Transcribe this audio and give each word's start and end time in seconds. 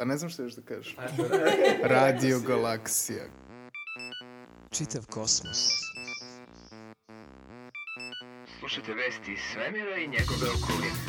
Pa 0.00 0.04
ne 0.04 0.16
znam 0.16 0.30
što 0.30 0.42
još 0.42 0.52
da 0.52 0.62
kažeš. 0.62 0.96
Radio 1.96 2.40
Galaksija. 2.46 3.24
Čitav 4.70 5.06
kosmos. 5.10 5.68
Slušajte 8.58 8.94
vesti 8.94 9.32
iz 9.32 9.38
svemira 9.52 9.96
i 9.96 10.08
njegove 10.08 10.46
okoline. 10.56 11.00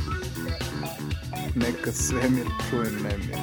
Neka 1.56 1.92
svemir 1.92 2.46
čuje 2.70 2.92
nemir. 2.92 3.38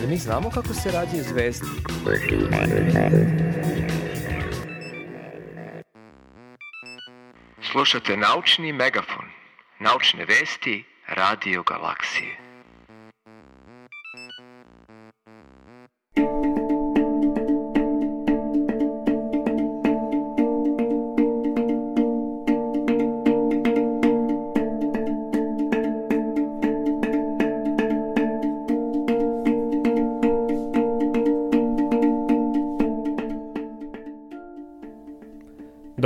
Jer 0.00 0.08
mi 0.08 0.16
znamo 0.16 0.50
kako 0.50 0.74
se 0.74 0.90
rađaju 0.90 1.22
zvezde. 1.22 1.66
Slušate 7.72 8.16
naučni 8.16 8.72
megafon. 8.72 9.24
Naučne 9.80 10.24
vesti 10.24 10.84
Radio 11.08 11.62
Galaksije. 11.62 12.41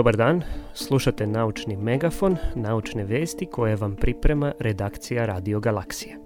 Dobar 0.06 0.16
dan, 0.16 0.42
slušate 0.74 1.26
Naučni 1.26 1.76
megafon, 1.76 2.36
naučne 2.54 3.04
vesti 3.04 3.46
koje 3.46 3.76
vam 3.76 3.96
priprema 3.96 4.52
redakcija 4.60 5.26
Radio 5.26 5.60
Galaksije. 5.60 6.14
E, 6.14 6.18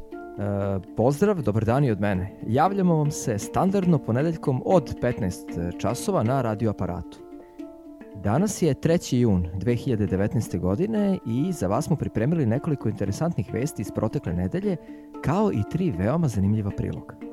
pozdrav, 0.97 1.43
dobar 1.43 1.65
dan 1.65 1.85
i 1.85 1.91
od 1.91 2.01
mene. 2.01 2.37
Javljamo 2.47 2.97
vam 2.97 3.11
se 3.11 3.39
standardno 3.39 3.99
ponedeljkom 3.99 4.63
od 4.65 4.95
15 5.03 5.79
časova 5.79 6.23
na 6.23 6.43
radioaparatu. 6.43 7.19
Danas 8.23 8.63
je 8.63 8.75
3. 8.75 9.17
jun 9.17 9.49
2019. 9.55 10.59
godine 10.59 11.19
i 11.27 11.53
za 11.53 11.67
vas 11.67 11.85
smo 11.85 11.97
pripremili 11.97 12.47
nekoliko 12.47 12.89
interesantnih 12.89 13.53
vesti 13.53 13.83
iz 13.83 13.91
protekle 13.95 14.33
nedelje, 14.33 14.77
kao 15.25 15.53
i 15.53 15.63
tri 15.71 15.91
veoma 15.91 16.29
zanimljiva 16.29 16.71
priloga. 16.71 17.30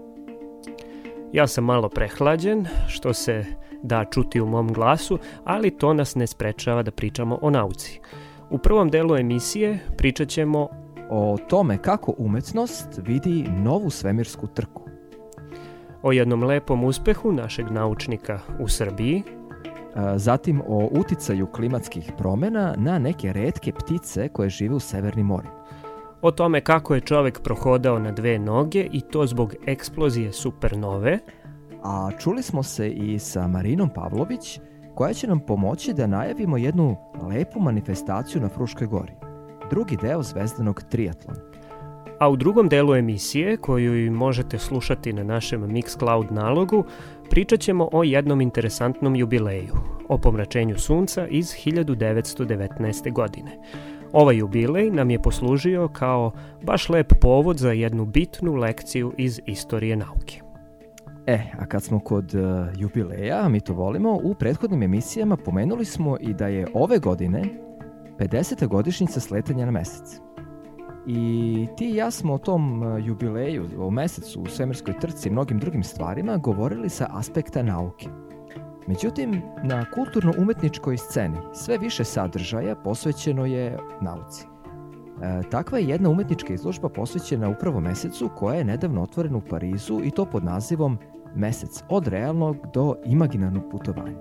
Ja 1.34 1.48
sam 1.48 1.64
malo 1.64 1.90
prehlađen, 1.90 2.66
što 2.88 3.14
se 3.14 3.46
da 3.84 4.06
čuti 4.12 4.42
u 4.42 4.46
mom 4.46 4.74
glasu, 4.74 5.20
ali 5.44 5.78
to 5.78 5.94
nas 5.94 6.16
ne 6.16 6.28
sprečava 6.28 6.84
da 6.84 6.92
pričamo 6.92 7.40
o 7.42 7.50
nauci. 7.50 8.00
U 8.50 8.58
prvom 8.58 8.90
delu 8.90 9.18
emisije 9.18 9.80
pričat 9.98 10.28
ćemo 10.28 10.70
O 11.10 11.38
tome 11.50 11.78
kako 11.78 12.14
umetnost 12.18 12.88
vidi 12.98 13.46
novu 13.64 13.90
svemirsku 13.90 14.48
trku. 14.48 14.84
o 16.04 16.12
jednom 16.12 16.44
lepom 16.44 16.84
uspehu 16.84 17.32
našeg 17.32 17.72
naučnika 17.72 18.40
u 18.60 18.68
Srbiji, 18.68 19.24
Zatim 20.16 20.62
o 20.68 20.90
uticaju 20.92 21.48
klimatskih 21.48 22.12
promena 22.18 22.76
na 22.78 23.00
neke 23.00 23.34
retke 23.34 23.72
ptice 23.72 24.30
koje 24.30 24.50
žive 24.50 24.76
u 24.76 24.80
severnim 24.80 25.26
morima. 25.26 25.54
O 26.22 26.32
tome 26.32 26.62
kako 26.62 26.96
je 26.96 27.02
čovek 27.02 27.42
prohodao 27.44 28.00
na 28.00 28.12
dve 28.12 28.40
noge 28.40 28.88
i 28.92 29.02
to 29.02 29.26
zbog 29.26 29.56
eksplozije 29.66 30.34
supernove, 30.34 31.20
A 31.84 32.10
čuli 32.20 32.44
smo 32.44 32.64
se 32.64 32.90
i 32.90 33.20
sa 33.20 33.48
Marinom 33.48 33.90
Pavlović, 33.90 34.60
koja 34.96 35.14
će 35.14 35.28
nam 35.28 35.40
pomoći 35.40 35.94
da 35.94 36.08
najavimo 36.08 36.58
jednu 36.58 36.96
lepu 37.30 37.60
manifestaciju 37.60 38.42
na 38.42 38.50
Fruškoj 38.50 38.88
gori. 38.88 39.14
Drugi 39.70 39.98
deo 40.02 40.24
zvezdanog 40.24 40.84
triatlona. 40.90 41.40
a 42.20 42.30
u 42.30 42.36
drugom 42.36 42.70
delu 42.70 42.96
emisije, 42.96 43.58
koju 43.58 44.06
i 44.06 44.10
možete 44.10 44.58
slušati 44.58 45.14
na 45.14 45.24
našem 45.24 45.62
Mixcloud 45.62 46.32
nalogu, 46.32 46.84
pričat 47.30 47.60
ćemo 47.60 47.90
o 47.92 48.04
jednom 48.04 48.42
interesantnom 48.42 49.16
jubileju, 49.16 49.74
o 50.10 50.18
pomračenju 50.18 50.78
sunca 50.78 51.28
iz 51.28 51.46
1919. 51.46 53.14
godine. 53.14 53.58
Ovaj 54.14 54.38
jubilej 54.38 54.92
nam 54.92 55.10
je 55.10 55.22
poslužio 55.22 55.88
kao 55.88 56.32
baš 56.64 56.90
lep 56.90 57.14
povod 57.22 57.58
za 57.58 57.72
jednu 57.72 58.06
bitnu 58.06 58.56
lekciju 58.56 59.14
iz 59.18 59.40
istorije 59.46 59.96
nauke. 59.96 60.42
E, 61.28 61.40
a 61.60 61.66
kad 61.66 61.84
smo 61.84 62.00
kod 62.00 62.36
e, 62.36 62.40
jubileja, 62.76 63.50
mi 63.50 63.60
to 63.60 63.74
volimo, 63.74 64.20
u 64.24 64.34
prethodnim 64.34 64.84
emisijama 64.84 65.38
pomenuli 65.38 65.86
smo 65.86 66.18
i 66.20 66.34
da 66.34 66.48
je 66.48 66.68
ove 66.74 67.00
godine 67.00 67.44
50. 68.20 68.68
godišnjica 68.68 69.20
sletanja 69.20 69.66
na 69.66 69.72
mesec. 69.72 70.20
I 71.08 71.68
ti 71.78 71.90
i 71.90 71.96
ja 71.96 72.12
smo 72.12 72.34
o 72.34 72.38
tom 72.38 72.84
e, 72.84 73.02
jubileju, 73.06 73.66
o 73.80 73.92
mesecu, 73.92 74.42
u 74.42 74.46
svemirskoj 74.46 75.00
trci 75.00 75.30
i 75.30 75.32
mnogim 75.32 75.60
drugim 75.60 75.84
stvarima 75.84 76.38
govorili 76.38 76.90
sa 76.90 77.08
aspekta 77.10 77.64
nauke. 77.64 78.08
Međutim, 78.88 79.42
na 79.64 79.86
kulturno-umetničkoj 79.96 80.98
sceni 80.98 81.38
sve 81.54 81.78
više 81.78 82.04
sadržaja 82.04 82.76
posvećeno 82.76 83.46
je 83.46 83.78
nauci. 84.02 84.46
E, 85.22 85.42
takva 85.50 85.78
je 85.78 85.88
jedna 85.88 86.10
umetnička 86.10 86.54
izložba 86.54 86.90
posvećena 86.90 87.50
upravo 87.50 87.80
mesecu 87.80 88.30
koja 88.36 88.56
je 88.56 88.64
nedavno 88.64 89.02
otvorena 89.04 89.38
u 89.38 89.42
Parizu 89.42 90.02
i 90.04 90.12
to 90.12 90.26
pod 90.26 90.44
nazivom 90.44 90.98
Mesec 91.36 91.84
od 91.90 92.08
realnog 92.08 92.58
do 92.74 92.96
imaginarnog 93.06 93.64
putovanja. 93.72 94.18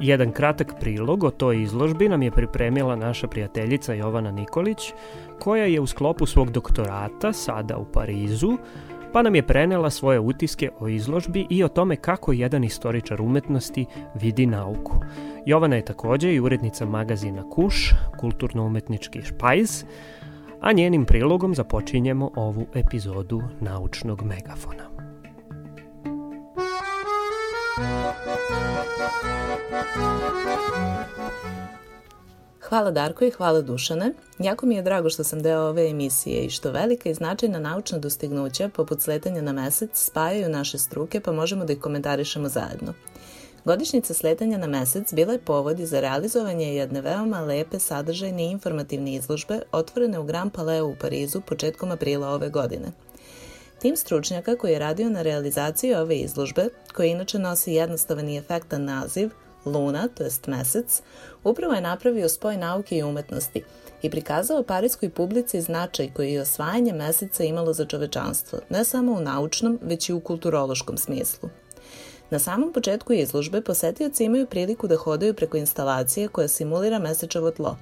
Jedan 0.00 0.32
kratak 0.32 0.74
prilog 0.80 1.24
o 1.24 1.30
toj 1.30 1.62
izložbi 1.62 2.08
nam 2.08 2.22
je 2.22 2.30
pripremila 2.30 2.96
naša 2.96 3.28
prijateljica 3.28 3.94
Jovana 3.94 4.30
Nikolić, 4.30 4.92
koja 5.40 5.64
je 5.64 5.80
u 5.80 5.86
sklopu 5.86 6.26
svog 6.26 6.50
doktorata, 6.50 7.32
sada 7.32 7.76
u 7.76 7.84
Parizu, 7.84 8.56
pa 9.12 9.22
nam 9.22 9.34
je 9.34 9.46
prenela 9.46 9.90
svoje 9.90 10.20
utiske 10.20 10.70
o 10.80 10.88
izložbi 10.88 11.46
i 11.50 11.64
o 11.64 11.68
tome 11.68 11.96
kako 11.96 12.32
jedan 12.32 12.64
istoričar 12.64 13.22
umetnosti 13.22 13.86
vidi 14.14 14.46
nauku. 14.46 15.00
Jovana 15.46 15.76
je 15.76 15.84
takođe 15.84 16.34
i 16.34 16.40
urednica 16.40 16.86
magazina 16.86 17.50
Kuš, 17.50 17.94
kulturno-umetnički 18.20 19.22
špajz, 19.22 19.84
a 20.60 20.72
njenim 20.72 21.04
prilogom 21.04 21.54
započinjemo 21.54 22.30
ovu 22.34 22.66
epizodu 22.74 23.42
Naučnog 23.60 24.22
megafona. 24.22 24.92
Hvala 32.72 32.90
Darko 32.90 33.24
i 33.24 33.30
hvala 33.30 33.60
Dušane. 33.60 34.12
Jako 34.38 34.66
mi 34.66 34.74
je 34.74 34.82
drago 34.82 35.10
što 35.10 35.24
sam 35.24 35.42
deo 35.42 35.60
ove 35.60 35.88
emisije 35.88 36.44
i 36.44 36.50
što 36.50 36.70
velika 36.70 37.10
i 37.10 37.14
značajna 37.14 37.58
naučna 37.58 37.98
dostignuća, 37.98 38.68
poput 38.68 39.00
sletanja 39.00 39.42
na 39.42 39.52
mesec, 39.52 39.90
spajaju 39.94 40.48
naše 40.48 40.78
struke 40.78 41.20
pa 41.20 41.32
možemo 41.32 41.64
da 41.64 41.72
ih 41.72 41.80
komentarišemo 41.80 42.48
zajedno. 42.48 42.94
Godišnjica 43.64 44.14
sletanja 44.14 44.58
na 44.58 44.66
mesec 44.66 45.14
bila 45.14 45.32
je 45.32 45.38
povod 45.38 45.78
za 45.78 46.00
realizovanje 46.00 46.74
jedne 46.74 47.00
veoma 47.00 47.40
lepe, 47.40 47.78
sadržajne 47.78 48.44
i 48.44 48.50
informativne 48.50 49.14
izložbe 49.14 49.60
otvorene 49.72 50.18
u 50.18 50.24
Grand 50.24 50.52
Palais 50.52 50.82
u 50.82 50.94
Parizu 51.00 51.40
početkom 51.40 51.90
aprila 51.90 52.28
ove 52.28 52.48
godine. 52.48 52.92
Tim 53.78 53.96
stručnjaka 53.96 54.56
koji 54.56 54.72
je 54.72 54.78
radio 54.78 55.10
na 55.10 55.22
realizaciji 55.22 55.94
ove 55.94 56.16
izložbe, 56.16 56.68
koji 56.94 57.10
inače 57.10 57.38
nosi 57.38 57.72
jednostavan 57.72 58.28
i 58.28 58.38
efektan 58.38 58.84
naziv, 58.84 59.30
Luna, 59.64 60.08
to 60.08 60.24
jest 60.24 60.46
mesec, 60.46 61.02
upravo 61.44 61.74
je 61.74 61.80
napravio 61.80 62.28
spoj 62.28 62.56
nauke 62.56 62.96
i 62.96 63.02
umetnosti 63.02 63.62
i 64.02 64.10
prikazao 64.10 64.62
parijskoj 64.62 65.10
publici 65.10 65.60
značaj 65.60 66.10
koji 66.14 66.32
je 66.32 66.40
osvajanje 66.40 66.92
meseca 66.92 67.44
imalo 67.44 67.72
za 67.72 67.84
čovečanstvo, 67.84 68.58
ne 68.70 68.84
samo 68.84 69.12
u 69.12 69.20
naučnom, 69.20 69.78
već 69.82 70.08
i 70.08 70.12
u 70.12 70.20
kulturološkom 70.20 70.98
smislu. 70.98 71.48
Na 72.32 72.38
samom 72.38 72.72
početku 72.72 73.12
izložbe 73.12 73.60
posetioci 73.60 74.24
imaju 74.24 74.46
priliku 74.46 74.88
da 74.88 74.96
hodaju 74.96 75.34
preko 75.34 75.56
instalacije 75.56 76.28
koja 76.28 76.48
simulira 76.48 76.98
mesečevo 76.98 77.50
tlo, 77.50 77.76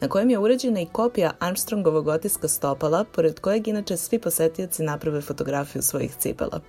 na 0.00 0.08
kojem 0.08 0.30
je 0.30 0.38
urađena 0.38 0.80
i 0.80 0.86
kopija 0.86 1.32
Armstrongovog 1.38 2.08
otiska 2.08 2.48
stopala, 2.48 3.04
pored 3.04 3.40
kojeg 3.40 3.68
inače 3.68 3.96
svi 3.96 4.18
posetioci 4.18 4.82
naprave 4.82 5.20
fotografiju 5.20 5.82
svojih 5.82 6.14
cipela. 6.18 6.60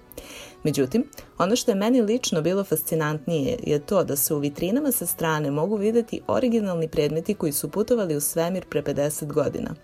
Međutim, 0.66 1.04
ono 1.38 1.56
što 1.56 1.72
je 1.72 1.76
meni 1.76 2.02
lično 2.02 2.42
bilo 2.42 2.64
fascinantnije 2.64 3.60
je 3.64 3.80
to 3.80 4.04
da 4.04 4.16
se 4.16 4.34
u 4.34 4.40
vitrinama 4.40 4.92
sa 4.92 5.06
strane 5.06 5.52
mogu 5.52 5.76
videti 5.76 6.22
originalni 6.28 6.88
predmeti 6.88 7.34
koji 7.34 7.52
su 7.52 7.70
putovali 7.70 8.16
u 8.16 8.22
svemir 8.22 8.66
pre 8.70 8.82
50 8.82 9.34
godina. 9.34 9.76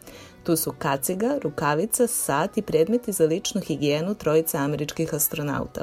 Tu 0.44 0.56
su 0.56 0.74
kaciga, 0.78 1.38
rukavica, 1.44 2.08
sat 2.08 2.58
i 2.58 2.62
predmeti 2.62 3.12
za 3.12 3.26
ličnu 3.26 3.62
higijenu 3.62 4.16
trojice 4.16 4.58
američkih 4.58 5.14
astronauta. 5.14 5.82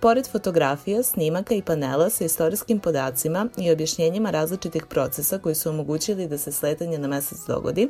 Pored 0.00 0.28
fotografija, 0.32 1.02
snimaka 1.02 1.54
i 1.54 1.62
panela 1.62 2.10
sa 2.10 2.24
istorijskim 2.24 2.78
podacima 2.78 3.48
i 3.58 3.70
objašnjenjima 3.70 4.30
različitih 4.30 4.86
procesa 4.86 5.38
koji 5.38 5.54
su 5.54 5.68
omogućili 5.68 6.28
da 6.28 6.38
se 6.38 6.52
sletanje 6.52 6.98
na 6.98 7.08
mesec 7.08 7.38
dogodi, 7.46 7.88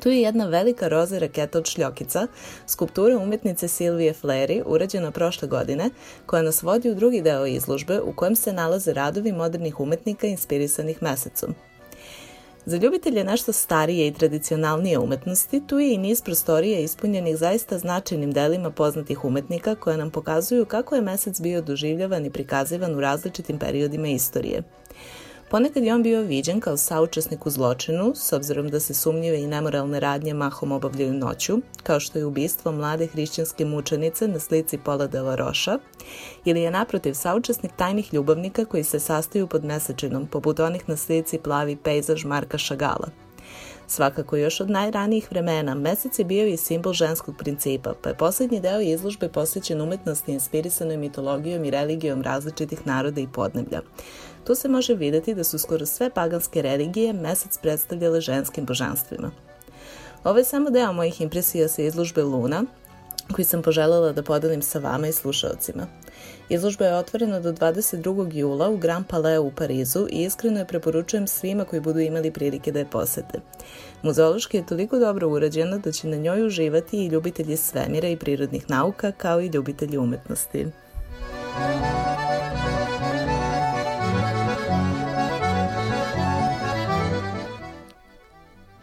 Tu 0.00 0.10
je 0.10 0.20
jedna 0.20 0.46
velika 0.46 0.88
roza 0.88 1.18
raketa 1.18 1.58
od 1.58 1.66
šljokica, 1.66 2.26
skulptura 2.66 3.18
umetnice 3.18 3.68
Silvije 3.68 4.12
Fleri, 4.12 4.62
urađena 4.66 5.10
prošle 5.10 5.48
godine, 5.48 5.90
koja 6.26 6.42
nas 6.42 6.62
vodi 6.62 6.90
u 6.90 6.94
drugi 6.94 7.20
deo 7.20 7.46
izložbe 7.46 8.00
u 8.00 8.12
kojem 8.16 8.36
se 8.36 8.52
nalaze 8.52 8.92
radovi 8.92 9.32
modernih 9.32 9.80
umetnika 9.80 10.26
inspirisanih 10.26 11.02
mesecom. 11.02 11.54
Za 12.66 12.76
ljubitelje 12.76 13.24
nešto 13.24 13.52
starije 13.52 14.06
i 14.06 14.12
tradicionalnije 14.12 14.98
umetnosti, 14.98 15.66
tu 15.66 15.78
je 15.78 15.94
i 15.94 15.98
niz 15.98 16.22
prostorija 16.22 16.80
ispunjenih 16.80 17.36
zaista 17.36 17.78
značajnim 17.78 18.32
delima 18.32 18.70
poznatih 18.70 19.24
umetnika 19.24 19.74
koje 19.74 19.96
nam 19.96 20.10
pokazuju 20.10 20.64
kako 20.64 20.94
je 20.94 21.02
mesec 21.02 21.40
bio 21.40 21.62
doživljavan 21.62 22.26
i 22.26 22.30
prikazivan 22.30 22.94
u 22.94 23.00
različitim 23.00 23.58
periodima 23.58 24.08
istorije. 24.08 24.62
Ponekad 25.52 25.84
je 25.84 25.94
on 25.94 26.02
bio 26.02 26.22
viđen 26.22 26.60
kao 26.60 26.76
saučesnik 26.76 27.46
u 27.46 27.50
zločinu, 27.50 28.12
s 28.14 28.32
obzirom 28.32 28.68
da 28.68 28.80
se 28.80 28.94
sumnjive 28.94 29.40
i 29.40 29.46
nemoralne 29.46 30.00
radnje 30.00 30.34
mahom 30.34 30.72
obavljaju 30.72 31.12
noću, 31.12 31.58
kao 31.82 32.00
što 32.00 32.18
je 32.18 32.24
ubistvo 32.24 32.72
mlade 32.72 33.06
hrišćanske 33.06 33.64
mučenice 33.64 34.28
na 34.28 34.38
slici 34.38 34.78
Pola 34.78 35.06
de 35.06 35.20
la 35.20 35.34
Roša, 35.34 35.78
ili 36.44 36.60
je 36.60 36.70
naprotiv 36.70 37.14
saučesnik 37.14 37.72
tajnih 37.76 38.14
ljubavnika 38.14 38.64
koji 38.64 38.84
se 38.84 39.00
sastaju 39.00 39.46
pod 39.46 39.64
mesečinom, 39.64 40.26
poput 40.26 40.60
onih 40.60 40.88
na 40.88 40.96
slici 40.96 41.38
plavi 41.38 41.76
pejzaž 41.76 42.24
Marka 42.24 42.58
Šagala. 42.58 43.08
Svakako 43.86 44.36
još 44.36 44.60
od 44.60 44.70
najranijih 44.70 45.30
vremena 45.30 45.74
mesec 45.74 46.18
je 46.18 46.24
bio 46.24 46.46
i 46.46 46.56
simbol 46.56 46.92
ženskog 46.92 47.34
principa, 47.38 47.94
pa 48.02 48.08
je 48.08 48.16
poslednji 48.16 48.60
deo 48.60 48.80
izložbe 48.80 49.28
posvećen 49.28 49.80
umetnosti 49.80 50.32
inspirisanoj 50.32 50.96
mitologijom 50.96 51.64
i 51.64 51.70
religijom 51.70 52.22
različitih 52.22 52.86
naroda 52.86 53.20
i 53.20 53.28
podneblja. 53.32 53.80
Tu 54.44 54.54
se 54.54 54.68
može 54.68 54.94
videti 54.94 55.34
da 55.34 55.44
su 55.44 55.58
skoro 55.58 55.86
sve 55.86 56.10
paganske 56.10 56.62
religije 56.62 57.12
mesec 57.12 57.58
predstavljale 57.58 58.20
ženskim 58.20 58.64
božanstvima. 58.64 59.30
Ovo 60.24 60.38
je 60.38 60.44
samo 60.44 60.70
deo 60.70 60.92
mojih 60.92 61.20
impresija 61.20 61.68
sa 61.68 61.82
izložbe 61.82 62.22
Luna, 62.22 62.64
koji 63.32 63.44
sam 63.44 63.62
poželjela 63.62 64.12
da 64.12 64.22
podelim 64.22 64.62
sa 64.62 64.78
vama 64.78 65.08
i 65.08 65.12
slušalcima. 65.12 65.86
Izložba 66.48 66.84
je 66.84 66.96
otvorena 66.96 67.40
do 67.40 67.52
22. 67.52 68.34
jula 68.34 68.68
u 68.68 68.76
Grand 68.76 69.06
Palais 69.06 69.38
u 69.38 69.50
Parizu 69.56 70.06
i 70.10 70.24
iskreno 70.24 70.58
je 70.58 70.66
preporučujem 70.66 71.26
svima 71.26 71.64
koji 71.64 71.80
budu 71.80 72.00
imali 72.00 72.30
prilike 72.30 72.72
da 72.72 72.78
je 72.78 72.90
posete. 72.90 73.40
Muzeološki 74.02 74.56
je 74.56 74.66
toliko 74.66 74.98
dobro 74.98 75.28
urađena 75.28 75.78
da 75.78 75.92
će 75.92 76.08
na 76.08 76.16
njoj 76.16 76.46
uživati 76.46 76.96
i 76.96 77.06
ljubitelji 77.06 77.56
svemira 77.56 78.08
i 78.08 78.16
prirodnih 78.16 78.70
nauka 78.70 79.12
kao 79.12 79.40
i 79.40 79.46
ljubitelji 79.46 79.98
umetnosti. 79.98 80.66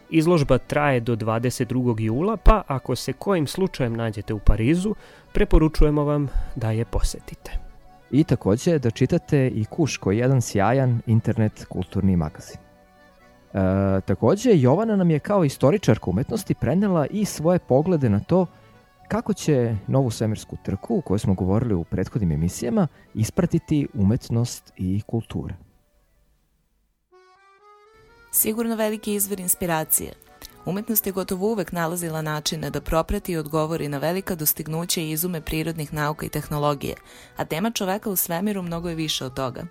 Izložba 0.09 0.57
traje 0.57 0.99
do 0.99 1.15
22. 1.15 1.99
jula, 1.99 2.37
pa 2.37 2.61
ako 2.67 2.95
se 2.95 3.13
kojim 3.13 3.47
slučajem 3.47 3.95
nađete 3.95 4.33
u 4.33 4.39
Parizu, 4.39 4.95
preporučujemo 5.33 6.03
vam 6.03 6.27
da 6.55 6.71
je 6.71 6.85
posetite. 6.85 7.51
I 8.11 8.23
takođe 8.23 8.79
da 8.79 8.91
čitate 8.91 9.47
i 9.47 9.65
Kuš 9.65 9.97
koji 9.97 10.17
je 10.17 10.21
jedan 10.21 10.41
sjajan 10.41 11.01
internet 11.05 11.65
kulturni 11.69 12.17
magazin. 12.17 12.57
E, 12.57 14.01
takođe, 14.01 14.51
Jovana 14.53 14.95
nam 14.95 15.11
je 15.11 15.19
kao 15.19 15.43
istoričarka 15.43 16.09
umetnosti 16.09 16.53
prenela 16.53 17.07
i 17.07 17.25
svoje 17.25 17.59
poglede 17.59 18.09
na 18.09 18.19
to 18.19 18.45
kako 19.07 19.33
će 19.33 19.75
novu 19.87 20.09
svemirsku 20.09 20.57
trku, 20.63 20.97
o 20.97 21.01
kojoj 21.01 21.19
smo 21.19 21.33
govorili 21.33 21.73
u 21.73 21.83
prethodnim 21.83 22.31
emisijama, 22.31 22.87
ispratiti 23.13 23.87
umetnost 23.93 24.73
i 24.77 25.01
kultura. 25.07 25.68
Sigurno 28.31 28.75
veliki 28.75 29.13
izvor 29.13 29.39
inspiracije. 29.39 30.13
Umetnost 30.65 31.05
je 31.05 31.11
gotovo 31.11 31.47
uvek 31.47 31.71
nalazila 31.71 32.21
načine 32.21 32.69
da 32.69 32.81
proprati 32.81 33.31
i 33.31 33.37
odgovori 33.37 33.87
na 33.87 33.97
velika 33.97 34.35
dostignuća 34.35 35.01
i 35.01 35.11
izume 35.11 35.41
prirodnih 35.41 35.93
nauka 35.93 36.25
i 36.25 36.29
tehnologije, 36.29 36.95
a 37.37 37.45
tema 37.45 37.71
čoveka 37.71 38.09
u 38.09 38.15
svemiru 38.15 38.61
mnogo 38.61 38.89
je 38.89 38.95
više 38.95 39.25
od 39.25 39.33
toga. 39.33 39.63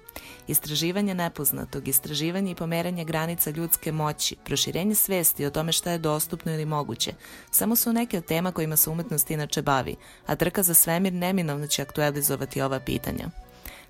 Istraživanje 0.47 1.15
nepoznatog, 1.15 1.89
istraživanje 1.89 2.51
i 2.51 2.55
pomeranje 2.55 3.05
granica 3.05 3.51
ljudske 3.51 3.93
moći, 3.93 4.37
proširenje 4.45 4.95
svesti 4.95 5.47
o 5.47 5.51
tome 5.51 5.73
šta 5.73 5.91
je 5.91 5.99
dostupno 5.99 6.53
ili 6.53 6.65
moguće, 6.65 7.13
samo 7.51 7.77
su 7.77 7.93
neke 7.93 8.19
od 8.19 8.25
tema 8.25 8.53
kojima 8.53 8.77
se 8.77 8.91
umetnost 8.91 9.31
inače 9.31 9.63
bavi, 9.63 9.97
a 10.27 10.37
trka 10.37 10.63
za 10.63 10.75
svemir 10.75 11.13
neminovno 11.13 11.67
će 11.67 11.83
aktualizovati 11.83 12.61
ova 12.61 12.81
pitanja. 12.81 13.31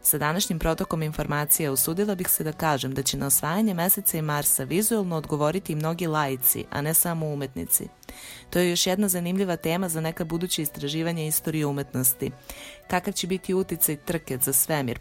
Sa 0.09 0.19
današnjim 0.19 0.59
protokom 0.59 1.03
informacija 1.03 1.73
usudila 1.73 2.15
bih 2.15 2.29
se 2.29 2.45
da 2.45 2.53
kažem 2.53 2.95
da 2.95 3.03
će 3.03 3.17
na 3.17 3.27
osvajanje 3.27 3.75
meseca 3.75 4.19
i 4.19 4.23
Marsa 4.23 4.65
vizualno 4.65 5.17
odgovoriti 5.17 5.73
i 5.73 5.77
mnogi 5.77 6.07
lajci, 6.07 6.65
a 6.71 6.81
ne 6.83 6.95
samo 6.95 7.27
umetnici. 7.27 7.89
To 8.51 8.59
je 8.59 8.71
još 8.71 8.87
jedna 8.87 9.09
zanimljiva 9.09 9.57
tema 9.57 9.89
za 9.89 10.01
neka 10.01 10.25
buduće 10.25 10.63
istraživanja 10.63 11.25
istorije 11.25 11.67
umetnosti. 11.67 12.31
Kakav 12.91 13.13
će 13.13 13.27
biti 13.27 13.55
uticaj 13.55 13.97
trke 13.97 14.39
za 14.43 14.53
svemir, 14.53 15.01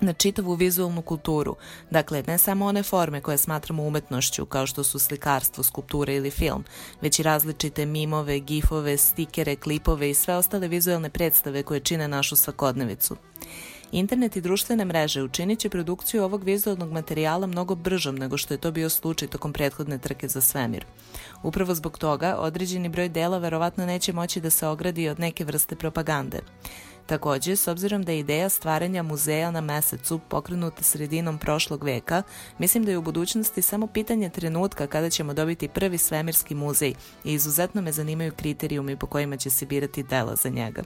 na 0.00 0.12
čitavu 0.12 0.54
vizualnu 0.54 1.02
kulturu, 1.02 1.56
dakle 1.90 2.22
ne 2.26 2.38
samo 2.38 2.66
one 2.66 2.82
forme 2.82 3.20
koje 3.20 3.38
smatramo 3.38 3.82
umetnošću 3.82 4.46
kao 4.46 4.66
što 4.66 4.84
su 4.84 4.98
slikarstvo, 4.98 5.64
skulptura 5.64 6.12
ili 6.12 6.30
film, 6.30 6.64
već 7.00 7.18
i 7.18 7.22
različite 7.22 7.86
mimove, 7.86 8.40
gifove, 8.40 8.96
stikere, 8.96 9.56
klipove 9.56 10.10
i 10.10 10.14
sve 10.14 10.34
ostale 10.34 10.68
vizualne 10.68 11.10
predstave 11.10 11.62
koje 11.62 11.80
čine 11.80 12.08
našu 12.08 12.36
svakodnevicu. 12.36 13.16
Internet 13.92 14.36
i 14.36 14.40
društvene 14.40 14.84
mreže 14.84 15.22
učinit 15.22 15.58
će 15.58 15.68
produkciju 15.68 16.24
ovog 16.24 16.44
vizualnog 16.44 16.92
materijala 16.92 17.46
mnogo 17.46 17.74
bržom 17.74 18.16
nego 18.16 18.36
što 18.36 18.54
je 18.54 18.58
to 18.58 18.70
bio 18.70 18.88
slučaj 18.88 19.28
tokom 19.28 19.52
prethodne 19.52 19.98
trke 19.98 20.28
za 20.28 20.40
svemir. 20.40 20.84
Upravo 21.42 21.74
zbog 21.74 21.98
toga, 21.98 22.36
određeni 22.38 22.88
broj 22.88 23.08
dela 23.08 23.38
verovatno 23.38 23.86
neće 23.86 24.12
moći 24.12 24.40
da 24.40 24.50
se 24.50 24.66
ogradi 24.66 25.08
od 25.08 25.20
neke 25.20 25.44
vrste 25.44 25.76
propagande. 25.76 26.40
Takođe, 27.06 27.56
s 27.56 27.68
obzirom 27.68 28.02
da 28.02 28.12
je 28.12 28.18
ideja 28.18 28.48
stvaranja 28.48 29.02
muzeja 29.02 29.50
na 29.50 29.60
mesecu 29.60 30.20
pokrenuta 30.28 30.82
sredinom 30.82 31.38
prošlog 31.38 31.84
veka, 31.84 32.22
mislim 32.58 32.84
da 32.84 32.90
je 32.90 32.98
u 32.98 33.02
budućnosti 33.02 33.62
samo 33.62 33.86
pitanje 33.86 34.30
trenutka 34.30 34.86
kada 34.86 35.10
ćemo 35.10 35.34
dobiti 35.34 35.68
prvi 35.68 35.98
svemirski 35.98 36.54
muzej 36.54 36.94
i 37.24 37.32
izuzetno 37.32 37.82
me 37.82 37.92
zanimaju 37.92 38.32
kriterijumi 38.32 38.96
po 38.96 39.06
kojima 39.06 39.36
će 39.36 39.50
se 39.50 39.66
birati 39.66 40.02
dela 40.02 40.36
za 40.36 40.48
njega. 40.48 40.82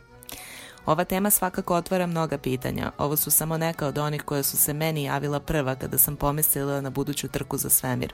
Ova 0.87 1.05
tema 1.05 1.31
svakako 1.31 1.75
otvara 1.75 2.06
mnoga 2.06 2.38
pitanja. 2.38 2.90
Ovo 2.99 3.17
su 3.17 3.31
samo 3.31 3.58
neka 3.58 3.87
od 3.87 3.99
onih 3.99 4.23
koje 4.23 4.43
su 4.43 4.56
se 4.56 4.75
meni 4.75 5.02
javila 5.02 5.40
prva 5.40 5.75
kada 5.75 5.99
sam 5.99 6.17
pomislila 6.17 6.81
na 6.81 6.90
buduću 6.90 7.29
trku 7.29 7.56
za 7.56 7.70
svemir. 7.70 8.12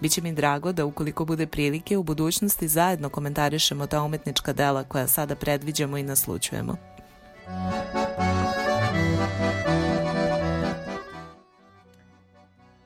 Biće 0.00 0.22
mi 0.22 0.32
drago 0.32 0.72
da 0.72 0.84
ukoliko 0.84 1.24
bude 1.24 1.46
prilike 1.46 1.96
u 1.96 2.02
budućnosti 2.02 2.68
zajedno 2.68 3.08
komentarišemo 3.08 3.86
ta 3.86 4.02
umetnička 4.02 4.52
dela 4.52 4.84
koja 4.84 5.06
sada 5.06 5.34
predviđamo 5.34 5.98
i 5.98 6.02
naslučujemo. 6.02 6.76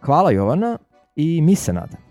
Hvala 0.00 0.31
Jovana 0.31 0.78
i 1.17 1.43
mi 1.43 1.55
se 1.56 1.73
nadam. 1.73 2.05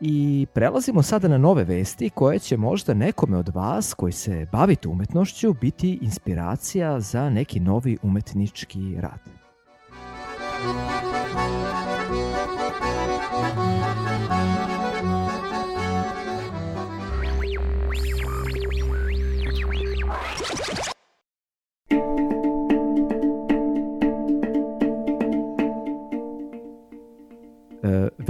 I 0.00 0.46
prelazimo 0.52 1.02
sada 1.02 1.28
na 1.28 1.38
nove 1.38 1.64
vesti 1.64 2.10
koje 2.10 2.38
će 2.38 2.56
možda 2.56 2.94
nekome 2.94 3.36
od 3.36 3.48
vas 3.48 3.94
koji 3.94 4.12
se 4.12 4.46
bavite 4.52 4.88
umetnošću 4.88 5.52
biti 5.60 5.98
inspiracija 6.02 7.00
za 7.00 7.30
neki 7.30 7.60
novi 7.60 7.98
umetnički 8.02 8.96
rad. 9.00 9.20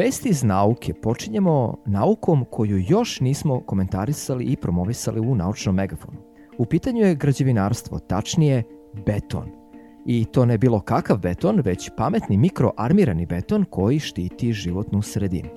Vesti 0.08 0.28
iz 0.28 0.42
nauke 0.42 0.94
počinjemo 0.94 1.76
naukom 1.86 2.44
koju 2.50 2.84
još 2.88 3.20
nismo 3.20 3.60
komentarisali 3.60 4.44
i 4.44 4.56
promovisali 4.56 5.20
u 5.20 5.34
naučnom 5.34 5.74
megafonu. 5.74 6.18
U 6.58 6.64
pitanju 6.64 7.00
je 7.06 7.14
građevinarstvo, 7.14 7.98
tačnije 7.98 8.62
beton. 9.06 9.50
I 10.06 10.24
to 10.24 10.44
ne 10.44 10.58
bilo 10.58 10.80
kakav 10.80 11.18
beton, 11.18 11.60
već 11.64 11.90
pametni 11.96 12.36
mikroarmirani 12.36 13.26
beton 13.26 13.64
koji 13.70 13.98
štiti 13.98 14.52
životnu 14.52 15.02
sredinu. 15.02 15.48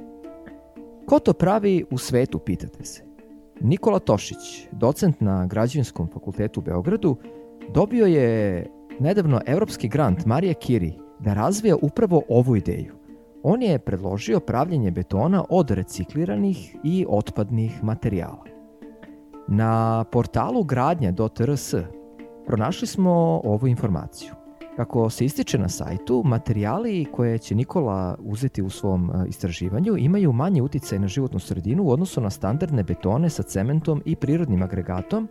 Ko 1.06 1.20
to 1.20 1.34
pravi 1.34 1.86
u 1.92 1.98
svetu, 1.98 2.40
pitate 2.40 2.86
se? 2.86 3.04
Nikola 3.62 4.00
Tošić, 4.00 4.68
docent 4.72 5.22
na 5.22 5.46
Građevinskom 5.46 6.08
fakultetu 6.08 6.60
u 6.60 6.64
Beogradu, 6.64 7.16
dobio 7.74 8.06
je 8.06 8.66
nedavno 9.00 9.42
evropski 9.46 9.88
grant 9.88 10.26
Marije 10.26 10.54
Kiri 10.54 10.94
da 11.20 11.34
razvija 11.34 11.76
upravo 11.82 12.24
ovu 12.30 12.56
ideju. 12.56 13.01
On 13.44 13.62
je 13.62 13.80
predložio 13.80 14.40
pravljenje 14.40 14.92
betona 14.92 15.46
od 15.50 15.72
recikliranih 15.72 16.76
i 16.84 17.06
otpadnih 17.10 17.84
materijala. 17.84 18.46
Na 19.48 20.04
portalu 20.04 20.64
gradnja.rs 20.64 21.74
pronašli 22.46 22.88
smo 22.88 23.42
ovu 23.44 23.68
informaciju. 23.68 24.32
Kako 24.76 25.10
se 25.10 25.26
ističe 25.26 25.58
na 25.58 25.70
sajtu, 25.70 26.22
materijali 26.26 27.06
koje 27.12 27.38
će 27.38 27.56
Nikola 27.56 28.16
uzeti 28.20 28.62
u 28.62 28.70
svom 28.70 29.10
e, 29.10 29.28
istraživanju 29.28 29.98
imaju 29.98 30.32
manje 30.32 30.62
uticaj 30.62 31.00
na 31.00 31.08
životnu 31.08 31.40
sredinu 31.40 31.84
u 31.84 31.92
odnosu 31.92 32.22
na 32.22 32.30
standardne 32.30 32.84
betone 32.84 33.30
sa 33.30 33.44
cementom 33.44 34.02
i 34.06 34.16
prirodnim 34.16 34.64
agregatom, 34.64 35.28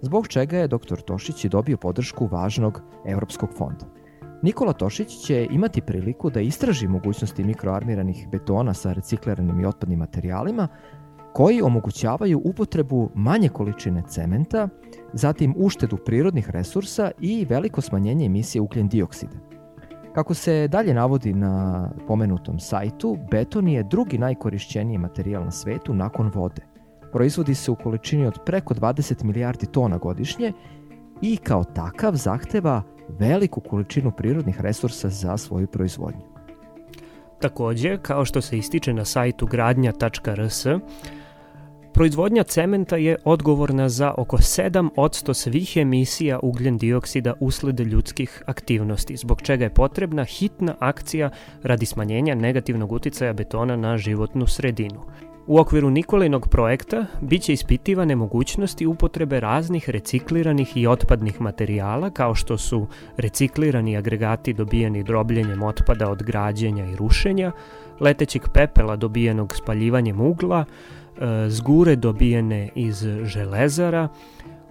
zbog 0.00 0.28
čega 0.28 0.58
je 0.58 0.68
dr. 0.68 1.00
Tošić 1.06 1.44
i 1.44 1.48
dobio 1.48 1.76
podršku 1.76 2.26
važnog 2.26 2.82
evropskog 3.06 3.50
fonda. 3.58 4.01
Nikola 4.42 4.72
Tošić 4.72 5.08
će 5.08 5.48
imati 5.50 5.80
priliku 5.80 6.30
da 6.30 6.40
istraži 6.40 6.88
mogućnosti 6.88 7.44
mikroarmiranih 7.44 8.28
betona 8.32 8.74
sa 8.74 8.92
recikliranim 8.92 9.60
i 9.60 9.66
otpadnim 9.66 9.98
materijalima 9.98 10.68
koji 11.32 11.62
omogućavaju 11.62 12.40
upotrebu 12.44 13.10
manje 13.14 13.48
količine 13.48 14.02
cementa, 14.08 14.68
zatim 15.12 15.54
uštedu 15.56 15.96
prirodnih 15.96 16.50
resursa 16.50 17.10
i 17.20 17.46
veliko 17.50 17.80
smanjenje 17.80 18.26
emisije 18.26 18.62
ugljen 18.62 18.88
dioksida. 18.88 19.36
Kako 20.14 20.34
se 20.34 20.68
dalje 20.68 20.94
navodi 20.94 21.34
na 21.34 21.88
pomenutom 22.06 22.58
sajtu, 22.58 23.18
beton 23.30 23.68
je 23.68 23.82
drugi 23.82 24.18
najkorišćeniji 24.18 24.98
materijal 24.98 25.44
na 25.44 25.50
svetu 25.50 25.94
nakon 25.94 26.30
vode. 26.34 26.62
Proizvodi 27.12 27.54
se 27.54 27.70
u 27.70 27.76
količini 27.76 28.26
od 28.26 28.38
preko 28.46 28.74
20 28.74 29.24
milijardi 29.24 29.66
tona 29.66 29.98
godišnje 29.98 30.52
i 31.20 31.36
kao 31.36 31.64
takav 31.64 32.14
zahteva 32.14 32.82
veliku 33.08 33.60
količinu 33.60 34.10
prirodnih 34.10 34.60
resursa 34.60 35.08
za 35.08 35.36
svoju 35.36 35.66
proizvodnju. 35.66 36.22
Takođe, 37.40 37.98
kao 38.02 38.24
što 38.24 38.40
se 38.40 38.58
ističe 38.58 38.92
na 38.92 39.04
sajtu 39.04 39.46
gradnja.rs, 39.46 40.66
Proizvodnja 41.94 42.42
cementa 42.42 42.96
je 42.96 43.16
odgovorna 43.24 43.88
za 43.88 44.14
oko 44.18 44.36
7% 44.36 45.34
svih 45.34 45.76
emisija 45.76 46.38
ugljen 46.42 46.78
dioksida 46.78 47.34
usled 47.40 47.80
ljudskih 47.80 48.42
aktivnosti, 48.46 49.16
zbog 49.16 49.42
čega 49.42 49.64
je 49.64 49.74
potrebna 49.74 50.24
hitna 50.24 50.74
akcija 50.78 51.30
radi 51.62 51.86
smanjenja 51.86 52.34
negativnog 52.34 52.92
uticaja 52.92 53.32
betona 53.32 53.76
na 53.76 53.98
životnu 53.98 54.46
sredinu. 54.46 55.00
U 55.46 55.58
okviru 55.58 55.90
Nikolinog 55.90 56.48
projekta 56.48 57.06
biće 57.20 57.52
ispitivane 57.52 58.16
mogućnosti 58.16 58.86
upotrebe 58.86 59.40
raznih 59.40 59.90
recikliranih 59.90 60.76
i 60.76 60.86
otpadnih 60.86 61.40
materijala 61.40 62.10
kao 62.10 62.34
što 62.34 62.58
su 62.58 62.86
reciklirani 63.16 63.96
agregati 63.96 64.52
dobijeni 64.52 65.02
drobljenjem 65.02 65.62
otpada 65.62 66.10
od 66.10 66.22
građenja 66.22 66.86
i 66.86 66.96
rušenja, 66.96 67.52
letećeg 68.00 68.42
pepela 68.54 68.96
dobijenog 68.96 69.56
spaljivanjem 69.56 70.20
ugla, 70.20 70.64
e, 70.64 71.48
zgure 71.48 71.96
dobijene 71.96 72.68
iz 72.74 73.06
železara 73.24 74.08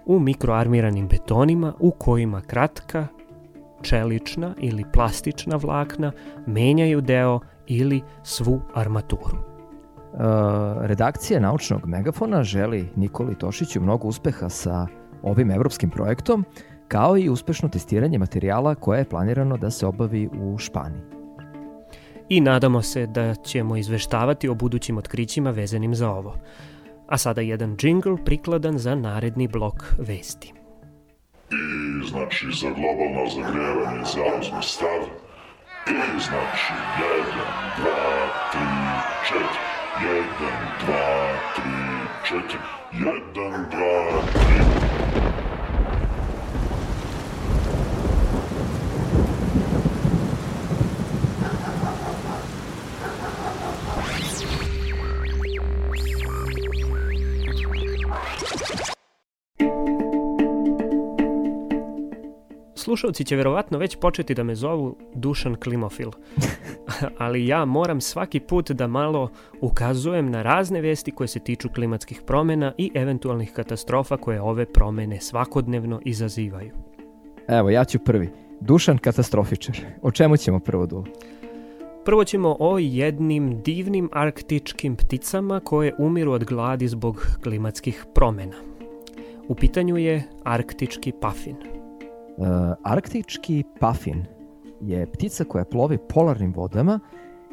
u 0.05 0.19
mikroarmiranim 0.19 1.07
betonima 1.07 1.73
u 1.79 1.91
kojima 1.91 2.41
kratka, 2.41 3.07
čelična 3.81 4.53
ili 4.59 4.85
plastična 4.93 5.55
vlakna 5.55 6.11
menjaju 6.47 7.01
deo 7.01 7.39
ili 7.67 8.01
svu 8.23 8.61
armaturu. 8.73 9.50
Uh, 10.13 10.19
redakcija 10.81 11.39
naučnog 11.39 11.85
megafona 11.85 12.43
želi 12.43 12.89
Nikoli 12.95 13.35
Tošiću 13.35 13.81
mnogo 13.81 14.07
uspeha 14.07 14.49
sa 14.49 14.87
ovim 15.23 15.51
evropskim 15.51 15.89
projektom, 15.89 16.45
kao 16.87 17.17
i 17.17 17.29
uspešno 17.29 17.69
testiranje 17.69 18.17
materijala 18.17 18.75
koje 18.75 18.99
je 18.99 19.09
planirano 19.09 19.57
da 19.57 19.69
se 19.69 19.85
obavi 19.85 20.29
u 20.41 20.57
Španiji. 20.57 21.01
I 22.29 22.41
nadamo 22.41 22.81
se 22.81 23.07
da 23.07 23.35
ćemo 23.35 23.77
izveštavati 23.77 24.49
o 24.49 24.55
budućim 24.55 24.97
otkrićima 24.97 25.51
vezanim 25.51 25.95
za 25.95 26.09
ovo. 26.09 26.35
A 27.07 27.17
sada 27.17 27.41
jedan 27.41 27.77
džingl 27.77 28.15
prikladan 28.25 28.77
za 28.77 28.95
naredni 28.95 29.47
blok 29.47 29.93
vesti. 29.99 30.53
I 31.51 32.07
znači 32.07 32.45
za 32.61 32.67
globalno 32.69 33.29
zagrevanje 33.35 34.03
zauzme 34.03 34.61
stav. 34.61 35.01
I 35.87 36.19
znači 36.19 36.73
1, 36.99 37.61
2, 37.83 37.87
3, 38.53 38.59
4. 39.39 39.70
Jedan, 40.00 40.60
dva, 40.79 41.36
tri, 41.55 41.71
četiri. 42.24 42.60
Jedan, 42.93 43.67
dva, 43.69 44.21
tri. 44.31 45.50
Slušalci 62.91 63.24
će 63.24 63.36
verovatno 63.36 63.77
već 63.77 63.95
početi 63.95 64.33
da 64.33 64.43
me 64.43 64.55
zovu 64.55 64.95
Dušan 65.13 65.55
Klimofil. 65.55 66.10
Ali 67.17 67.48
ja 67.48 67.65
moram 67.65 68.01
svaki 68.01 68.39
put 68.39 68.71
da 68.71 68.88
malo 68.88 69.29
ukazujem 69.62 70.31
na 70.31 70.41
razne 70.41 70.81
vesti 70.81 71.12
koje 71.12 71.27
se 71.27 71.39
tiču 71.39 71.69
klimatskih 71.69 72.21
promena 72.27 72.74
i 72.77 72.91
eventualnih 72.93 73.53
katastrofa 73.53 74.17
koje 74.17 74.41
ove 74.41 74.65
promene 74.65 75.21
svakodnevno 75.21 76.01
izazivaju. 76.05 76.71
Evo, 77.48 77.69
ja 77.69 77.86
ću 77.86 78.00
prvi. 78.00 78.29
Dušan 78.60 78.98
katastrofičar. 78.98 79.75
O 80.01 80.12
čemu 80.12 80.38
ćemo 80.38 80.60
prvo 80.60 80.86
dulu? 80.86 81.05
Prvo 82.05 82.24
ćemo 82.24 82.55
o 82.60 82.77
jednim 82.79 83.62
divnim 83.62 84.10
arktičkim 84.13 84.95
pticama 84.95 85.60
koje 85.60 85.95
umiru 85.98 86.31
od 86.31 86.43
gladi 86.43 86.88
zbog 86.88 87.25
klimatskih 87.43 88.05
promena. 88.15 88.55
U 89.48 89.55
pitanju 89.55 89.98
je 89.98 90.24
arktički 90.43 91.12
pafin. 91.21 91.80
Uh, 92.41 92.48
arktički 92.83 93.63
pafin 93.79 94.25
je 94.81 95.05
ptica 95.12 95.43
koja 95.43 95.65
plovi 95.65 95.98
polarnim 95.98 96.53
vodama 96.53 97.00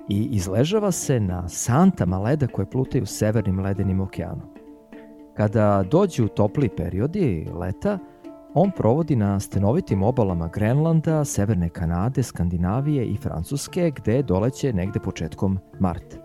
i 0.08 0.28
izležava 0.30 0.92
se 0.92 1.20
na 1.20 1.48
santama 1.48 2.18
leda 2.18 2.46
koje 2.46 2.70
plutaju 2.70 3.06
severnim 3.06 3.60
ledenim 3.60 4.00
okeanom. 4.00 4.48
Kada 5.36 5.84
dođu 5.90 6.28
topli 6.28 6.68
periodi 6.68 7.46
leta, 7.60 7.98
on 8.54 8.70
provodi 8.76 9.16
na 9.16 9.40
stenovitim 9.40 10.02
obalama 10.02 10.48
Grenlanda, 10.48 11.24
Severne 11.24 11.68
Kanade, 11.68 12.22
Skandinavije 12.22 13.04
i 13.04 13.16
Francuske, 13.16 13.92
gde 13.96 14.22
doleće 14.22 14.72
negde 14.72 15.00
početkom 15.00 15.58
marta. 15.80 16.16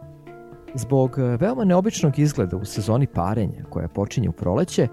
Zbog 0.75 1.17
veoma 1.39 1.63
neobičnog 1.63 2.19
izgleda 2.19 2.57
u 2.57 2.65
sezoni 2.65 3.07
parenja, 3.07 3.63
koja 3.69 3.87
počinje 3.87 4.29
u 4.29 4.31
proleće, 4.31 4.87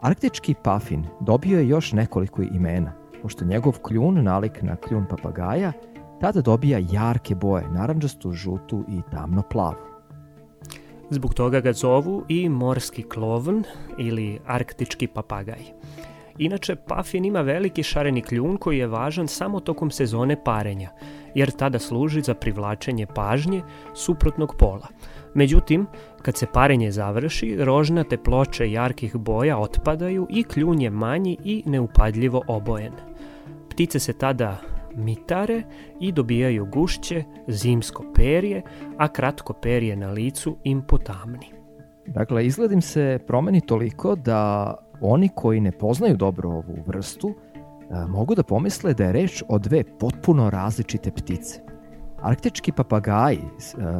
arktički 0.00 0.54
pafin 0.64 1.04
dobio 1.20 1.58
je 1.58 1.68
još 1.68 1.92
nekoliko 1.92 2.42
imena, 2.42 3.00
pošto 3.22 3.44
njegov 3.44 3.78
kljun 3.82 4.22
nalik 4.22 4.62
na 4.62 4.76
kljun 4.76 5.06
papagaja, 5.10 5.72
tada 6.20 6.40
dobija 6.40 6.80
jarke 6.92 7.34
boje, 7.34 7.68
naranđastu, 7.70 8.32
žutu 8.32 8.84
i 8.88 9.00
tamno 9.10 9.42
plavu. 9.42 9.90
Zbog 11.10 11.34
toga 11.34 11.60
ga 11.60 11.72
zovu 11.72 12.24
i 12.28 12.48
morski 12.48 13.02
klovn 13.02 13.64
ili 13.98 14.38
arktički 14.46 15.06
papagaj. 15.06 15.60
Inače, 16.38 16.76
pafin 16.76 17.24
ima 17.24 17.40
veliki 17.40 17.82
šareni 17.82 18.22
kljun 18.22 18.56
koji 18.56 18.78
je 18.78 18.86
važan 18.86 19.28
samo 19.28 19.60
tokom 19.60 19.90
sezone 19.90 20.44
parenja, 20.44 20.90
jer 21.34 21.50
tada 21.50 21.78
služi 21.78 22.22
za 22.22 22.34
privlačenje 22.34 23.06
pažnje 23.06 23.62
suprotnog 23.94 24.54
pola. 24.58 24.88
Međutim, 25.34 25.86
kad 26.22 26.36
se 26.36 26.46
parenje 26.52 26.90
završi, 26.90 27.56
rožnate 27.58 28.16
ploče 28.16 28.70
jarkih 28.70 29.16
boja 29.16 29.58
otpadaju 29.58 30.26
i 30.30 30.42
kljun 30.42 30.80
je 30.80 30.90
manji 30.90 31.36
i 31.44 31.62
neupadljivo 31.66 32.42
obojen. 32.46 33.09
Ptice 33.70 33.98
se 33.98 34.12
tada 34.12 34.56
mitare 34.96 35.62
i 36.00 36.12
dobijaju 36.12 36.66
gušće, 36.66 37.24
zimsko 37.48 38.04
perje, 38.14 38.62
a 38.98 39.08
kratko 39.08 39.52
perje 39.52 39.96
na 39.96 40.10
licu 40.10 40.56
im 40.64 40.82
potamni. 40.88 41.46
Dakle, 42.06 42.46
izgledim 42.46 42.82
se 42.82 43.18
promeni 43.26 43.60
toliko 43.60 44.16
da 44.16 44.74
oni 45.00 45.28
koji 45.34 45.60
ne 45.60 45.72
poznaju 45.72 46.16
dobro 46.16 46.50
ovu 46.50 46.76
vrstu 46.86 47.34
mogu 48.08 48.34
da 48.34 48.42
pomisle 48.42 48.94
da 48.94 49.04
je 49.04 49.12
reč 49.12 49.42
o 49.48 49.58
dve 49.58 49.84
potpuno 49.98 50.50
različite 50.50 51.10
ptice. 51.10 51.60
Arktički 52.22 52.72
papagaji 52.72 53.40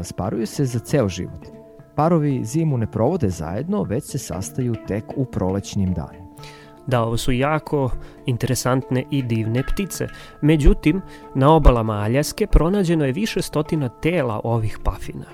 sparuju 0.03 0.47
se 0.47 0.65
za 0.65 0.79
ceo 0.79 1.09
život. 1.09 1.47
Parovi 1.95 2.45
zimu 2.45 2.79
ne 2.79 2.91
provode 2.91 3.29
zajedno, 3.29 3.83
već 3.83 4.05
se 4.05 4.19
sastaju 4.19 4.75
tek 4.87 5.05
u 5.17 5.25
prolećnim 5.25 5.95
danima. 5.95 6.30
Da, 6.87 7.03
ovo 7.03 7.17
su 7.17 7.33
jako 7.33 7.91
interesantne 8.27 9.05
i 9.11 9.23
divne 9.23 9.63
ptice. 9.63 10.07
Međutim, 10.41 11.01
na 11.35 11.55
obalama 11.55 11.93
Aljaske 11.93 12.47
pronađeno 12.47 13.05
je 13.05 13.13
više 13.13 13.43
stotina 13.43 13.89
tela 13.89 14.41
ovih 14.45 14.79
pafina. 14.85 15.27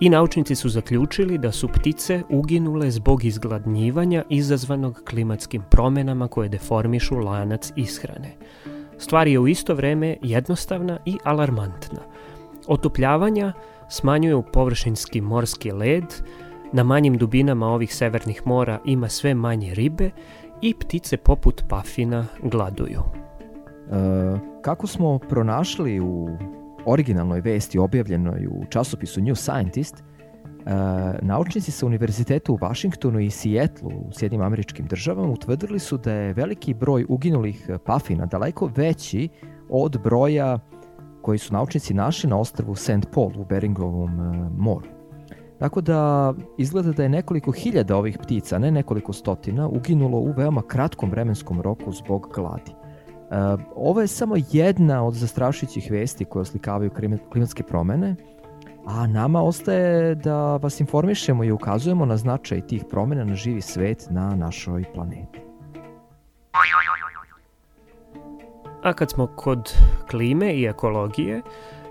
I 0.00 0.08
naučnici 0.10 0.54
su 0.54 0.68
zaključili 0.68 1.38
da 1.38 1.52
su 1.52 1.68
ptice 1.68 2.22
uginule 2.28 2.90
zbog 2.90 3.24
izgladnjivanja 3.24 4.24
izazvanog 4.28 5.02
klimatskim 5.08 5.62
promenama 5.70 6.28
koje 6.28 6.48
deformišu 6.48 7.18
lanac 7.18 7.72
ishrane. 7.76 8.36
Stvar 8.98 9.28
je 9.28 9.38
u 9.38 9.48
isto 9.48 9.74
vreme 9.74 10.16
jednostavna 10.22 10.98
i 11.04 11.18
alarmantna. 11.24 12.00
Otopljavanja 12.66 13.52
smanjuju 13.88 14.44
površinski 14.52 15.20
morski 15.20 15.72
led, 15.72 16.04
na 16.72 16.82
manjim 16.82 17.18
dubinama 17.18 17.66
ovih 17.66 17.94
severnih 17.94 18.42
mora 18.44 18.80
ima 18.84 19.08
sve 19.08 19.34
manje 19.34 19.74
ribe 19.74 20.10
i 20.62 20.74
ptice 20.74 21.16
poput 21.16 21.64
pafina 21.68 22.26
gladuju. 22.42 23.00
E, 23.00 24.38
kako 24.62 24.86
smo 24.86 25.18
pronašli 25.18 26.00
u 26.00 26.28
originalnoj 26.84 27.40
vesti 27.40 27.78
objavljenoj 27.78 28.46
u 28.46 28.64
časopisu 28.68 29.20
New 29.20 29.34
Scientist, 29.34 29.94
e, 29.96 30.02
naučnici 31.22 31.70
sa 31.70 31.86
univerziteta 31.86 32.52
u 32.52 32.58
Vašingtonu 32.60 33.20
i 33.20 33.30
Sijetlu 33.30 33.88
u 33.88 34.12
Sjedinim 34.12 34.46
američkim 34.46 34.86
državama 34.86 35.32
utvrdili 35.32 35.78
su 35.78 35.96
da 35.98 36.12
je 36.12 36.32
veliki 36.32 36.74
broj 36.74 37.06
uginulih 37.08 37.70
pafina 37.84 38.26
daleko 38.26 38.70
veći 38.76 39.28
od 39.68 40.00
broja 40.02 40.58
koji 41.22 41.38
su 41.38 41.52
naučnici 41.52 41.94
našli 41.94 42.30
na 42.30 42.38
ostrvu 42.38 42.74
St. 42.74 43.06
Paul 43.14 43.32
u 43.36 43.44
Beringovom 43.44 44.20
e, 44.20 44.50
moru. 44.56 44.95
Tako 45.58 45.80
da 45.80 46.34
izgleda 46.58 46.92
da 46.92 47.02
je 47.02 47.08
nekoliko 47.08 47.52
hiljada 47.52 47.96
ovih 47.96 48.18
ptica, 48.22 48.58
ne 48.58 48.70
nekoliko 48.70 49.12
stotina, 49.12 49.68
uginulo 49.68 50.18
u 50.18 50.32
veoma 50.36 50.62
kratkom 50.62 51.10
vremenskom 51.10 51.60
roku 51.60 51.92
zbog 51.92 52.32
gladi. 52.34 52.70
E, 52.70 53.34
ovo 53.76 54.00
je 54.00 54.06
samo 54.06 54.34
jedna 54.52 55.04
od 55.04 55.14
zastrašujućih 55.14 55.90
vesti 55.90 56.24
koje 56.24 56.40
oslikavaju 56.40 56.90
klimatske 57.32 57.62
promene, 57.62 58.16
a 58.86 59.06
nama 59.06 59.42
ostaje 59.42 60.14
da 60.14 60.56
vas 60.56 60.80
informišemo 60.80 61.44
i 61.44 61.50
ukazujemo 61.50 62.06
na 62.06 62.16
značaj 62.16 62.66
tih 62.66 62.84
promena 62.90 63.24
na 63.24 63.34
živi 63.34 63.60
svet 63.60 64.06
na 64.10 64.34
našoj 64.34 64.84
planeti. 64.94 65.40
A 68.82 68.92
kad 68.92 69.10
smo 69.10 69.26
kod 69.26 69.72
klime 70.10 70.54
i 70.54 70.64
ekologije, 70.64 71.42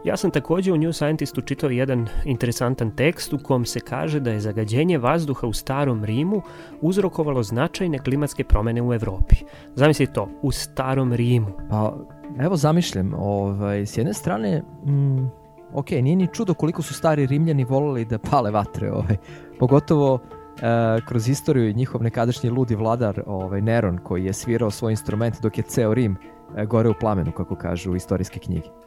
ja 0.06 0.18
sam 0.18 0.32
takođe 0.32 0.74
u 0.74 0.78
New 0.78 0.94
Scientistu 0.94 1.42
čitao 1.42 1.70
jedan 1.70 2.08
interesantan 2.26 2.92
tekst 2.92 3.34
u 3.34 3.38
kom 3.44 3.66
se 3.66 3.80
kaže 3.80 4.20
da 4.20 4.32
je 4.32 4.40
zagađenje 4.40 4.98
vazduha 4.98 5.48
u 5.48 5.54
starom 5.54 6.04
Rimu 6.04 6.42
uzrokovalo 6.82 7.44
značajne 7.44 8.00
klimatske 8.00 8.44
promene 8.44 8.82
u 8.82 8.94
Evropi. 8.94 9.36
Zamisli 9.76 10.08
to, 10.14 10.30
u 10.42 10.52
starom 10.52 11.14
Rimu. 11.14 11.52
Pa, 11.70 11.98
evo 12.40 12.56
zamišljam, 12.56 13.14
ovaj, 13.18 13.86
s 13.86 13.98
jedne 13.98 14.14
strane, 14.14 14.62
mm, 14.86 15.28
ok, 15.74 15.92
nije 15.92 16.16
ni 16.16 16.28
čudo 16.34 16.54
koliko 16.54 16.82
su 16.82 16.94
stari 16.94 17.26
Rimljani 17.26 17.64
volili 17.64 18.06
da 18.06 18.20
pale 18.20 18.52
vatre, 18.52 18.92
ovaj, 18.92 19.18
pogotovo 19.60 20.20
e, 20.20 21.02
kroz 21.08 21.30
istoriju 21.30 21.74
njihov 21.74 22.04
nekadašnji 22.04 22.50
ludi 22.50 22.76
vladar 22.76 23.24
ovaj, 23.26 23.62
Neron 23.62 23.98
koji 23.98 24.26
je 24.26 24.34
svirao 24.34 24.72
svoj 24.72 24.92
instrument 24.92 25.42
dok 25.42 25.58
je 25.58 25.64
ceo 25.64 25.94
Rim 25.94 26.18
e, 26.58 26.66
gore 26.66 26.90
u 26.90 26.94
plamenu, 27.00 27.32
kako 27.32 27.56
kažu 27.56 27.96
istorijske 27.96 28.40
knjige. 28.40 28.85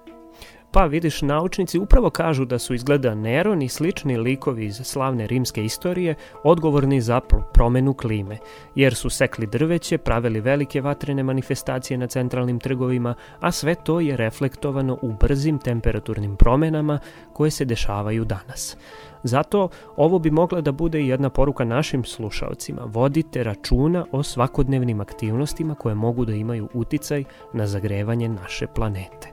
Pa 0.70 0.84
vidiš, 0.84 1.22
naučnici 1.22 1.78
upravo 1.78 2.10
kažu 2.10 2.44
da 2.44 2.58
su 2.58 2.75
izgleda 2.75 3.14
Neron 3.14 3.62
i 3.62 3.68
slični 3.68 4.16
likovi 4.16 4.66
iz 4.66 4.80
slavne 4.84 5.26
rimske 5.26 5.64
istorije 5.64 6.14
odgovorni 6.44 7.00
za 7.00 7.20
promenu 7.54 7.94
klime, 7.94 8.38
jer 8.75 8.94
su 8.94 9.10
sekli 9.10 9.46
drveće, 9.46 9.98
pravili 9.98 10.40
velike 10.40 10.80
vatrene 10.80 11.22
manifestacije 11.22 11.98
na 11.98 12.06
centralnim 12.06 12.60
trgovima, 12.60 13.14
a 13.40 13.52
sve 13.52 13.75
to 13.75 14.00
je 14.00 14.16
reflektovano 14.16 14.98
u 15.02 15.12
brzim 15.12 15.58
temperaturnim 15.58 16.37
promenama 16.37 16.98
koje 17.32 17.50
se 17.50 17.64
dešavaju 17.64 18.25
danas. 18.25 18.76
Zato 19.22 19.68
ovo 19.96 20.18
bi 20.18 20.30
mogla 20.30 20.60
da 20.60 20.72
bude 20.72 21.06
jedna 21.06 21.30
poruka 21.30 21.64
našim 21.64 22.04
slušalcima. 22.04 22.82
Vodite 22.84 23.44
računa 23.44 24.06
o 24.12 24.22
svakodnevnim 24.22 25.00
aktivnostima 25.00 25.75
koje 25.75 25.94
mogu 25.94 26.25
da 26.25 26.32
imaju 26.32 26.68
uticaj 26.75 27.25
na 27.52 27.66
zagrevanje 27.66 28.28
naše 28.28 28.66
planete. 28.66 29.28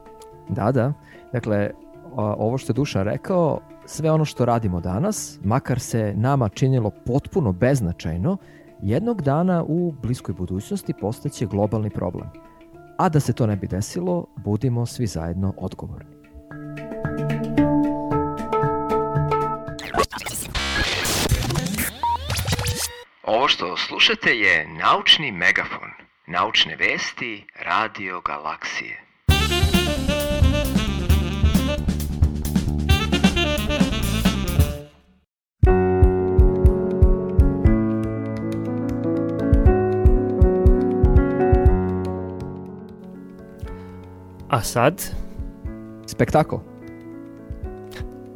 Da, 0.49 0.71
da. 0.71 0.93
Dakle, 1.35 1.69
ovo 2.15 2.57
što 2.57 2.71
je 2.71 2.75
Dušan 2.75 3.03
rekao, 3.03 3.59
sve 3.85 4.11
ono 4.11 4.25
što 4.25 4.45
radimo 4.45 4.81
danas, 4.81 5.39
makar 5.43 5.79
se 5.79 6.13
nama 6.17 6.49
činilo 6.49 6.91
potpuno 7.05 7.51
beznačajno, 7.51 8.37
jednog 8.81 9.21
dana 9.21 9.63
u 9.67 9.91
bliskoj 9.91 10.35
budućnosti 10.35 10.93
postaće 11.01 11.45
globalni 11.45 11.89
problem. 11.89 12.29
A 12.97 13.09
da 13.09 13.19
se 13.19 13.33
to 13.33 13.47
ne 13.47 13.55
bi 13.55 13.67
desilo, 13.67 14.25
budimo 14.35 14.85
svi 14.85 15.07
zajedno 15.07 15.53
odgovorni. 15.57 16.15
Ovo 23.23 23.47
što 23.47 23.77
slušate 23.77 24.29
je 24.29 24.67
Naučni 24.67 25.31
megafon. 25.31 25.89
Naučne 26.27 26.75
vesti 26.75 27.47
Radio 27.65 28.21
Galaksije. 28.21 29.04
A 44.55 44.61
sad? 44.61 45.01
Spektakl. 46.07 46.55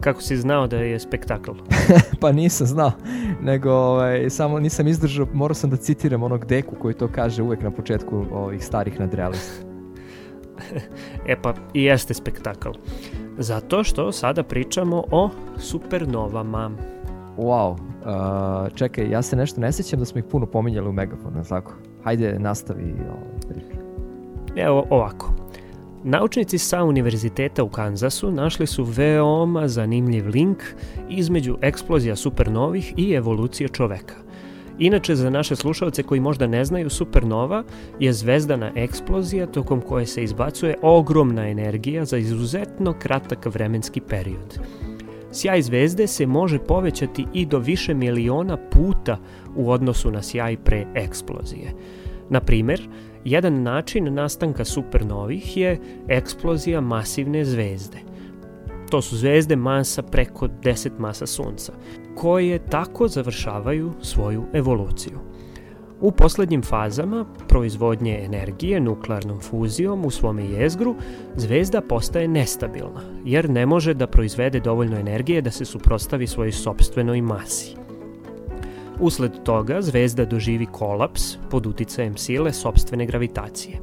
Kako 0.02 0.22
si 0.22 0.38
znao 0.38 0.68
da 0.68 0.78
je 0.78 1.00
spektakl? 1.00 1.52
pa 2.22 2.32
nisam 2.32 2.68
znao, 2.68 2.92
nego 3.42 3.72
ovaj, 3.72 4.30
samo 4.30 4.60
nisam 4.60 4.88
izdržao, 4.88 5.28
morao 5.34 5.56
sam 5.56 5.70
da 5.70 5.78
citiram 5.78 6.24
onog 6.24 6.46
deku 6.46 6.76
koji 6.76 6.94
to 6.94 7.08
kaže 7.08 7.44
uvek 7.44 7.62
na 7.62 7.72
početku 7.72 8.26
ovih 8.32 8.66
starih 8.66 9.00
nadrealista. 9.00 9.66
e 11.28 11.42
pa 11.42 11.54
i 11.74 11.84
jeste 11.84 12.14
spektakl. 12.14 12.70
Zato 13.38 13.84
što 13.84 14.12
sada 14.12 14.44
pričamo 14.44 15.04
o 15.12 15.30
supernovama. 15.58 16.72
Wow, 17.38 17.72
uh, 17.72 18.74
čekaj, 18.76 19.10
ja 19.10 19.22
se 19.22 19.36
nešto 19.36 19.62
ne 19.62 19.72
sećam 19.72 20.00
da 20.00 20.06
smo 20.06 20.20
ih 20.20 20.26
puno 20.32 20.46
pominjali 20.46 20.90
u 20.90 20.94
Megafonu, 20.94 21.44
tako? 21.50 21.74
Hajde, 22.04 22.40
nastavi 22.40 22.96
ovaj 23.10 23.40
priču. 23.50 23.82
Evo 24.56 24.86
ovako. 24.90 25.39
Naučnici 26.04 26.58
sa 26.58 26.84
Univerziteta 26.84 27.64
u 27.64 27.70
Kanzasu 27.70 28.32
našli 28.32 28.68
su 28.68 28.84
veoma 28.84 29.68
zanimljiv 29.68 30.28
link 30.28 30.64
između 31.10 31.58
eksplozija 31.62 32.16
supernovih 32.16 32.94
i 32.98 33.14
evolucije 33.14 33.70
čoveka. 33.70 34.16
Inače, 34.78 35.16
za 35.16 35.30
naše 35.30 35.56
slušalce 35.56 36.04
koji 36.04 36.20
možda 36.20 36.48
ne 36.48 36.66
znaju, 36.66 36.90
supernova 36.90 37.64
je 38.00 38.14
zvezdana 38.14 38.72
eksplozija 38.76 39.48
tokom 39.48 39.82
koje 39.82 40.06
se 40.06 40.24
izbacuje 40.24 40.76
ogromna 40.82 41.50
energija 41.50 42.06
za 42.06 42.18
izuzetno 42.18 42.94
kratak 43.00 43.46
vremenski 43.46 44.02
period. 44.02 44.60
Sjaj 45.32 45.62
zvezde 45.62 46.08
se 46.08 46.26
može 46.26 46.60
povećati 46.60 47.26
i 47.34 47.46
do 47.46 47.60
više 47.60 47.94
miliona 47.94 48.58
puta 48.58 49.18
u 49.56 49.72
odnosu 49.72 50.12
na 50.12 50.22
sjaj 50.22 50.58
pre 50.58 50.86
eksplozije. 50.96 51.74
Na 52.30 52.40
primer, 52.40 52.90
Jedan 53.26 53.64
način 53.64 54.14
nastanka 54.14 54.66
supernovih 54.66 55.58
je 55.58 55.80
eksplozija 56.08 56.82
masivne 56.82 57.46
zvezde. 57.46 57.98
To 58.90 59.02
su 59.02 59.18
zvezde 59.18 59.56
masa 59.56 60.02
preko 60.02 60.48
10 60.64 60.90
masa 61.00 61.26
Sunca, 61.26 61.74
koje 62.16 62.60
tako 62.60 63.08
završavaju 63.08 63.94
svoju 64.02 64.44
evoluciju. 64.54 65.20
U 66.02 66.12
poslednjim 66.12 66.62
fazama 66.62 67.26
proizvodnje 67.48 68.22
energije 68.26 68.80
nuklearnom 68.80 69.40
fuzijom 69.40 70.06
u 70.06 70.10
svome 70.10 70.46
jezgru, 70.46 70.96
zvezda 71.36 71.82
postaje 71.82 72.28
nestabilna, 72.28 73.02
jer 73.26 73.50
ne 73.50 73.66
može 73.66 73.94
da 73.94 74.08
proizvede 74.08 74.60
dovoljno 74.60 74.98
energije 74.98 75.42
da 75.42 75.52
se 75.52 75.66
suprostavi 75.66 76.28
svojoj 76.28 76.52
sobstvenoj 76.52 77.22
masi. 77.22 77.79
Usled 79.00 79.44
toga 79.44 79.82
zvezda 79.82 80.26
doživi 80.26 80.66
kolaps 80.66 81.38
pod 81.50 81.66
uticajem 81.66 82.18
sile 82.18 82.54
sobstvene 82.54 83.06
gravitacije. 83.06 83.80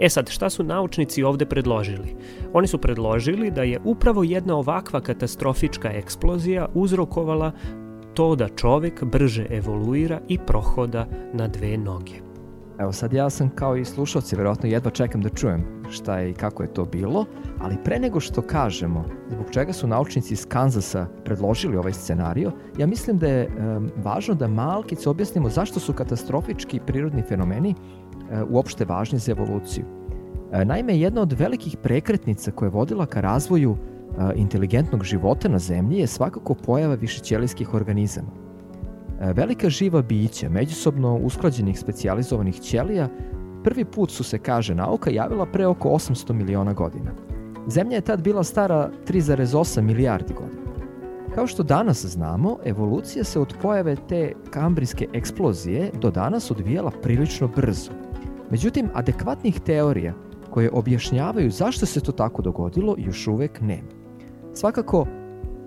E 0.00 0.08
sad, 0.08 0.28
šta 0.28 0.50
su 0.50 0.64
naučnici 0.64 1.22
ovde 1.22 1.46
predložili? 1.46 2.16
Oni 2.52 2.66
su 2.66 2.78
predložili 2.78 3.50
da 3.50 3.62
je 3.62 3.80
upravo 3.84 4.24
jedna 4.24 4.56
ovakva 4.56 5.00
katastrofička 5.00 5.90
eksplozija 5.92 6.68
uzrokovala 6.74 7.52
to 8.14 8.36
da 8.36 8.48
čovek 8.48 9.04
brže 9.04 9.46
evoluira 9.50 10.20
i 10.28 10.38
prohoda 10.38 11.06
na 11.32 11.48
dve 11.48 11.76
noge. 11.78 12.25
Evo 12.78 12.92
sad 12.92 13.12
ja 13.12 13.30
sam 13.30 13.50
kao 13.54 13.76
i 13.76 13.84
slušalci, 13.84 14.36
verovatno 14.36 14.68
jedva 14.68 14.90
čekam 14.90 15.20
da 15.20 15.28
čujem 15.28 15.64
šta 15.90 16.18
je 16.18 16.30
i 16.30 16.34
kako 16.34 16.62
je 16.62 16.74
to 16.74 16.84
bilo, 16.84 17.24
ali 17.60 17.76
pre 17.84 17.98
nego 17.98 18.20
što 18.20 18.42
kažemo 18.42 19.04
zbog 19.30 19.46
čega 19.50 19.72
su 19.72 19.86
naučnici 19.86 20.34
iz 20.34 20.46
Kanzasa 20.48 21.06
predložili 21.24 21.76
ovaj 21.76 21.92
scenario, 21.92 22.52
ja 22.78 22.86
mislim 22.86 23.18
da 23.18 23.26
je 23.26 23.48
um, 23.48 23.90
važno 23.96 24.34
da 24.34 24.48
malkice 24.48 25.08
objasnimo 25.08 25.48
zašto 25.48 25.80
su 25.80 25.92
katastrofički 25.92 26.80
prirodni 26.86 27.22
fenomeni 27.22 27.74
uh, 27.74 28.50
uopšte 28.50 28.84
važni 28.84 29.18
za 29.18 29.32
evoluciju. 29.32 29.84
Uh, 29.84 30.64
naime, 30.64 30.98
jedna 30.98 31.20
od 31.20 31.32
velikih 31.32 31.76
prekretnica 31.82 32.50
koja 32.50 32.66
je 32.66 32.70
vodila 32.70 33.06
ka 33.06 33.20
razvoju 33.20 33.70
uh, 33.70 33.78
inteligentnog 34.34 35.04
života 35.04 35.48
na 35.48 35.58
Zemlji 35.58 35.98
je 35.98 36.06
svakako 36.06 36.54
pojava 36.54 36.94
višećelijskih 36.94 37.74
organizama 37.74 38.46
velika 39.20 39.70
živa 39.70 40.02
bića, 40.02 40.48
međusobno 40.48 41.16
usklađenih 41.16 41.78
specijalizovanih 41.78 42.60
ćelija, 42.60 43.08
prvi 43.64 43.84
put 43.84 44.10
su 44.10 44.24
se, 44.24 44.38
kaže 44.38 44.74
nauka, 44.74 45.10
javila 45.10 45.46
pre 45.46 45.66
oko 45.66 45.88
800 45.88 46.32
miliona 46.32 46.72
godina. 46.72 47.10
Zemlja 47.68 47.94
je 47.94 48.00
tad 48.00 48.22
bila 48.22 48.44
stara 48.44 48.90
3,8 49.08 49.80
milijardi 49.80 50.34
godina. 50.34 50.66
Kao 51.34 51.46
što 51.46 51.62
danas 51.62 52.06
znamo, 52.06 52.56
evolucija 52.64 53.24
se 53.24 53.40
od 53.40 53.54
pojave 53.62 53.96
te 54.08 54.32
kambrijske 54.50 55.08
eksplozije 55.12 55.90
do 56.00 56.10
danas 56.10 56.50
odvijala 56.50 56.90
prilično 57.02 57.48
brzo. 57.48 57.90
Međutim, 58.50 58.88
adekvatnih 58.94 59.60
teorija 59.60 60.14
koje 60.50 60.70
objašnjavaju 60.70 61.50
zašto 61.50 61.86
se 61.86 62.00
to 62.00 62.12
tako 62.12 62.42
dogodilo 62.42 62.94
još 62.98 63.26
uvek 63.26 63.60
nema. 63.60 63.88
Svakako, 64.54 65.06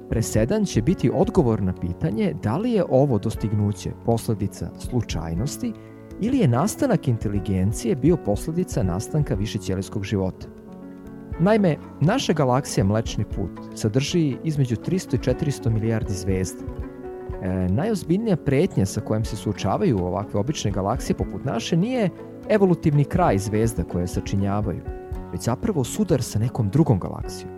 Presedan 0.10 0.65
će 0.65 0.82
biti 0.82 1.12
odgovor 1.13 1.62
na 1.62 1.74
pitanje 1.74 2.34
da 2.43 2.58
li 2.58 2.72
je 2.72 2.84
ovo 2.89 3.19
dostignuće 3.19 3.91
posledica 4.06 4.69
slučajnosti 4.80 5.74
ili 6.22 6.38
je 6.38 6.48
nastanak 6.48 7.08
inteligencije 7.08 7.95
bio 7.95 8.17
posledica 8.17 8.84
nastanka 8.84 9.36
višećelijskog 9.36 10.04
života. 10.04 10.48
Naime, 11.39 11.78
naša 12.02 12.34
galaksija 12.34 12.84
Mlečni 12.84 13.26
put 13.26 13.52
sadrži 13.76 14.38
između 14.43 14.76
300 14.76 15.15
i 15.15 15.34
400 15.36 15.69
milijardi 15.69 16.13
zvezda. 16.13 16.63
E, 17.41 17.67
najozbiljnija 17.69 18.38
pretnja 18.38 18.86
sa 18.86 19.02
kojom 19.02 19.26
se 19.26 19.36
suočavaju 19.36 19.98
ovakve 19.98 20.39
obične 20.39 20.72
galaksije 20.72 21.17
poput 21.17 21.45
naše 21.45 21.78
nije 21.78 22.10
evolutivni 22.50 23.06
kraj 23.06 23.38
zvezda 23.38 23.84
koje 23.84 24.08
sačinjavaju, 24.08 24.82
već 25.32 25.41
zapravo 25.41 25.84
sudar 25.84 26.22
sa 26.22 26.39
nekom 26.39 26.69
drugom 26.69 27.00
galaksijom. 27.00 27.52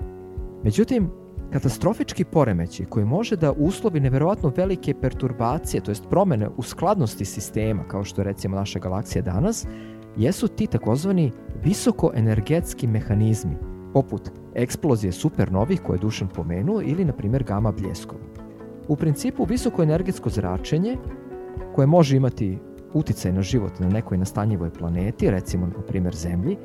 Međutim, 0.64 1.10
katastrofički 1.54 2.24
poremeći 2.24 2.86
koji 2.86 3.06
može 3.06 3.36
da 3.36 3.52
uslovi 3.52 4.00
neverovatno 4.00 4.52
velike 4.56 4.94
perturbacije, 4.94 5.82
to 5.82 5.92
jest 5.92 6.04
promene 6.10 6.50
u 6.58 6.62
skladnosti 6.62 7.26
sistema, 7.26 7.84
kao 7.88 8.04
što 8.04 8.22
je 8.22 8.26
recimo 8.26 8.56
naša 8.56 8.80
galaksija 8.80 9.22
danas, 9.22 9.68
jesu 10.18 10.48
ti 10.48 10.68
takozvani 10.68 11.32
visokoenergetski 11.64 12.88
mehanizmi, 12.88 13.56
poput 13.94 14.30
eksplozije 14.56 15.12
supernovih 15.12 15.82
koje 15.82 15.96
je 15.96 16.02
Dušan 16.02 16.28
pomenuo 16.28 16.82
ili, 16.82 17.06
na 17.06 17.14
primjer, 17.14 17.44
gama 17.44 17.72
bljeskova. 17.72 18.22
U 18.88 18.96
principu, 18.96 19.46
visokoenergetsko 19.46 20.30
zračenje, 20.30 20.98
koje 21.76 21.88
može 21.88 22.18
imati 22.18 22.58
uticaj 22.94 23.32
na 23.32 23.42
život 23.42 23.80
na 23.80 23.90
nekoj 23.90 24.18
nastanjivoj 24.18 24.70
planeti, 24.70 25.32
recimo, 25.32 25.68
na 25.68 25.84
primjer, 25.88 26.16
Zemlji, 26.16 26.58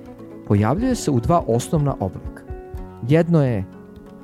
pojavljuje 0.47 0.95
se 0.95 1.11
u 1.11 1.21
dva 1.21 1.43
osnovna 1.47 1.97
oblika. 2.01 2.43
Jedno 3.09 3.45
je 3.45 3.65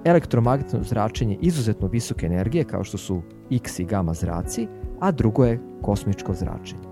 elektromagnetno 0.05 0.83
zračenje 0.83 1.39
izuzetno 1.41 1.89
visoke 1.89 2.27
energije, 2.27 2.65
kao 2.65 2.85
što 2.85 2.99
su 2.99 3.23
X 3.51 3.79
i 3.79 3.85
gama 3.85 4.15
zraci, 4.15 4.69
a 5.01 5.11
drugo 5.11 5.45
je 5.45 5.61
kosmičko 5.83 6.35
zračenje. 6.35 6.83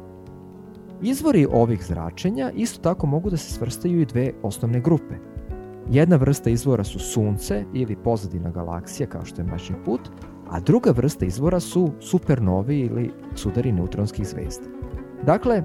Izvori 1.02 1.46
ovih 1.52 1.84
zračenja 1.86 2.50
isto 2.50 2.80
tako 2.80 3.06
mogu 3.06 3.30
da 3.30 3.36
se 3.36 3.52
svrstaju 3.52 4.00
i 4.00 4.06
dve 4.06 4.32
osnovne 4.42 4.80
grupe. 4.80 5.14
Jedna 5.90 6.16
vrsta 6.16 6.50
izvora 6.50 6.84
su 6.84 6.98
sunce 6.98 7.64
ili 7.74 7.96
pozadina 7.96 8.50
galaksija 8.50 9.06
kao 9.06 9.24
što 9.24 9.40
je 9.40 9.46
Mlečni 9.46 9.76
put, 9.84 10.00
a 10.50 10.60
druga 10.60 10.90
vrsta 10.90 11.24
izvora 11.24 11.60
su 11.60 11.90
supernovi 12.00 12.80
ili 12.80 13.10
sudari 13.34 13.72
neutronskih 13.72 14.26
zvezda. 14.26 14.66
Dakle, 15.26 15.62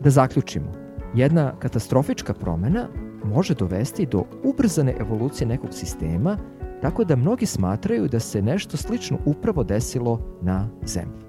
da 0.00 0.10
zaključimo, 0.10 0.72
jedna 1.14 1.52
katastrofička 1.58 2.34
promena 2.34 2.88
može 3.24 3.54
dovesti 3.54 4.06
do 4.06 4.24
ubrzane 4.44 4.94
evolucije 5.00 5.46
nekog 5.46 5.74
sistema, 5.74 6.38
tako 6.82 7.04
da 7.04 7.16
mnogi 7.16 7.46
smatraju 7.46 8.08
da 8.08 8.20
se 8.20 8.42
nešto 8.42 8.76
slično 8.76 9.18
upravo 9.24 9.64
desilo 9.64 10.20
na 10.42 10.68
Zemlji. 10.86 11.20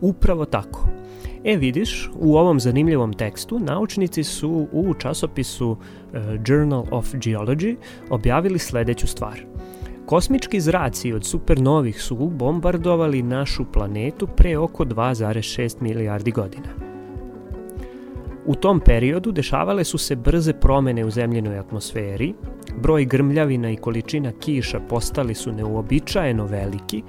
Upravo 0.00 0.44
tako. 0.44 0.88
E 1.44 1.56
vidiš, 1.56 2.10
u 2.14 2.36
ovom 2.36 2.60
zanimljivom 2.60 3.12
tekstu 3.12 3.58
naučnici 3.58 4.24
su 4.24 4.68
u 4.72 4.94
časopisu 4.94 5.70
uh, 5.70 5.78
Journal 6.46 6.84
of 6.90 7.14
Geology 7.14 7.76
objavili 8.10 8.58
sledeću 8.58 9.06
stvar. 9.06 9.40
Kosmički 10.06 10.60
zraci 10.60 11.12
od 11.12 11.24
supernovih 11.24 12.02
su 12.02 12.16
bombardovali 12.16 13.22
našu 13.22 13.64
planetu 13.72 14.26
pre 14.36 14.58
oko 14.58 14.84
2,6 14.84 15.82
milijardi 15.82 16.30
godina. 16.30 16.68
U 18.46 18.54
tom 18.54 18.80
periodu 18.80 19.32
dešavale 19.32 19.84
su 19.84 19.98
se 19.98 20.16
brze 20.16 20.52
promene 20.52 21.04
u 21.04 21.10
zemljenoj 21.10 21.58
atmosferi, 21.58 22.34
broj 22.82 23.04
grmljavina 23.04 23.70
i 23.70 23.76
količina 23.76 24.32
kiša 24.40 24.80
postali 24.88 25.34
su 25.34 25.52
neuobičajeno 25.52 26.46
veliki 26.46 27.02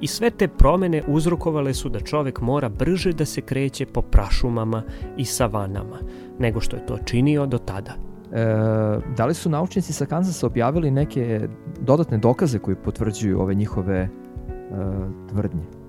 i 0.00 0.06
sve 0.06 0.30
te 0.30 0.48
promene 0.48 1.02
uzrokovale 1.08 1.74
su 1.74 1.88
da 1.88 2.00
čovek 2.00 2.40
mora 2.40 2.68
brže 2.68 3.12
da 3.12 3.24
se 3.24 3.40
kreće 3.40 3.86
po 3.86 4.02
prašumama 4.02 4.82
i 5.16 5.24
savanama, 5.24 5.98
nego 6.38 6.60
što 6.60 6.76
je 6.76 6.86
to 6.86 6.98
činio 7.04 7.46
do 7.46 7.58
tada. 7.58 7.94
E, 8.32 8.44
da 9.16 9.26
li 9.26 9.34
su 9.34 9.50
naučnici 9.50 9.92
sa 9.92 10.06
Kansasa 10.06 10.46
objavili 10.46 10.90
neke 10.90 11.48
dodatne 11.80 12.18
dokaze 12.18 12.58
koji 12.58 12.76
potvrđuju 12.76 13.40
ove 13.40 13.54
njihove 13.54 13.98
e, 13.98 14.08
tvrdnje? 15.28 15.79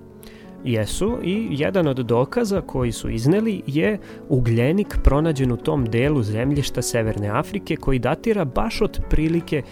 Jesu 0.64 1.18
i 1.22 1.46
jedan 1.50 1.86
od 1.86 1.96
dokaza 1.96 2.60
koji 2.60 2.92
su 2.92 3.10
izneli 3.10 3.62
je 3.66 3.98
ugljenik 4.28 4.98
pronađen 5.02 5.52
u 5.52 5.56
tom 5.56 5.84
delu 5.84 6.22
zemljišta 6.22 6.82
Severne 6.82 7.28
Afrike 7.28 7.76
koji 7.76 7.98
datira 7.98 8.44
baš 8.44 8.80
od 8.80 9.00
prilike 9.10 9.62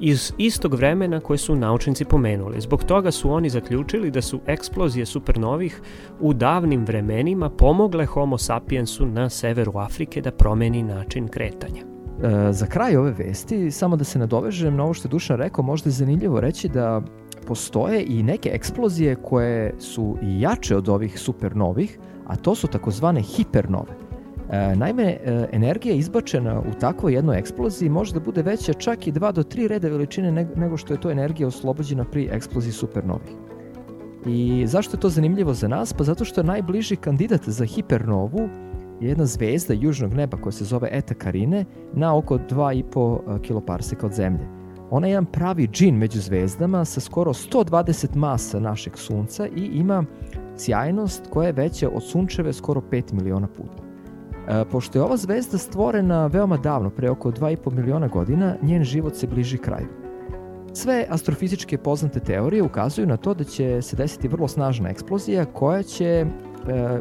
iz 0.00 0.32
istog 0.38 0.74
vremena 0.74 1.20
koje 1.20 1.38
su 1.38 1.54
naučnici 1.54 2.04
pomenuli. 2.04 2.60
Zbog 2.60 2.84
toga 2.84 3.10
su 3.10 3.30
oni 3.30 3.48
zaključili 3.48 4.10
da 4.10 4.22
su 4.22 4.40
eksplozije 4.46 5.06
supernovih 5.06 5.80
u 6.20 6.34
davnim 6.34 6.84
vremenima 6.84 7.50
pomogle 7.50 8.06
homo 8.06 8.38
sapiensu 8.38 9.06
na 9.06 9.28
severu 9.28 9.72
Afrike 9.74 10.20
da 10.20 10.30
promeni 10.30 10.82
način 10.82 11.28
kretanja. 11.28 11.82
E, 12.22 12.52
za 12.52 12.66
kraj 12.66 12.96
ove 12.96 13.12
vesti, 13.12 13.70
samo 13.70 13.96
da 13.96 14.04
se 14.04 14.18
nadovežem 14.18 14.76
na 14.76 14.84
ovo 14.84 14.94
što 14.94 15.08
je 15.08 15.10
Dušan 15.10 15.36
rekao, 15.36 15.64
možda 15.64 15.88
je 15.88 15.92
zanimljivo 15.92 16.40
reći 16.40 16.68
da 16.68 17.02
postoje 17.46 18.04
i 18.08 18.22
neke 18.22 18.50
eksplozije 18.52 19.14
koje 19.14 19.74
su 19.78 20.16
jače 20.22 20.76
od 20.76 20.88
ovih 20.88 21.18
supernovih, 21.18 21.98
a 22.26 22.36
to 22.36 22.54
su 22.54 22.66
takozvane 22.66 23.20
hipernove. 23.20 23.92
E, 24.50 24.76
naime, 24.76 25.04
e, 25.04 25.48
energija 25.52 25.94
izbačena 25.94 26.60
u 26.60 26.80
takvoj 26.80 27.14
jednoj 27.14 27.38
eksploziji 27.38 27.88
može 27.88 28.14
da 28.14 28.20
bude 28.20 28.42
veća 28.42 28.72
čak 28.72 29.06
i 29.06 29.12
2 29.12 29.32
do 29.32 29.42
3 29.42 29.66
reda 29.68 29.88
veličine 29.88 30.46
nego 30.56 30.76
što 30.76 30.94
je 30.94 31.00
to 31.00 31.10
energija 31.10 31.48
oslobođena 31.48 32.04
pri 32.04 32.28
eksploziji 32.32 32.72
supernovih. 32.72 33.30
I 34.26 34.64
zašto 34.66 34.96
je 34.96 35.00
to 35.00 35.08
zanimljivo 35.08 35.54
za 35.54 35.68
nas? 35.68 35.92
Pa 35.92 36.04
zato 36.04 36.24
što 36.24 36.40
je 36.40 36.44
najbliži 36.44 36.96
kandidat 36.96 37.48
za 37.48 37.64
hipernovu 37.64 38.48
je 39.00 39.08
jedna 39.08 39.26
zvezda 39.26 39.74
južnog 39.74 40.14
neba 40.14 40.36
koja 40.36 40.52
se 40.52 40.64
zove 40.64 40.88
Eta 40.92 41.14
Carine 41.22 41.64
na 41.92 42.16
oko 42.16 42.38
2,5 42.38 43.40
kiloparseka 43.40 44.06
od 44.06 44.12
Zemlje. 44.12 44.46
Ona 44.90 45.06
je 45.06 45.10
jedan 45.10 45.26
pravi 45.26 45.68
džin 45.68 45.96
među 45.96 46.20
zvezdama 46.20 46.84
sa 46.84 47.00
skoro 47.00 47.32
120 47.32 48.16
masa 48.16 48.60
našeg 48.60 48.98
sunca 48.98 49.46
i 49.46 49.60
ima 49.60 50.04
sjajnost 50.56 51.26
koja 51.30 51.46
je 51.46 51.52
veća 51.52 51.88
od 51.88 52.04
sunčeve 52.04 52.52
skoro 52.52 52.80
5 52.90 53.12
miliona 53.12 53.46
puta. 53.46 53.82
E, 54.48 54.64
pošto 54.70 54.98
je 54.98 55.02
ova 55.02 55.16
zvezda 55.16 55.58
stvorena 55.58 56.26
veoma 56.26 56.56
davno, 56.56 56.90
pre 56.90 57.10
oko 57.10 57.30
2,5 57.30 57.72
miliona 57.72 58.08
godina, 58.08 58.56
njen 58.62 58.84
život 58.84 59.16
se 59.16 59.26
bliži 59.26 59.58
kraju. 59.58 59.86
Sve 60.72 61.06
astrofizičke 61.08 61.78
poznate 61.78 62.20
teorije 62.20 62.62
ukazuju 62.62 63.06
na 63.06 63.16
to 63.16 63.34
da 63.34 63.44
će 63.44 63.82
se 63.82 63.96
desiti 63.96 64.28
vrlo 64.28 64.48
snažna 64.48 64.88
eksplozija 64.88 65.44
koja 65.44 65.82
će 65.82 66.04
e, 66.06 66.26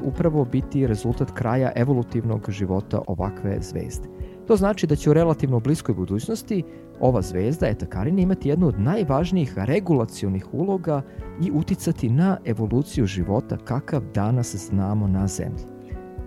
upravo 0.03 0.45
biti 0.45 0.87
rezultat 0.87 1.31
kraja 1.31 1.71
evolutivnog 1.75 2.49
života 2.49 3.01
ovakve 3.07 3.57
zvezde. 3.61 4.07
To 4.47 4.55
znači 4.55 4.87
da 4.87 4.95
će 4.95 5.09
u 5.09 5.13
relativno 5.13 5.59
bliskoj 5.59 5.95
budućnosti 5.95 6.63
ova 6.99 7.21
zvezda, 7.21 7.67
Eta 7.67 7.85
Carina, 7.85 8.21
imati 8.21 8.49
jednu 8.49 8.67
od 8.67 8.79
najvažnijih 8.79 9.53
regulacionih 9.57 10.53
uloga 10.53 11.01
i 11.41 11.51
uticati 11.51 12.09
na 12.09 12.37
evoluciju 12.45 13.05
života 13.05 13.57
kakav 13.57 14.01
danas 14.13 14.55
znamo 14.55 15.07
na 15.07 15.27
Zemlji. 15.27 15.65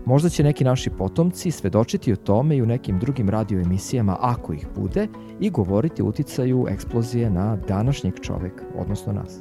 Možda 0.06 0.28
će 0.28 0.44
neki 0.44 0.64
naši 0.64 0.90
potomci 0.90 1.50
svedočiti 1.50 2.12
o 2.12 2.16
tome 2.16 2.56
i 2.56 2.62
u 2.62 2.66
nekim 2.66 2.98
drugim 2.98 3.28
radioemisijama, 3.28 4.16
ako 4.20 4.52
ih 4.52 4.66
bude, 4.76 5.08
i 5.40 5.50
govoriti 5.50 6.02
uticaju 6.02 6.66
eksplozije 6.68 7.30
na 7.30 7.56
današnjeg 7.56 8.14
čoveka, 8.20 8.64
odnosno 8.78 9.12
nas. 9.12 9.40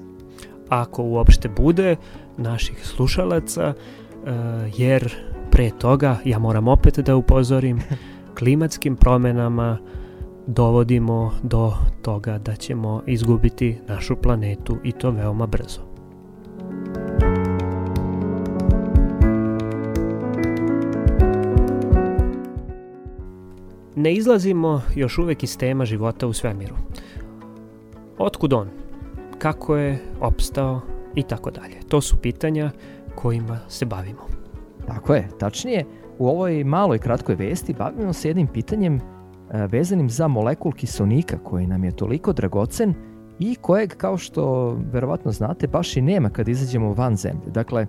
Ako 0.69 1.03
uopšte 1.03 1.49
bude 1.49 1.95
naših 2.37 2.85
slušalaca, 2.85 3.73
uh, 3.73 4.29
jer 4.77 5.15
pre 5.51 5.69
toga, 5.79 6.17
ja 6.25 6.39
moram 6.39 6.67
opet 6.67 6.99
da 6.99 7.15
upozorim, 7.15 7.79
klimatskim 8.37 8.95
promenama 8.95 9.77
dovodimo 10.47 11.31
do 11.43 11.73
toga 12.01 12.37
da 12.37 12.55
ćemo 12.55 13.01
izgubiti 13.05 13.77
našu 13.87 14.15
planetu 14.15 14.77
i 14.83 14.91
to 14.91 15.11
veoma 15.11 15.45
brzo. 15.45 15.97
ne 23.97 24.13
izlazimo 24.13 24.81
još 24.95 25.17
uvek 25.17 25.43
iz 25.43 25.57
tema 25.57 25.85
života 25.85 26.27
u 26.27 26.33
svemiru. 26.33 26.75
Otkud 28.17 28.53
on? 28.53 28.69
Kako 29.37 29.75
je 29.75 29.99
opstao? 30.21 30.81
I 31.15 31.23
tako 31.23 31.51
dalje. 31.51 31.75
To 31.87 32.01
su 32.01 32.17
pitanja 32.17 32.71
kojima 33.15 33.59
se 33.67 33.85
bavimo. 33.85 34.21
Tako 34.87 35.15
je, 35.15 35.27
tačnije, 35.39 35.85
u 36.17 36.27
ovoj 36.27 36.63
maloj 36.63 36.97
kratkoj 36.97 37.35
vesti 37.35 37.73
bavimo 37.73 38.13
se 38.13 38.27
jednim 38.27 38.47
pitanjem 38.47 39.01
vezanim 39.49 40.09
za 40.09 40.27
molekul 40.27 40.71
kiselnika 40.71 41.37
koji 41.43 41.67
nam 41.67 41.83
je 41.83 41.95
toliko 41.95 42.33
dragocen 42.33 42.93
i 43.39 43.55
kojeg, 43.55 43.93
kao 43.97 44.17
što 44.17 44.71
verovatno 44.91 45.31
znate, 45.31 45.67
baš 45.67 45.97
i 45.97 46.01
nema 46.01 46.29
kad 46.29 46.47
izađemo 46.47 46.93
van 46.93 47.15
zemlje. 47.15 47.51
Dakle, 47.53 47.87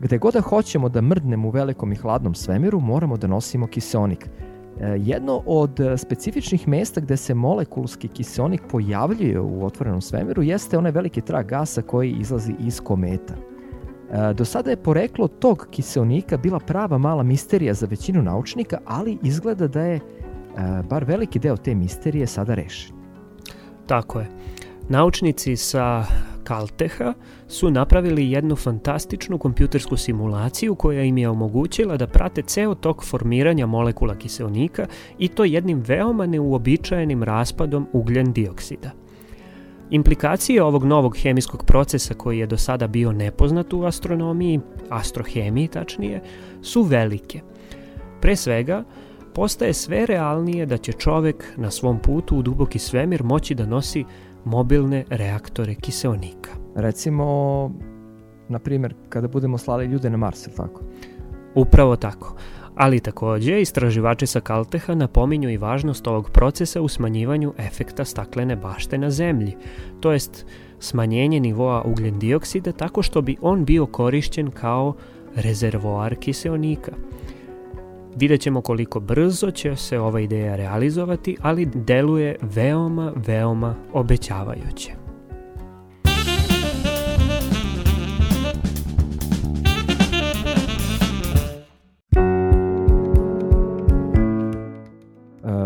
gde 0.00 0.18
god 0.18 0.34
da 0.34 0.40
hoćemo 0.40 0.88
da 0.88 1.00
mrdnemo 1.00 1.48
u 1.48 1.50
velikom 1.50 1.92
i 1.92 1.96
hladnom 1.96 2.34
svemiru, 2.34 2.80
moramo 2.80 3.16
da 3.16 3.26
nosimo 3.26 3.66
kiseonik– 3.66 4.28
E, 4.80 4.98
jedno 4.98 5.42
od 5.46 5.80
e, 5.80 5.96
specifičnih 5.96 6.68
mesta 6.68 7.00
gde 7.00 7.16
se 7.16 7.34
molekulski 7.34 8.08
kiseonik 8.08 8.62
pojavljuje 8.70 9.40
u 9.40 9.64
otvorenom 9.66 10.00
svemiru 10.00 10.42
jeste 10.42 10.78
onaj 10.78 10.92
veliki 10.92 11.20
trag 11.20 11.46
gasa 11.46 11.82
koji 11.82 12.12
izlazi 12.12 12.54
iz 12.60 12.80
kometa. 12.80 13.34
E, 13.34 14.34
do 14.34 14.44
sada 14.44 14.70
je 14.70 14.76
poreklo 14.76 15.28
tog 15.28 15.66
kiseonika 15.70 16.36
bila 16.36 16.58
prava 16.60 16.98
mala 16.98 17.22
misterija 17.22 17.74
za 17.74 17.86
većinu 17.86 18.22
naučnika, 18.22 18.78
ali 18.84 19.18
izgleda 19.22 19.68
da 19.68 19.80
je 19.80 20.00
bar 20.88 21.04
veliki 21.04 21.38
deo 21.38 21.56
te 21.56 21.74
misterije 21.74 22.26
sada 22.26 22.54
rešen. 22.54 22.96
Tako 23.86 24.20
je. 24.20 24.28
Naučnici 24.88 25.56
sa 25.56 26.04
Calteha 26.46 27.14
su 27.48 27.70
napravili 27.70 28.30
jednu 28.30 28.56
fantastičnu 28.56 29.38
kompjutersku 29.38 29.96
simulaciju 29.96 30.74
koja 30.74 31.02
im 31.02 31.18
je 31.18 31.28
omogućila 31.28 31.96
da 31.96 32.06
prate 32.06 32.42
ceo 32.42 32.74
tok 32.74 33.04
formiranja 33.04 33.66
molekula 33.66 34.14
kiseonika 34.14 34.86
i 35.18 35.28
to 35.28 35.44
jednim 35.44 35.82
veoma 35.86 36.26
neuobičajenim 36.26 37.22
raspadom 37.22 37.86
ugljen 37.92 38.32
dioksida. 38.32 38.90
Implikacije 39.90 40.62
ovog 40.62 40.84
novog 40.84 41.16
hemijskog 41.16 41.64
procesa 41.64 42.14
koji 42.14 42.38
je 42.38 42.46
do 42.46 42.56
sada 42.56 42.86
bio 42.86 43.12
nepoznat 43.12 43.72
u 43.72 43.84
astronomiji, 43.84 44.60
astrohemiji 44.90 45.68
tačnije, 45.68 46.22
su 46.62 46.82
velike. 46.82 47.40
Pre 48.20 48.36
svega, 48.36 48.84
postaje 49.36 49.72
sve 49.72 50.06
realnije 50.06 50.66
da 50.66 50.76
će 50.76 50.92
čovek 50.92 51.44
na 51.56 51.70
svom 51.70 51.98
putu 51.98 52.36
u 52.36 52.42
duboki 52.42 52.78
svemir 52.78 53.22
moći 53.22 53.54
da 53.54 53.66
nosi 53.66 54.04
mobilne 54.44 55.04
reaktore 55.10 55.74
kiseonika. 55.74 56.50
Recimo, 56.74 57.24
na 58.48 58.58
primjer, 58.58 58.94
kada 59.08 59.28
budemo 59.28 59.58
slali 59.58 59.86
ljude 59.86 60.10
na 60.10 60.16
Mars, 60.16 60.46
ili 60.46 60.56
tako? 60.56 60.80
Upravo 61.54 61.96
tako. 61.96 62.36
Ali 62.74 63.00
takođe, 63.00 63.60
istraživači 63.60 64.26
sa 64.26 64.40
Kalteha 64.40 64.94
napominju 64.94 65.50
i 65.50 65.56
važnost 65.56 66.06
ovog 66.06 66.30
procesa 66.30 66.80
u 66.82 66.88
smanjivanju 66.88 67.52
efekta 67.58 68.04
staklene 68.04 68.56
bašte 68.56 68.98
na 68.98 69.10
Zemlji, 69.10 69.56
to 70.00 70.12
jest 70.12 70.46
smanjenje 70.78 71.40
nivoa 71.40 71.82
ugljen 71.82 72.18
dioksida 72.18 72.72
tako 72.72 73.02
što 73.02 73.22
bi 73.22 73.36
on 73.40 73.64
bio 73.64 73.86
korišćen 73.86 74.50
kao 74.50 74.94
rezervoar 75.34 76.16
kiseonika. 76.16 76.92
Vidjet 78.16 78.40
ćemo 78.40 78.60
koliko 78.60 79.00
brzo 79.00 79.50
će 79.50 79.76
se 79.76 79.98
ova 79.98 80.20
ideja 80.20 80.56
realizovati, 80.56 81.36
ali 81.42 81.66
deluje 81.74 82.36
veoma, 82.42 83.12
veoma 83.26 83.74
obećavajuće. 83.92 85.05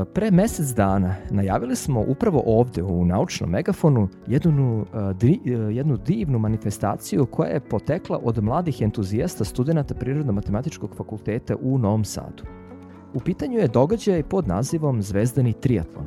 Pre 0.04 0.30
mesec 0.30 0.66
dana 0.74 1.14
najavili 1.30 1.76
smo 1.76 2.00
upravo 2.00 2.42
ovde 2.46 2.82
u 2.82 3.04
naučnom 3.04 3.50
megafonu 3.50 4.08
jednu, 4.26 4.86
e, 4.94 5.14
di, 5.14 5.40
e, 5.46 5.50
jednu 5.50 5.96
divnu 5.96 6.38
manifestaciju 6.38 7.26
koja 7.26 7.50
je 7.50 7.60
potekla 7.60 8.20
od 8.22 8.42
mladih 8.42 8.82
entuzijasta 8.82 9.44
studenta 9.44 9.94
Prirodno-matematičkog 9.94 10.96
fakulteta 10.96 11.56
u 11.60 11.78
Novom 11.78 12.04
Sadu. 12.04 12.44
U 13.14 13.20
pitanju 13.20 13.58
je 13.58 13.68
događaj 13.68 14.22
pod 14.22 14.48
nazivom 14.48 15.02
Zvezdani 15.02 15.52
triatlon. 15.52 16.06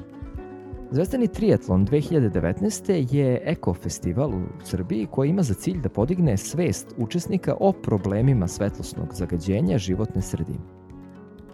Zvezdani 0.92 1.28
triatlon 1.28 1.88
2019. 1.88 3.16
je 3.16 3.42
eko 3.46 3.74
festival 3.74 4.30
u 4.30 4.44
Srbiji 4.64 5.08
koji 5.12 5.30
ima 5.30 5.44
za 5.44 5.54
cilj 5.54 5.82
da 5.82 5.90
podigne 5.90 6.38
svest 6.38 6.94
učesnika 6.98 7.56
o 7.60 7.72
problemima 7.72 8.48
svetlosnog 8.48 9.14
zagađenja 9.14 9.78
životne 9.78 10.22
sredine. 10.22 10.60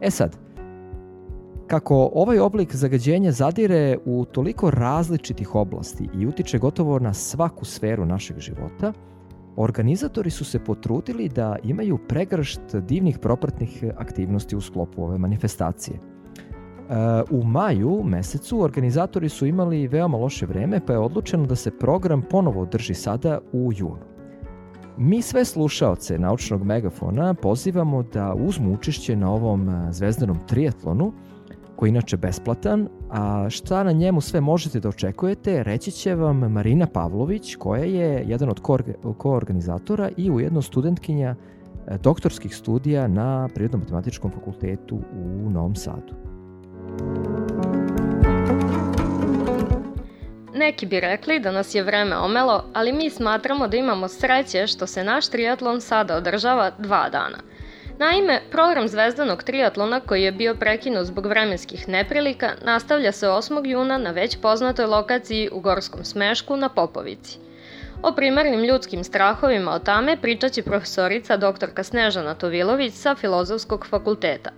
E 0.02 0.12
sad, 0.12 0.38
Kako 1.70 2.10
ovaj 2.14 2.40
oblik 2.40 2.76
zagađenja 2.76 3.32
zadire 3.32 3.98
u 4.06 4.26
toliko 4.26 4.72
različitih 4.72 5.56
oblasti 5.56 6.10
i 6.20 6.28
utiče 6.28 6.58
gotovo 6.58 7.00
na 7.00 7.14
svaku 7.14 7.66
sferu 7.66 8.06
našeg 8.06 8.40
života, 8.40 8.94
organizatori 9.56 10.30
su 10.30 10.46
se 10.46 10.60
potrudili 10.60 11.30
da 11.30 11.56
imaju 11.64 11.98
pregršt 12.08 12.76
divnih 12.76 13.20
propratnih 13.20 13.84
aktivnosti 13.98 14.56
u 14.56 14.62
sklopu 14.62 15.04
ove 15.04 15.18
manifestacije. 15.18 15.98
E, 15.98 16.02
u 17.32 17.44
maju 17.44 18.04
mesecu 18.04 18.62
organizatori 18.62 19.30
su 19.30 19.46
imali 19.46 19.88
veoma 19.88 20.18
loše 20.18 20.46
vreme, 20.46 20.82
pa 20.86 20.94
je 20.94 21.00
odlučeno 21.00 21.46
da 21.46 21.56
se 21.56 21.72
program 21.72 22.22
ponovo 22.22 22.62
održi 22.62 22.94
sada 22.94 23.40
u 23.54 23.72
junu. 23.76 24.10
Mi 24.98 25.22
sve 25.22 25.46
slušaoce 25.46 26.20
naučnog 26.20 26.64
megafona 26.64 27.34
pozivamo 27.34 28.04
da 28.04 28.34
uzmu 28.34 28.74
učešće 28.74 29.16
na 29.16 29.32
ovom 29.34 29.70
e, 29.70 29.92
zvezdanom 29.92 30.38
triatlonu, 30.48 31.14
koji 31.80 31.90
je 31.90 31.92
inače 31.92 32.18
besplatan, 32.18 32.88
a 33.10 33.50
šta 33.50 33.84
na 33.84 33.92
njemu 33.92 34.22
sve 34.22 34.42
možete 34.42 34.80
da 34.80 34.90
očekujete, 34.90 35.64
reći 35.64 35.92
će 35.92 36.16
vam 36.16 36.38
Marina 36.38 36.88
Pavlović, 36.88 37.56
koja 37.56 37.84
je 37.84 38.24
jedan 38.28 38.50
od 38.50 38.60
koorganizatora 39.18 40.10
i 40.18 40.32
ujedno 40.32 40.62
studentkinja 40.62 41.36
e, 41.88 41.98
doktorskih 41.98 42.56
studija 42.56 43.08
na 43.08 43.50
Prirodno-matematičkom 43.56 44.32
fakultetu 44.32 44.96
u 44.96 45.50
Novom 45.50 45.76
Sadu. 45.76 46.14
Neki 50.54 50.86
bi 50.86 51.00
rekli 51.00 51.40
da 51.40 51.52
nas 51.52 51.76
je 51.76 51.84
vreme 51.84 52.18
omelo, 52.18 52.64
ali 52.74 52.94
mi 52.94 53.10
smatramo 53.10 53.68
da 53.68 53.78
imamo 53.78 54.08
sreće 54.08 54.68
što 54.68 54.88
se 54.88 55.04
naš 55.04 55.28
triatlon 55.28 55.82
sada 55.82 56.16
održava 56.18 56.72
dva 56.80 57.10
dana– 57.10 57.38
Naime, 58.00 58.42
program 58.52 58.88
zvezdanog 58.88 59.44
triatlona 59.44 60.00
koji 60.00 60.24
je 60.24 60.32
bio 60.32 60.56
prekinut 60.56 61.06
zbog 61.06 61.26
vremenskih 61.26 61.90
neprilika 61.90 62.52
nastavlja 62.66 63.12
se 63.12 63.28
8. 63.28 63.68
juna 63.68 63.98
na 63.98 64.12
već 64.12 64.38
poznatoj 64.42 64.86
lokaciji 64.86 65.50
u 65.52 65.60
Gorskom 65.60 66.04
smešku 66.04 66.58
na 66.58 66.70
Popovici. 66.70 67.38
O 68.04 68.12
primarnim 68.12 68.64
ljudskim 68.64 69.04
strahovima 69.04 69.72
o 69.72 69.80
tame 69.80 70.18
pričat 70.22 70.52
će 70.52 70.64
profesorica 70.64 71.38
dr. 71.38 71.84
Snežana 71.84 72.36
Tovilović 72.36 72.94
sa 72.94 73.16
Filozofskog 73.16 73.88
fakulteta. 73.90 74.50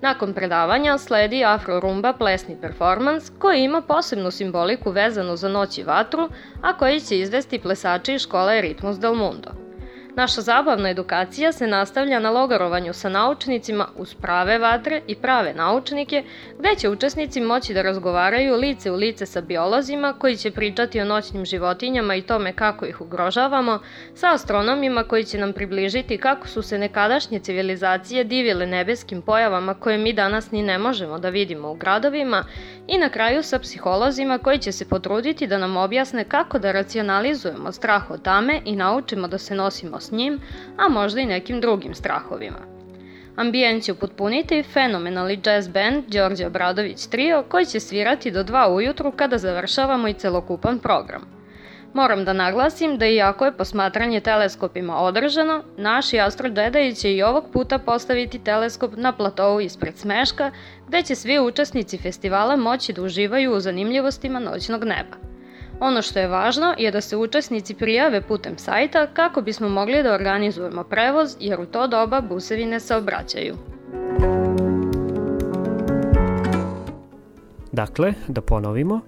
Nakon 0.00 0.34
predavanja 0.34 0.98
sledi 0.98 1.44
Afro 1.44 1.80
Rumba 1.80 2.12
plesni 2.12 2.56
performans 2.60 3.32
koji 3.38 3.62
ima 3.62 3.80
posebnu 3.80 4.30
simboliku 4.30 4.90
vezanu 4.90 5.36
za 5.36 5.48
noć 5.48 5.78
i 5.78 5.82
vatru, 5.82 6.28
a 6.62 6.76
koji 6.76 7.00
će 7.00 7.18
izvesti 7.18 7.58
plesači 7.58 8.14
iz 8.14 8.22
škole 8.22 8.60
Ritmus 8.60 8.98
del 8.98 9.14
Mundo. 9.14 9.69
Naša 10.16 10.40
zabavna 10.40 10.90
edukacija 10.90 11.52
se 11.52 11.66
nastavlja 11.66 12.18
na 12.18 12.30
logarovanju 12.30 12.92
sa 12.92 13.08
naučnicima 13.08 13.88
uz 13.96 14.14
prave 14.14 14.58
vatre 14.58 15.02
i 15.06 15.14
prave 15.14 15.54
naučnike, 15.54 16.24
gde 16.58 16.74
će 16.78 16.88
učesnici 16.88 17.40
moći 17.40 17.74
da 17.74 17.82
razgovaraju 17.82 18.56
lice 18.56 18.90
u 18.90 18.94
lice 18.94 19.26
sa 19.26 19.40
biolozima 19.40 20.12
koji 20.12 20.36
će 20.36 20.50
pričati 20.50 21.00
o 21.00 21.04
noćnim 21.04 21.44
životinjama 21.44 22.14
i 22.14 22.22
tome 22.22 22.52
kako 22.52 22.86
ih 22.86 23.00
ugrožavamo, 23.00 23.78
sa 24.14 24.32
astronomima 24.32 25.04
koji 25.04 25.24
će 25.24 25.38
nam 25.38 25.52
približiti 25.52 26.18
kako 26.18 26.48
su 26.48 26.62
se 26.62 26.78
nekadašnje 26.78 27.38
civilizacije 27.38 28.24
divile 28.24 28.66
nebeskim 28.66 29.22
pojavama 29.22 29.74
koje 29.74 29.98
mi 29.98 30.12
danas 30.12 30.50
ni 30.50 30.62
ne 30.62 30.78
možemo 30.78 31.18
da 31.18 31.28
vidimo 31.28 31.70
u 31.70 31.74
gradovima 31.74 32.44
i 32.86 32.98
na 32.98 33.08
kraju 33.08 33.42
sa 33.42 33.58
psiholozima 33.58 34.38
koji 34.38 34.58
će 34.58 34.72
se 34.72 34.88
potruditi 34.88 35.46
da 35.46 35.58
nam 35.58 35.76
objasne 35.76 36.24
kako 36.24 36.58
da 36.58 36.72
racionalizujemo 36.72 37.72
strah 37.72 38.10
od 38.10 38.22
tame 38.22 38.60
i 38.64 38.76
naučimo 38.76 39.28
da 39.28 39.38
se 39.38 39.54
nosimo 39.54 40.00
s 40.00 40.09
njim, 40.12 40.40
a 40.76 40.88
možda 40.88 41.20
i 41.20 41.26
nekim 41.26 41.60
drugim 41.60 41.94
strahovima. 41.94 42.58
Ambijent 43.36 43.82
će 43.84 43.92
upotpuniti 43.92 44.62
fenomenalni 44.62 45.40
jazz 45.46 45.68
band 45.68 46.04
Đorđe 46.08 46.46
Obradović 46.46 47.06
Trio 47.06 47.44
koji 47.48 47.66
će 47.66 47.80
svirati 47.80 48.30
do 48.30 48.44
2 48.44 48.74
ujutru 48.74 49.12
kada 49.12 49.38
završavamo 49.38 50.08
i 50.08 50.14
celokupan 50.14 50.78
program– 50.78 51.22
Moram 51.94 52.24
da 52.24 52.32
naglasim 52.32 52.98
da 52.98 53.06
iako 53.06 53.44
je 53.44 53.52
posmatranje 53.52 54.20
teleskopima 54.20 54.96
održano, 54.96 55.62
naši 55.76 56.20
astrodžedaji 56.20 56.94
će 56.94 57.14
i 57.14 57.22
ovog 57.22 57.44
puta 57.52 57.78
postaviti 57.78 58.38
teleskop 58.38 58.92
na 58.96 59.12
platovu 59.12 59.60
ispred 59.60 59.96
Smeška, 59.96 60.50
gde 60.88 61.02
će 61.02 61.14
svi 61.14 61.38
učesnici 61.38 61.98
festivala 61.98 62.56
moći 62.56 62.92
da 62.92 63.02
uživaju 63.02 63.52
u 63.52 63.60
zanimljivostima 63.60 64.38
noćnog 64.38 64.84
neba. 64.84 65.16
Ono 65.80 66.02
što 66.02 66.18
je 66.18 66.28
važno 66.28 66.74
je 66.78 66.90
da 66.90 67.00
se 67.00 67.16
učesnici 67.16 67.74
prijave 67.74 68.20
putem 68.22 68.58
sajta 68.58 69.06
kako 69.06 69.42
bismo 69.42 69.68
mogli 69.68 70.02
da 70.02 70.14
organizujemo 70.14 70.84
prevoz 70.84 71.36
jer 71.40 71.60
u 71.60 71.66
to 71.66 71.86
doba 71.86 72.20
busevi 72.20 72.66
ne 72.66 72.80
saobraćaju. 72.80 73.56
Dakle, 77.72 78.12
da 78.28 78.40
ponovimo, 78.40 79.00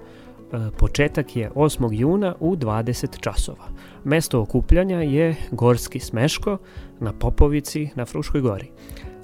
E, 0.53 0.71
početak 0.79 1.37
je 1.37 1.51
8. 1.51 1.89
juna 1.93 2.35
u 2.41 2.57
20 2.57 3.21
časova. 3.21 3.65
Mesto 4.05 4.41
okupljanja 4.41 5.01
je 5.01 5.37
Gorski 5.51 6.01
smeško 6.01 6.59
na 7.01 7.13
Popovici 7.13 7.89
na 7.95 8.05
Fruškoj 8.05 8.41
gori. 8.41 8.71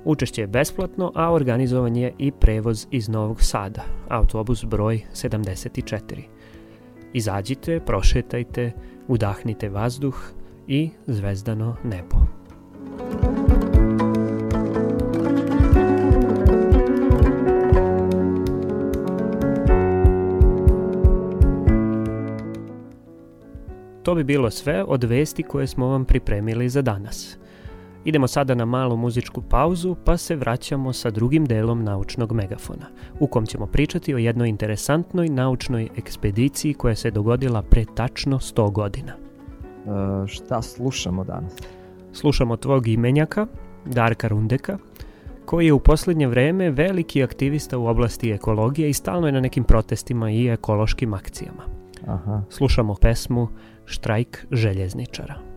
Učešće 0.04 0.40
je 0.40 0.46
besplatno, 0.46 1.12
a 1.14 1.32
organizovan 1.32 1.96
je 1.96 2.12
i 2.18 2.32
prevoz 2.32 2.86
iz 2.90 3.08
Novog 3.08 3.42
Sada, 3.42 3.82
autobus 4.08 4.64
broj 4.64 5.00
74. 5.12 6.37
Izađite, 7.12 7.80
prošetajte, 7.80 8.72
udahnite 9.08 9.68
vazduh 9.68 10.32
i 10.66 10.90
zvezdano 11.06 11.76
nebo. 11.84 12.16
To 24.02 24.14
bi 24.14 24.24
bilo 24.24 24.50
sve 24.50 24.84
od 24.84 25.04
vesti 25.04 25.42
koje 25.42 25.66
smo 25.66 25.86
vam 25.86 26.04
pripremili 26.04 26.68
za 26.68 26.82
danas. 26.82 27.38
Idemo 28.08 28.28
sada 28.28 28.54
na 28.54 28.64
malu 28.64 28.96
muzičku 28.96 29.42
pauzu 29.42 29.96
pa 30.04 30.16
se 30.16 30.36
vraćamo 30.36 30.92
sa 30.92 31.10
drugim 31.10 31.44
delom 31.44 31.84
naučnog 31.84 32.32
megafona, 32.32 32.86
u 33.20 33.26
kom 33.26 33.46
ćemo 33.46 33.66
pričati 33.66 34.14
o 34.14 34.18
jednoj 34.18 34.48
interesantnoj 34.48 35.28
naučnoj 35.28 35.88
ekspediciji 35.96 36.74
koja 36.74 36.94
se 36.94 37.10
dogodila 37.10 37.62
pre 37.62 37.84
tačno 37.94 38.38
100 38.38 38.72
godina. 38.72 39.12
E, 39.12 40.26
šta 40.26 40.62
slušamo 40.62 41.24
danas? 41.24 41.56
Slušamo 42.12 42.56
tvog 42.56 42.88
imenjaka, 42.88 43.46
Darka 43.84 44.28
Rundeka, 44.28 44.78
koji 45.44 45.66
je 45.66 45.72
u 45.72 45.80
posljednje 45.80 46.26
vreme 46.26 46.70
veliki 46.70 47.22
aktivista 47.22 47.78
u 47.78 47.86
oblasti 47.86 48.30
ekologije 48.30 48.90
i 48.90 48.92
stalno 48.92 49.26
je 49.26 49.32
na 49.32 49.40
nekim 49.40 49.64
protestima 49.64 50.30
i 50.30 50.48
ekološkim 50.48 51.14
akcijama. 51.14 51.62
Aha. 52.06 52.42
Slušamo 52.50 52.94
pesmu 52.94 53.48
Štrajk 53.84 54.46
željezničara. 54.50 55.47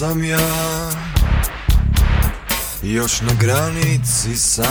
Sam 0.00 0.24
ja. 0.24 0.38
Još 2.82 3.20
na 3.20 3.32
granici 3.40 4.36
sanjanja 4.36 4.69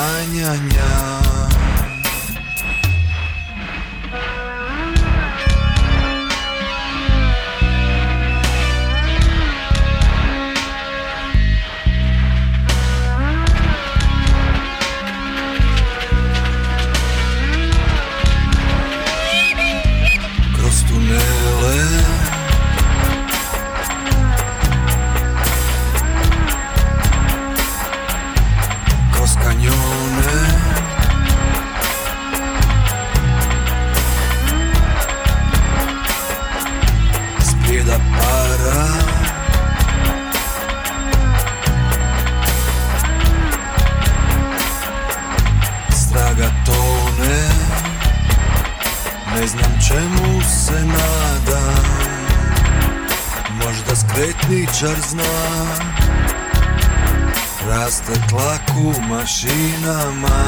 u 58.77 58.93
mašinama. 59.09 60.39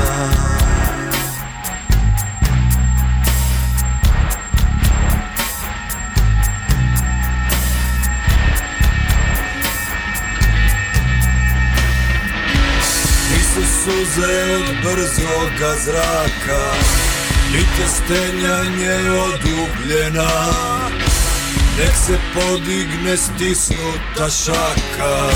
Nisu 13.31 13.61
suze 13.83 14.55
od 14.55 14.75
brzoga 14.83 15.75
zraka 15.85 16.61
Niti 17.51 17.81
je 17.81 17.87
stenjanje 17.87 19.11
od 19.11 19.41
ugljena 19.43 20.31
Nek 21.77 21.95
se 22.07 22.17
podigne 22.33 23.17
stisnuta 23.17 24.29
šaka 24.29 25.29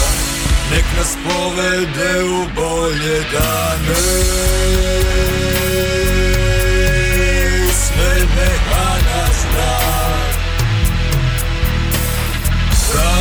Nek 0.71 0.85
nas 0.97 1.17
povede 1.23 2.23
u 2.23 2.45
bolje 2.55 3.19
dane. 3.31 3.95
Sve 7.73 8.15
neka 8.35 8.87
nas 9.05 9.35
zna 9.41 9.77
Da 12.93 13.11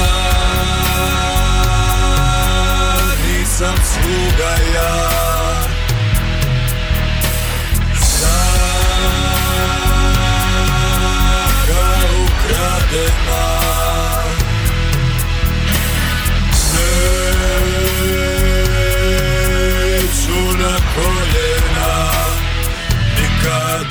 nisam 3.27 3.75
sluga 3.85 4.51
ja 4.75 5.24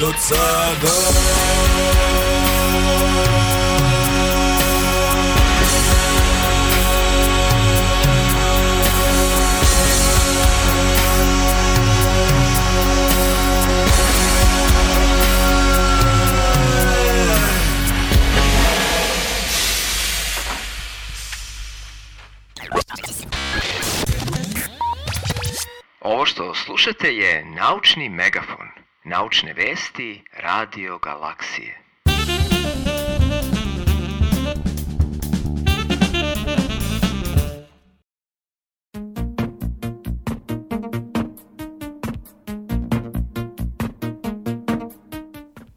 od 0.03 0.13
Ovo 26.01 26.25
što 26.25 26.55
slušate 26.55 27.07
je 27.07 27.45
Naučni 27.45 28.09
megafon. 28.09 28.72
Naučne 29.05 29.53
vesti 29.53 30.23
Radio 30.43 30.97
Galaksije. 30.97 31.77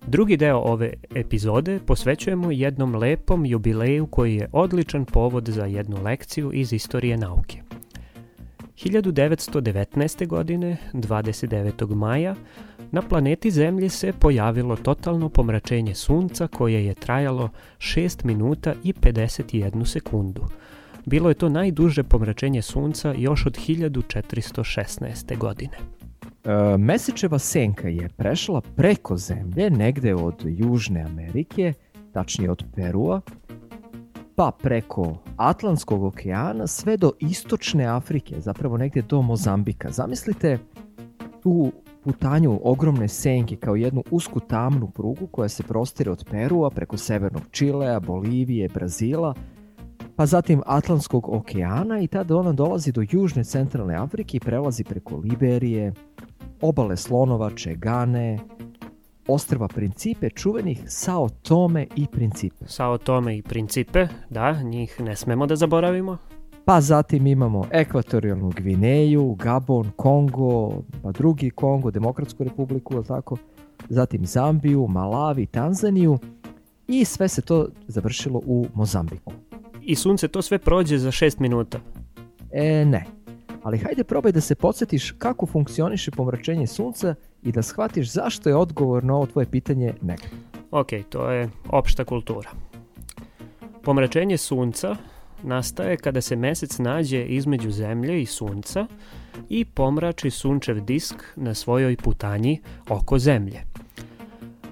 Drugi 0.07 0.37
deo 0.37 0.59
ove 0.59 0.93
epizode 1.15 1.81
posvećujemo 1.87 2.51
jednom 2.51 2.95
lepom 2.95 3.47
jubileju 3.47 4.07
koji 4.07 4.35
je 4.35 4.49
odličan 4.53 5.05
povod 5.05 5.49
za 5.49 5.65
jednu 5.65 6.03
lekciju 6.03 6.51
iz 6.55 6.73
istorije 6.73 7.17
nauke. 7.17 7.63
1919. 8.77 10.27
godine, 10.27 10.77
29. 10.93 11.95
maja, 11.95 12.35
na 12.93 13.03
planeti 13.03 13.51
Zemlji 13.51 13.89
se 13.89 14.13
pojavilo 14.13 14.77
totalno 14.77 15.29
pomračenje 15.29 15.95
sunca 15.95 16.47
koje 16.47 16.87
je 16.87 16.95
trajalo 16.95 17.49
6 17.79 18.25
minuta 18.25 18.75
i 18.85 18.93
51 18.93 19.85
sekundu. 19.85 20.43
Bilo 21.07 21.29
je 21.29 21.35
to 21.35 21.49
najduže 21.49 22.03
pomračenje 22.03 22.63
sunca 22.63 23.15
još 23.19 23.47
od 23.47 23.59
1416. 23.59 25.39
godine. 25.39 25.77
E, 26.45 26.77
Mesečeva 26.79 27.39
senka 27.39 27.89
je 27.89 28.09
prešla 28.09 28.61
preko 28.61 29.17
zemlje, 29.17 29.71
negde 29.71 30.15
od 30.15 30.43
Južne 30.45 31.03
Amerike, 31.03 31.73
tačnije 32.13 32.51
od 32.51 32.65
Perua, 32.77 33.21
pa 34.37 34.51
preko 34.63 35.19
Atlantskog 35.37 36.03
okeana 36.03 36.67
sve 36.67 36.97
do 36.97 37.13
istočne 37.21 37.85
Afrike, 37.85 38.41
zapravo 38.41 38.77
negde 38.77 39.03
do 39.03 39.23
Mozambika. 39.23 39.91
Zamislite 39.91 40.59
tu 41.43 41.73
putanju 42.07 42.61
ogromne 42.63 43.09
senke 43.09 43.57
kao 43.57 43.77
jednu 43.77 44.03
usku 44.11 44.41
tamnu 44.41 44.91
prugu 44.91 45.27
koja 45.27 45.49
se 45.49 45.63
prostire 45.63 46.11
od 46.11 46.25
Perua 46.31 46.71
preko 46.71 46.97
severnog 46.97 47.43
Čilea, 47.51 48.01
Bolivije, 48.01 48.69
Brazila, 48.69 49.35
pa 50.17 50.27
zatim 50.27 50.63
Atlantskog 50.67 51.29
okeana 51.29 52.01
i 52.01 52.07
tada 52.07 52.37
ona 52.37 52.53
dolazi 52.53 52.93
do 52.93 53.03
južne 53.11 53.45
centralne 53.45 53.95
Afrike 53.95 54.37
i 54.37 54.41
prelazi 54.41 54.85
preko 54.85 55.17
Liberije, 55.17 55.93
obale 56.61 56.97
Slonovače, 56.97 57.75
Gane, 57.75 58.39
ostrva 59.29 59.69
Principe, 59.69 60.31
čuvenih 60.31 60.83
Sao 60.87 61.29
Tome 61.29 61.87
i 61.97 62.07
Principe. 62.13 62.65
Sao 62.67 62.99
Tome 62.99 63.37
i 63.37 63.43
Principe, 63.43 64.07
da, 64.31 64.63
njih 64.63 65.01
ne 65.01 65.17
smemo 65.17 65.47
da 65.47 65.57
zaboravimo. 65.57 66.19
Pa 66.67 66.81
zatim 66.81 67.27
imamo 67.27 67.67
ekvatorijalnu 67.71 68.53
Gvineju, 68.57 69.35
Gabon, 69.35 69.91
Kongo, 69.97 70.83
pa 71.03 71.13
drugi 71.13 71.51
Kongo, 71.51 71.91
Demokratsku 71.91 72.45
republiku, 72.45 72.95
ili 72.95 73.05
tako? 73.05 73.37
Zatim 73.89 74.27
Zambiju, 74.27 74.87
Malavi, 74.89 75.47
Tanzaniju 75.47 76.19
i 76.89 77.05
sve 77.05 77.29
se 77.29 77.43
to 77.43 77.69
završilo 77.89 78.41
u 78.47 78.67
Mozambiku. 78.75 79.33
I 79.83 79.95
sunce 79.95 80.29
to 80.29 80.43
sve 80.43 80.59
prođe 80.59 80.99
za 80.99 81.11
6 81.11 81.41
minuta. 81.41 81.79
E, 82.53 82.85
ne. 82.85 83.05
Ali 83.63 83.79
hajde 83.79 84.05
probaj 84.05 84.33
da 84.33 84.41
se 84.41 84.55
podsjetiš 84.55 85.11
kako 85.11 85.47
funkcioniše 85.47 86.11
pomračenje 86.11 86.67
sunca 86.67 87.15
i 87.43 87.53
da 87.53 87.63
shvatiš 87.63 88.13
zašto 88.13 88.49
je 88.49 88.57
odgovor 88.57 89.05
na 89.05 89.15
ovo 89.15 89.27
tvoje 89.27 89.47
pitanje 89.47 89.95
negativno. 90.03 90.45
Ok, 90.71 90.89
to 91.09 91.31
je 91.31 91.51
opšta 91.69 92.05
kultura. 92.05 92.51
Pomračenje 93.83 94.37
sunca 94.37 94.97
nastaje 95.43 95.97
kada 95.97 96.21
se 96.21 96.37
mesec 96.37 96.79
nađe 96.79 97.25
između 97.25 97.71
zemlje 97.71 98.23
i 98.23 98.27
sunca 98.27 98.87
i 99.49 99.65
pomrači 99.65 100.31
sunčev 100.31 100.81
disk 100.81 101.23
na 101.37 101.55
svojoj 101.55 101.97
putanji 101.97 102.61
oko 102.89 103.19
zemlje. 103.19 103.63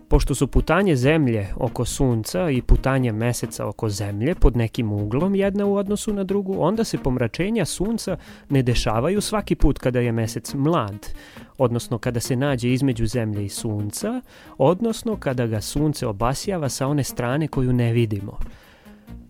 Pošto 0.08 0.34
su 0.34 0.46
putanje 0.46 0.96
zemlje 0.96 1.48
oko 1.56 1.84
sunca 1.84 2.50
i 2.50 2.62
putanje 2.62 3.12
meseca 3.12 3.66
oko 3.66 3.88
zemlje 3.88 4.34
pod 4.34 4.56
nekim 4.56 4.92
uglom 4.92 5.34
jedna 5.34 5.66
u 5.66 5.76
odnosu 5.76 6.12
na 6.12 6.24
drugu, 6.24 6.56
onda 6.58 6.84
se 6.84 6.98
pomračenja 6.98 7.64
sunca 7.64 8.16
ne 8.48 8.62
dešavaju 8.62 9.20
svaki 9.20 9.54
put 9.54 9.78
kada 9.78 10.00
je 10.00 10.12
mesec 10.12 10.54
mlad, 10.54 11.14
odnosno 11.58 11.98
kada 11.98 12.20
se 12.20 12.36
nađe 12.36 12.72
između 12.72 13.06
zemlje 13.06 13.44
i 13.44 13.48
sunca, 13.48 14.20
odnosno 14.58 15.16
kada 15.16 15.46
ga 15.46 15.60
sunce 15.60 16.06
obasjava 16.06 16.68
sa 16.68 16.86
one 16.86 17.04
strane 17.04 17.48
koju 17.48 17.72
ne 17.72 17.92
vidimo. 17.92 18.38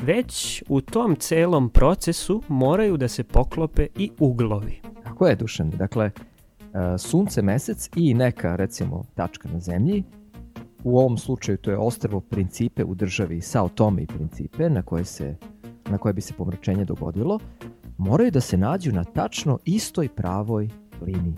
Već 0.03 0.63
u 0.69 0.81
tom 0.81 1.17
celom 1.17 1.69
procesu 1.69 2.43
moraju 2.49 2.97
da 2.97 3.09
se 3.09 3.25
poklope 3.25 3.87
i 3.97 4.11
uglovi. 4.19 4.81
Tako 5.05 5.27
je, 5.27 5.37
Dušan. 5.37 5.71
Dakle, 5.71 6.05
e, 6.05 6.99
sunce, 6.99 7.43
mesec 7.43 7.91
i 7.97 8.15
neka, 8.15 8.57
recimo, 8.57 9.05
tačka 9.15 9.49
na 9.49 9.61
zemlji, 9.61 10.05
u 10.85 10.99
ovom 10.99 11.19
slučaju 11.19 11.59
to 11.59 11.71
je 11.71 11.79
ostrvo 11.79 12.21
Principe 12.21 12.85
u 12.85 12.95
državi 12.95 13.41
Sao 13.41 13.69
Tome 13.69 14.03
i 14.03 14.07
Principe, 14.07 14.71
na 14.71 14.83
koje, 14.83 15.05
se, 15.05 15.37
na 15.91 15.99
koje 15.99 16.15
bi 16.15 16.21
se 16.21 16.35
pomračenje 16.35 16.85
dogodilo, 16.85 17.39
moraju 17.99 18.31
da 18.31 18.41
se 18.41 18.57
nađu 18.57 18.93
na 18.93 19.05
tačno 19.05 19.59
istoj 19.65 20.09
pravoj 20.09 20.69
liniji. 21.01 21.35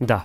Da, 0.00 0.22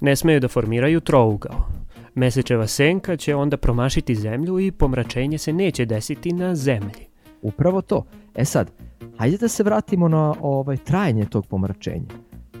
ne 0.00 0.16
smeju 0.16 0.40
da 0.40 0.48
formiraju 0.48 1.00
trougao. 1.00 1.79
Mesečeva 2.20 2.66
senka 2.66 3.16
će 3.16 3.34
onda 3.34 3.56
promašiti 3.56 4.14
zemlju 4.14 4.60
i 4.60 4.70
pomračenje 4.70 5.38
se 5.38 5.52
neće 5.52 5.84
desiti 5.84 6.32
na 6.32 6.54
zemlji. 6.54 7.06
Upravo 7.42 7.80
to. 7.80 8.04
E 8.34 8.44
sad, 8.44 8.70
hajde 9.18 9.36
da 9.36 9.48
se 9.48 9.62
vratimo 9.62 10.08
na 10.08 10.34
ovaj 10.40 10.76
trajanje 10.76 11.24
tog 11.24 11.46
pomračenja. 11.46 12.08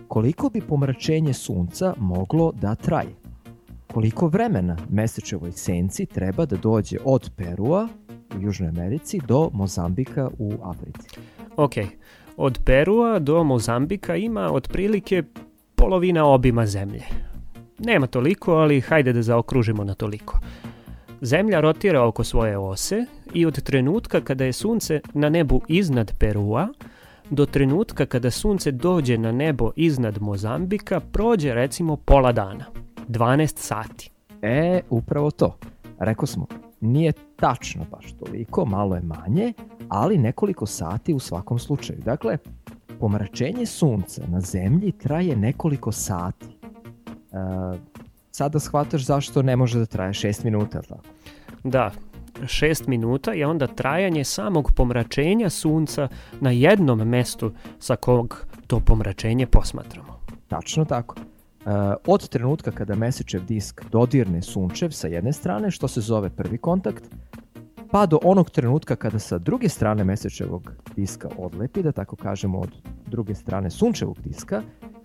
Koliko 0.08 0.48
bi 0.48 0.60
pomračenje 0.60 1.32
sunca 1.32 1.94
moglo 1.98 2.52
da 2.52 2.74
traje? 2.74 3.14
Koliko 3.92 4.28
vremena 4.28 4.76
mesečevoj 4.90 5.52
senci 5.52 6.06
treba 6.06 6.46
da 6.46 6.56
dođe 6.56 6.96
od 7.04 7.30
Perua 7.36 7.88
u 8.36 8.42
Južnoj 8.42 8.68
Americi 8.68 9.20
do 9.28 9.50
Mozambika 9.52 10.30
u 10.38 10.52
Africi? 10.62 11.08
Ok, 11.56 11.74
od 12.36 12.58
Perua 12.64 13.18
do 13.18 13.44
Mozambika 13.44 14.16
ima 14.16 14.52
otprilike 14.52 15.22
polovina 15.74 16.26
obima 16.26 16.66
zemlje. 16.66 17.29
Nema 17.84 18.06
toliko, 18.06 18.52
ali 18.52 18.80
hajde 18.80 19.12
da 19.12 19.22
zaokružimo 19.22 19.84
na 19.84 19.94
toliko. 19.94 20.38
Zemlja 21.20 21.60
rotira 21.60 22.06
oko 22.06 22.24
svoje 22.24 22.58
ose 22.58 23.04
i 23.34 23.46
od 23.46 23.62
trenutka 23.62 24.20
kada 24.20 24.44
je 24.44 24.52
sunce 24.52 25.00
na 25.14 25.28
nebu 25.28 25.60
iznad 25.68 26.12
Perua 26.18 26.68
do 27.30 27.46
trenutka 27.46 28.06
kada 28.06 28.30
sunce 28.30 28.72
dođe 28.72 29.18
na 29.18 29.32
nebo 29.32 29.70
iznad 29.76 30.22
Mozambika 30.22 31.00
prođe 31.00 31.54
recimo 31.54 31.96
pola 31.96 32.32
dana, 32.32 32.64
12 33.08 33.56
sati. 33.56 34.10
E, 34.42 34.80
upravo 34.90 35.30
to. 35.30 35.58
Rekao 35.98 36.26
smo, 36.26 36.46
nije 36.80 37.12
tačno 37.36 37.86
baš 37.90 38.12
toliko, 38.12 38.64
malo 38.64 38.94
je 38.96 39.02
manje, 39.02 39.52
ali 39.88 40.18
nekoliko 40.18 40.66
sati 40.66 41.14
u 41.14 41.18
svakom 41.18 41.58
slučaju. 41.58 41.98
Dakle, 42.04 42.38
pomračenje 43.00 43.66
sunca 43.66 44.22
na 44.28 44.40
zemlji 44.40 44.92
traje 44.92 45.36
nekoliko 45.36 45.92
sati. 45.92 46.59
E, 47.32 47.36
sada 48.30 48.60
shvataš 48.60 49.04
zašto 49.04 49.42
ne 49.42 49.56
može 49.56 49.78
da 49.78 49.86
traje 49.86 50.12
6 50.12 50.44
minuta, 50.44 50.82
tako? 50.82 51.02
Da, 51.64 51.90
6 52.40 52.88
minuta 52.88 53.32
je 53.32 53.46
onda 53.46 53.66
trajanje 53.66 54.24
samog 54.24 54.72
pomračenja 54.72 55.50
sunca 55.50 56.08
na 56.40 56.50
jednom 56.50 56.98
mestu 56.98 57.52
sa 57.78 57.96
kog 57.96 58.46
to 58.66 58.80
pomračenje 58.80 59.46
posmatramo. 59.46 60.20
Tačno 60.48 60.84
tako. 60.84 61.16
E, 61.16 61.24
od 62.06 62.28
trenutka 62.28 62.70
kada 62.70 62.94
mesečev 62.94 63.44
disk 63.44 63.84
dodirne 63.90 64.42
sunčev 64.42 64.90
sa 64.90 65.08
jedne 65.08 65.32
strane, 65.32 65.70
što 65.70 65.88
se 65.88 66.00
zove 66.00 66.30
prvi 66.30 66.58
kontakt, 66.58 67.04
pa 67.90 68.06
do 68.06 68.18
onog 68.22 68.50
trenutka 68.50 68.96
kada 68.96 69.18
sa 69.18 69.38
druge 69.38 69.68
strane 69.68 70.04
mesečevog 70.04 70.72
diska 70.96 71.28
odlepi, 71.38 71.82
da 71.82 71.92
tako 71.92 72.16
kažemo 72.16 72.58
od 72.58 72.70
druge 73.06 73.34
strane 73.34 73.70
sunčevog 73.70 74.20
diska, 74.20 74.62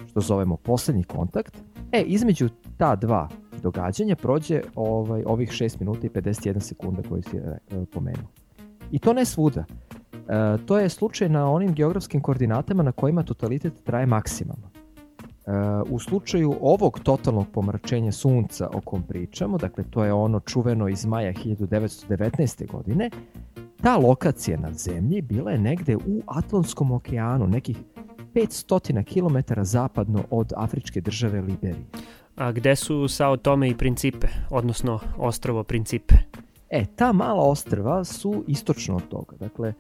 što 0.10 0.22
zovemo 0.22 0.58
poslednji 0.58 1.04
kontakt, 1.04 1.58
e, 1.92 2.02
između 2.02 2.50
ta 2.78 2.96
dva 2.96 3.30
događanja 3.62 4.16
prođe 4.16 4.62
ovaj, 4.76 5.24
ovih 5.26 5.50
6 5.50 5.80
minuta 5.80 6.08
i 6.08 6.10
51 6.10 6.60
sekunda 6.60 7.02
koji 7.10 7.22
si 7.22 7.38
e, 7.38 7.58
pomenuo. 7.94 8.28
I 8.92 9.00
to 9.00 9.14
ne 9.14 9.26
svuda. 9.26 9.66
E, 10.14 10.58
to 10.66 10.78
je 10.78 10.90
slučaj 10.90 11.30
na 11.30 11.52
onim 11.52 11.74
geografskim 11.74 12.22
koordinatama 12.22 12.84
na 12.84 12.92
kojima 12.92 13.24
totalitet 13.24 13.84
traje 13.84 14.06
maksimalno. 14.06 14.75
E, 15.48 15.52
u 15.90 16.00
slučaju 16.00 16.56
ovog 16.62 17.00
totalnog 17.00 17.48
pomračenja 17.54 18.12
sunca 18.12 18.70
o 18.74 18.82
kom 18.82 19.04
pričamo, 19.04 19.58
dakle 19.58 19.84
to 19.90 20.04
je 20.04 20.14
ono 20.14 20.40
čuveno 20.40 20.88
iz 20.88 21.06
maja 21.06 21.34
1919. 21.34 22.72
godine, 22.72 23.10
ta 23.82 23.98
lokacija 23.98 24.60
na 24.60 24.74
zemlji 24.74 25.22
bila 25.22 25.52
je 25.52 25.58
negde 25.58 25.96
u 25.96 26.22
Atlantskom 26.28 26.92
okeanu, 26.92 27.48
nekih 27.48 27.78
500 28.34 29.04
km 29.04 29.62
zapadno 29.62 30.24
od 30.30 30.54
afričke 30.56 31.02
države 31.02 31.42
Liberije. 31.42 31.86
A 32.36 32.52
gde 32.52 32.76
su 32.76 33.08
Sao 33.08 33.38
Tome 33.38 33.70
i 33.70 33.78
Principe, 33.78 34.28
odnosno 34.50 35.00
ostravo 35.18 35.64
Principe? 35.64 36.16
E, 36.70 36.86
ta 36.86 37.14
mala 37.14 37.44
ostrva 37.44 38.04
su 38.04 38.44
istočno 38.48 38.96
od 38.96 39.08
toga. 39.08 39.38
Dakle, 39.38 39.74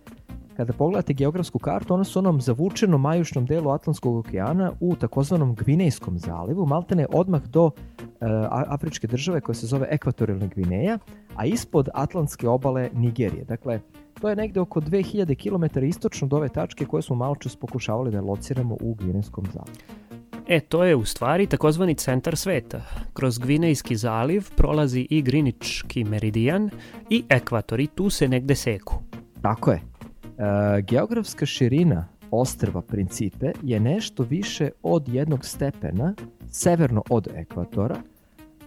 kada 0.58 0.74
pogledate 0.74 1.14
geografsku 1.14 1.60
kartu, 1.60 1.94
one 1.94 2.06
su 2.06 2.20
onom 2.20 2.42
zavučenom 2.42 3.02
majušnom 3.02 3.46
delu 3.46 3.70
Atlantskog 3.70 4.16
okeana 4.16 4.72
u 4.80 4.96
takozvanom 4.96 5.56
Gvinejskom 5.56 6.20
zalivu, 6.20 6.66
maltene 6.66 7.06
odmah 7.14 7.42
do 7.44 7.72
e, 8.00 8.08
afričke 8.50 9.08
države 9.08 9.42
koja 9.42 9.56
se 9.56 9.68
zove 9.68 9.88
Ekvatorijalna 9.92 10.48
Gvineja, 10.48 10.98
a 11.36 11.46
ispod 11.46 11.90
Atlantske 11.94 12.50
obale 12.50 12.90
Nigerije. 12.94 13.44
Dakle, 13.44 13.80
to 14.22 14.30
je 14.30 14.36
negde 14.36 14.60
oko 14.60 14.82
2000 14.82 15.36
km 15.36 15.86
istočno 15.86 16.26
od 16.26 16.34
ove 16.34 16.50
tačke 16.50 16.86
koje 16.86 17.02
smo 17.02 17.16
malo 17.16 17.36
čas 17.36 17.56
pokušavali 17.56 18.12
da 18.12 18.22
lociramo 18.22 18.78
u 18.82 18.94
Gvinejskom 18.94 19.46
zalivu. 19.54 20.05
E, 20.48 20.60
to 20.60 20.84
je 20.84 20.96
u 20.96 21.06
stvari 21.06 21.48
takozvani 21.48 21.96
centar 21.96 22.38
sveta. 22.38 22.82
Kroz 23.14 23.38
Gvinejski 23.38 23.96
zaliv 23.96 24.50
prolazi 24.56 25.08
i 25.10 25.22
Grinički 25.22 26.04
meridijan 26.04 26.70
i 27.10 27.24
ekvator 27.30 27.80
i 27.80 27.88
tu 27.88 28.10
se 28.10 28.28
negde 28.28 28.56
seku. 28.56 28.96
Tako 29.42 29.72
je. 29.72 29.78
E, 29.78 30.82
geografska 30.82 31.46
širina 31.46 32.08
ostrva 32.32 32.82
Principe 32.82 33.52
je 33.64 33.80
nešto 33.80 34.24
više 34.24 34.70
od 34.84 35.08
jednog 35.08 35.46
stepena 35.46 36.16
severno 36.52 37.04
od 37.10 37.28
ekvatora, 37.36 37.96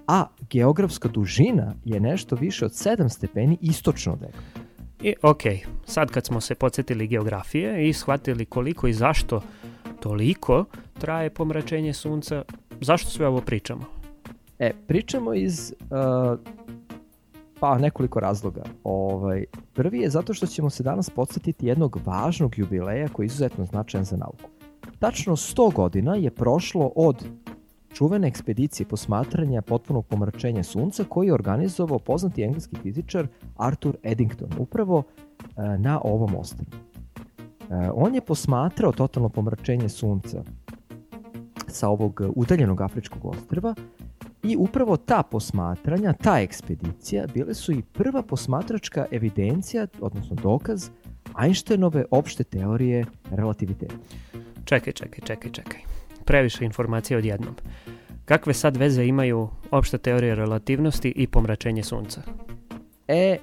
a 0.07 0.27
geografska 0.51 1.09
dužina 1.09 1.75
je 1.85 2.01
nešto 2.01 2.37
više 2.37 2.65
od 2.65 2.73
7 2.73 3.09
stepeni 3.09 3.59
istočno 3.61 4.13
od 4.13 4.23
ekvatora. 4.23 4.69
I 5.03 5.15
ok, 5.23 5.43
sad 5.87 6.11
kad 6.11 6.27
smo 6.27 6.41
se 6.41 6.55
podsjetili 6.55 7.07
geografije 7.07 7.89
i 7.89 7.93
shvatili 7.93 8.45
koliko 8.45 8.89
i 8.89 8.93
zašto 8.93 9.43
toliko 10.01 10.65
traje 10.99 11.31
pomračenje 11.31 11.93
sunca, 11.93 12.43
zašto 12.81 13.11
sve 13.11 13.27
ovo 13.27 13.41
pričamo? 13.41 13.85
E, 14.59 14.73
pričamo 14.87 15.35
iz 15.35 15.75
uh, 15.81 16.39
pa 17.61 17.79
nekoliko 17.79 18.21
razloga. 18.21 18.63
Ovaj, 18.85 19.45
prvi 19.73 19.99
je 19.99 20.11
zato 20.11 20.35
što 20.35 20.47
ćemo 20.47 20.71
se 20.71 20.83
danas 20.83 21.11
podsjetiti 21.11 21.67
jednog 21.67 22.01
važnog 22.05 22.59
jubileja 22.59 23.09
koji 23.09 23.25
je 23.25 23.27
izuzetno 23.27 23.65
značajan 23.65 24.05
za 24.05 24.17
nauku. 24.17 24.51
Tačno 24.99 25.37
100 25.37 25.75
godina 25.75 26.15
je 26.15 26.31
prošlo 26.31 26.93
od 26.97 27.25
čuvene 27.95 28.29
ekspedicije 28.29 28.87
posmatranja 28.87 29.63
potpunog 29.63 30.07
pomračenja 30.07 30.63
sunca 30.63 31.05
koji 31.09 31.27
je 31.27 31.35
organizovao 31.35 31.99
poznati 31.99 32.43
engleski 32.43 32.77
fizičar 32.83 33.27
Arthur 33.57 33.97
Eddington 34.03 34.51
upravo 34.59 35.03
e, 35.41 35.79
na 35.79 36.01
ovom 36.05 36.35
ostrvu. 36.35 36.67
E, 37.71 37.91
on 37.95 38.15
je 38.15 38.21
posmatrao 38.21 38.93
totalno 38.93 39.29
pomračenje 39.29 39.89
sunca 39.89 40.43
sa 41.67 41.89
ovog 41.89 42.21
udaljenog 42.37 42.81
afričkog 42.81 43.25
ostrva 43.25 43.75
i 44.43 44.57
upravo 44.57 44.97
ta 44.97 45.23
posmatranja, 45.23 46.13
ta 46.13 46.41
ekspedicija 46.41 47.27
bile 47.35 47.55
su 47.55 47.73
i 47.73 47.83
prva 47.83 48.23
posmatračka 48.23 49.07
evidencija, 49.11 49.87
odnosno 50.01 50.37
dokaz 50.43 50.89
Einsteinove 51.43 52.05
opšte 52.11 52.45
teorije 52.45 53.05
relativiteta. 53.31 53.95
Čekaj, 54.65 54.93
čekaj, 54.93 55.21
čekaj, 55.25 55.51
čekaj. 55.51 55.81
Previše 56.25 56.65
informacije 56.65 57.19
odjednom. 57.19 57.55
Kakve 58.25 58.55
sad 58.55 58.77
veze 58.77 59.05
imaju 59.05 59.49
opšta 59.71 59.99
teorija 59.99 60.35
relativnosti 60.35 61.13
i 61.17 61.27
pomračenje 61.27 61.83
sunca? 61.83 62.23
E, 63.09 63.37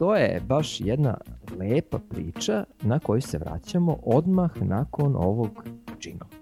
to 0.00 0.14
je 0.16 0.40
baš 0.48 0.80
jedna 0.80 1.16
lepa 1.58 1.98
priča 2.10 2.64
na 2.82 2.98
koju 2.98 3.20
se 3.20 3.38
vraćamo 3.38 3.96
odmah 4.02 4.50
nakon 4.62 5.16
ovog 5.16 5.64
džingla. 6.00 6.39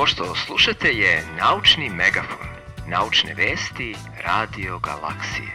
Ovo 0.00 0.06
što 0.06 0.34
slušate 0.34 0.88
je 0.88 1.24
Naučni 1.38 1.90
megafon. 1.90 2.46
Naučne 2.88 3.34
vesti 3.34 3.94
Radio 4.24 4.78
Galaksije. 4.78 5.54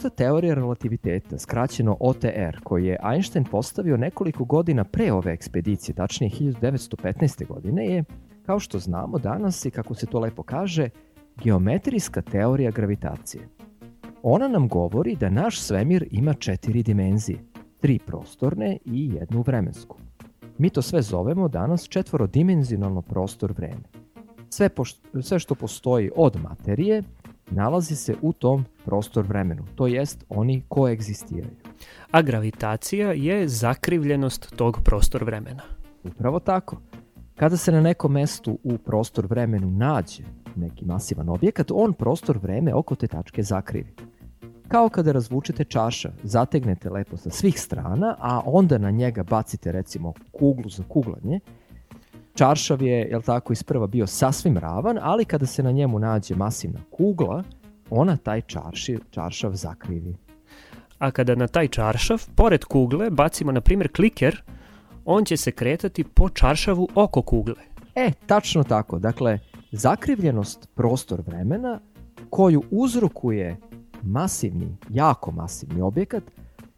Opšta 0.00 0.16
teorija 0.16 0.54
relativiteta, 0.54 1.38
skraćeno 1.38 1.96
OTR, 2.00 2.60
koji 2.64 2.86
je 2.86 2.98
Einstein 3.12 3.44
postavio 3.44 3.96
nekoliko 3.96 4.44
godina 4.44 4.84
pre 4.84 5.12
ove 5.12 5.32
ekspedicije, 5.32 5.94
tačnije 5.94 6.30
1915. 6.30 7.46
godine, 7.46 7.86
je, 7.86 8.04
kao 8.46 8.58
što 8.58 8.78
znamo 8.78 9.18
danas 9.18 9.64
i 9.64 9.70
kako 9.70 9.94
se 9.94 10.06
to 10.06 10.20
lepo 10.20 10.42
kaže, 10.42 10.88
geometrijska 11.44 12.22
teorija 12.22 12.70
gravitacije. 12.70 13.48
Ona 14.22 14.48
nam 14.48 14.68
govori 14.68 15.16
da 15.16 15.30
naš 15.30 15.60
svemir 15.60 16.08
ima 16.10 16.34
četiri 16.34 16.82
dimenzije, 16.82 17.38
tri 17.80 17.98
prostorne 17.98 18.78
i 18.84 19.10
jednu 19.14 19.42
vremensku. 19.42 19.96
Mi 20.58 20.70
to 20.70 20.82
sve 20.82 21.02
zovemo 21.02 21.48
danas 21.48 21.88
četvorodimenzionalno 21.88 23.02
prostor-vreme. 23.02 23.84
Sve, 24.50 24.68
poš- 24.68 25.22
sve 25.22 25.38
što 25.38 25.54
postoji 25.54 26.10
od 26.16 26.36
materije 26.42 27.02
nalazi 27.50 27.96
se 27.96 28.14
u 28.22 28.32
tom 28.32 28.64
prostor 28.84 29.26
vremenu, 29.26 29.64
to 29.74 29.86
jest 29.86 30.24
oni 30.28 30.62
koegzistiraju. 30.68 31.56
A 32.10 32.22
gravitacija 32.22 33.12
je 33.12 33.48
zakrivljenost 33.48 34.56
tog 34.56 34.80
prostor 34.84 35.24
vremena. 35.24 35.62
Upravo 36.04 36.40
tako. 36.40 36.76
Kada 37.36 37.56
se 37.56 37.72
na 37.72 37.80
nekom 37.80 38.12
mestu 38.12 38.58
u 38.64 38.78
prostor 38.78 39.26
vremenu 39.26 39.70
nađe 39.70 40.22
neki 40.56 40.84
masivan 40.84 41.28
objekat, 41.28 41.70
on 41.74 41.92
prostor 41.92 42.38
vreme 42.38 42.74
oko 42.74 42.94
te 42.94 43.06
tačke 43.06 43.42
zakrivi. 43.42 43.94
Kao 44.68 44.88
kada 44.88 45.12
razvučete 45.12 45.64
čaša, 45.64 46.12
zategnete 46.22 46.90
lepo 46.90 47.16
sa 47.16 47.30
svih 47.30 47.60
strana, 47.60 48.16
a 48.18 48.40
onda 48.44 48.78
na 48.78 48.90
njega 48.90 49.22
bacite 49.22 49.72
recimo 49.72 50.12
kuglu 50.32 50.68
za 50.68 50.82
kuglanje, 50.88 51.40
Čaršav 52.34 52.82
je, 52.82 53.08
jel 53.10 53.22
tako, 53.22 53.52
isprva 53.52 53.86
bio 53.86 54.06
sasvim 54.06 54.58
ravan, 54.58 54.98
ali 55.02 55.24
kada 55.24 55.46
se 55.46 55.62
na 55.62 55.70
njemu 55.70 55.98
nađe 55.98 56.34
masivna 56.34 56.80
kugla, 56.90 57.42
ona 57.90 58.16
taj 58.16 58.40
čarši, 58.40 58.98
čaršav 59.10 59.54
zakrivi. 59.54 60.16
A 60.98 61.10
kada 61.10 61.34
na 61.34 61.46
taj 61.46 61.68
čaršav, 61.68 62.26
pored 62.34 62.64
kugle, 62.64 63.10
bacimo 63.10 63.52
na 63.52 63.60
primjer 63.60 63.92
kliker, 63.92 64.42
on 65.04 65.24
će 65.24 65.36
se 65.36 65.52
kretati 65.52 66.04
po 66.04 66.28
čaršavu 66.28 66.88
oko 66.94 67.22
kugle. 67.22 67.54
E, 67.94 68.12
tačno 68.26 68.64
tako. 68.64 68.98
Dakle, 68.98 69.38
zakrivljenost 69.72 70.68
prostor 70.74 71.22
vremena 71.26 71.80
koju 72.30 72.62
uzrokuje 72.70 73.56
masivni, 74.02 74.76
jako 74.90 75.30
masivni 75.30 75.80
objekat, 75.80 76.22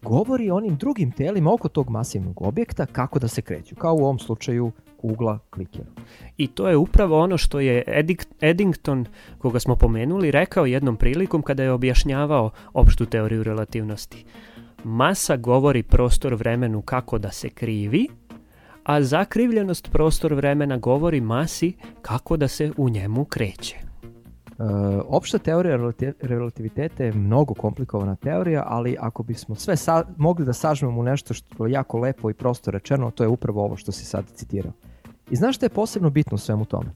govori 0.02 0.50
onim 0.50 0.76
drugim 0.76 1.12
telima 1.12 1.52
oko 1.52 1.68
tog 1.68 1.90
masivnog 1.90 2.42
objekta 2.42 2.86
kako 2.86 3.18
da 3.18 3.28
se 3.28 3.42
kreću, 3.42 3.74
kao 3.74 3.94
u 3.94 4.04
ovom 4.04 4.18
slučaju 4.18 4.72
kugla 5.02 5.38
klikera. 5.50 5.90
I 6.36 6.46
to 6.46 6.68
je 6.68 6.76
upravo 6.76 7.20
ono 7.20 7.38
što 7.38 7.60
je 7.60 7.84
Eddington, 8.40 9.06
koga 9.38 9.60
smo 9.60 9.76
pomenuli, 9.76 10.30
rekao 10.30 10.66
jednom 10.66 10.96
prilikom 10.96 11.42
kada 11.42 11.62
je 11.62 11.72
objašnjavao 11.72 12.50
opštu 12.74 13.06
teoriju 13.06 13.42
relativnosti. 13.42 14.24
Masa 14.84 15.36
govori 15.36 15.82
prostor 15.82 16.34
vremenu 16.34 16.82
kako 16.82 17.18
da 17.18 17.30
se 17.30 17.48
krivi, 17.50 18.08
a 18.84 19.02
zakrivljenost 19.02 19.90
prostor 19.92 20.34
vremena 20.34 20.76
govori 20.76 21.20
masi 21.20 21.72
kako 22.02 22.36
da 22.36 22.48
se 22.48 22.72
u 22.76 22.88
njemu 22.88 23.24
kreće. 23.24 23.76
E, 23.76 24.64
opšta 25.08 25.38
teorija 25.38 25.76
relati- 25.76 26.12
relativiteta 26.20 27.04
je 27.04 27.12
mnogo 27.12 27.54
komplikovana 27.54 28.16
teorija, 28.16 28.64
ali 28.66 28.96
ako 29.00 29.22
bismo 29.22 29.54
sve 29.54 29.76
sa- 29.76 30.04
mogli 30.16 30.44
da 30.46 30.52
sažmemo 30.52 31.00
u 31.00 31.02
nešto 31.02 31.34
što 31.34 31.66
je 31.66 31.72
jako 31.72 31.98
lepo 31.98 32.30
i 32.30 32.34
prosto 32.34 32.70
rečeno, 32.70 33.10
to 33.10 33.24
je 33.24 33.28
upravo 33.28 33.64
ovo 33.64 33.76
što 33.76 33.92
si 33.92 34.04
sad 34.04 34.24
citirao. 34.34 34.72
I 35.32 35.36
znaš 35.36 35.56
što 35.56 35.66
je 35.66 35.70
posebno 35.70 36.10
bitno 36.10 36.34
u 36.34 36.38
svemu 36.38 36.64
tome? 36.64 36.90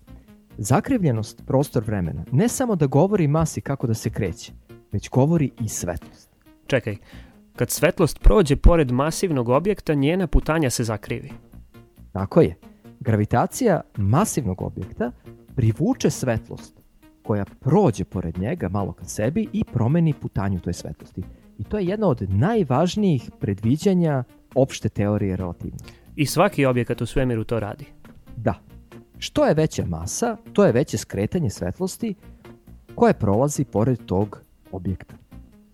Zakrivljenost 0.58 1.42
prostor 1.46 1.82
vremena 1.84 2.24
ne 2.32 2.48
samo 2.48 2.76
da 2.76 2.86
govori 2.86 3.28
masi 3.28 3.60
kako 3.60 3.86
da 3.86 3.94
se 3.94 4.10
kreće, 4.10 4.52
već 4.92 5.10
govori 5.10 5.50
i 5.60 5.68
svetlost. 5.68 6.30
Čekaj, 6.66 6.96
kad 7.56 7.70
svetlost 7.70 8.20
prođe 8.20 8.56
pored 8.56 8.92
masivnog 8.92 9.48
objekta, 9.48 9.94
njena 9.94 10.26
putanja 10.26 10.70
se 10.70 10.84
zakrivi. 10.84 11.30
Tako 12.12 12.40
je. 12.40 12.56
Gravitacija 13.00 13.80
masivnog 13.96 14.62
objekta 14.62 15.12
privuče 15.54 16.10
svetlost 16.10 16.80
koja 17.22 17.44
prođe 17.60 18.04
pored 18.04 18.38
njega 18.38 18.68
malo 18.68 18.92
ka 18.92 19.04
sebi 19.04 19.48
i 19.52 19.64
promeni 19.64 20.12
putanju 20.12 20.60
toj 20.60 20.72
svetlosti. 20.72 21.22
I 21.58 21.64
to 21.64 21.78
je 21.78 21.86
jedna 21.86 22.08
od 22.08 22.30
najvažnijih 22.30 23.30
predviđanja 23.40 24.24
opšte 24.54 24.88
teorije 24.88 25.36
relativnosti. 25.36 25.92
I 26.16 26.26
svaki 26.26 26.64
objekat 26.64 27.00
u 27.00 27.06
svemiru 27.06 27.44
to 27.44 27.60
radi. 27.60 27.84
Da. 28.36 28.54
Što 29.18 29.44
je 29.44 29.54
veća 29.54 29.84
masa, 29.86 30.36
to 30.52 30.64
je 30.64 30.72
veće 30.72 30.98
skretanje 30.98 31.50
svetlosti 31.50 32.14
koje 32.94 33.14
prolazi 33.14 33.64
pored 33.64 33.98
tog 34.06 34.42
objekta. 34.72 35.14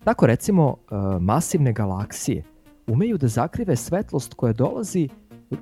Tako 0.03 0.27
recimo, 0.27 0.75
e, 0.77 0.95
masivne 1.19 1.73
galaksije 1.73 2.43
umeju 2.87 3.17
da 3.17 3.27
zakrive 3.27 3.75
svetlost 3.75 4.33
koja 4.33 4.53
dolazi 4.53 5.09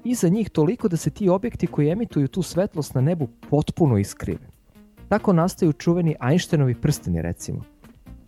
iza 0.04 0.30
njih 0.30 0.50
toliko 0.50 0.88
da 0.88 0.98
se 0.98 1.10
ti 1.10 1.30
objekti 1.30 1.68
koji 1.68 1.90
emituju 1.90 2.28
tu 2.28 2.42
svetlost 2.42 2.96
na 2.96 3.02
nebu 3.02 3.28
potpuno 3.50 3.98
iskrive. 3.98 4.52
Tako 5.10 5.34
nastaju 5.34 5.74
čuveni 5.74 6.16
Einsteinovi 6.30 6.76
prsteni 6.76 7.22
recimo. 7.22 7.64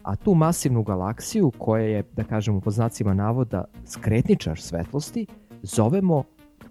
A 0.03 0.15
tu 0.15 0.33
masivnu 0.33 0.83
galaksiju 0.83 1.51
koja 1.57 1.83
je, 1.83 2.03
da 2.15 2.23
kažemo 2.23 2.61
po 2.61 2.71
znacima 2.71 3.13
navoda, 3.13 3.65
skretničar 3.85 4.59
svetlosti, 4.59 5.27
zovemo 5.61 6.23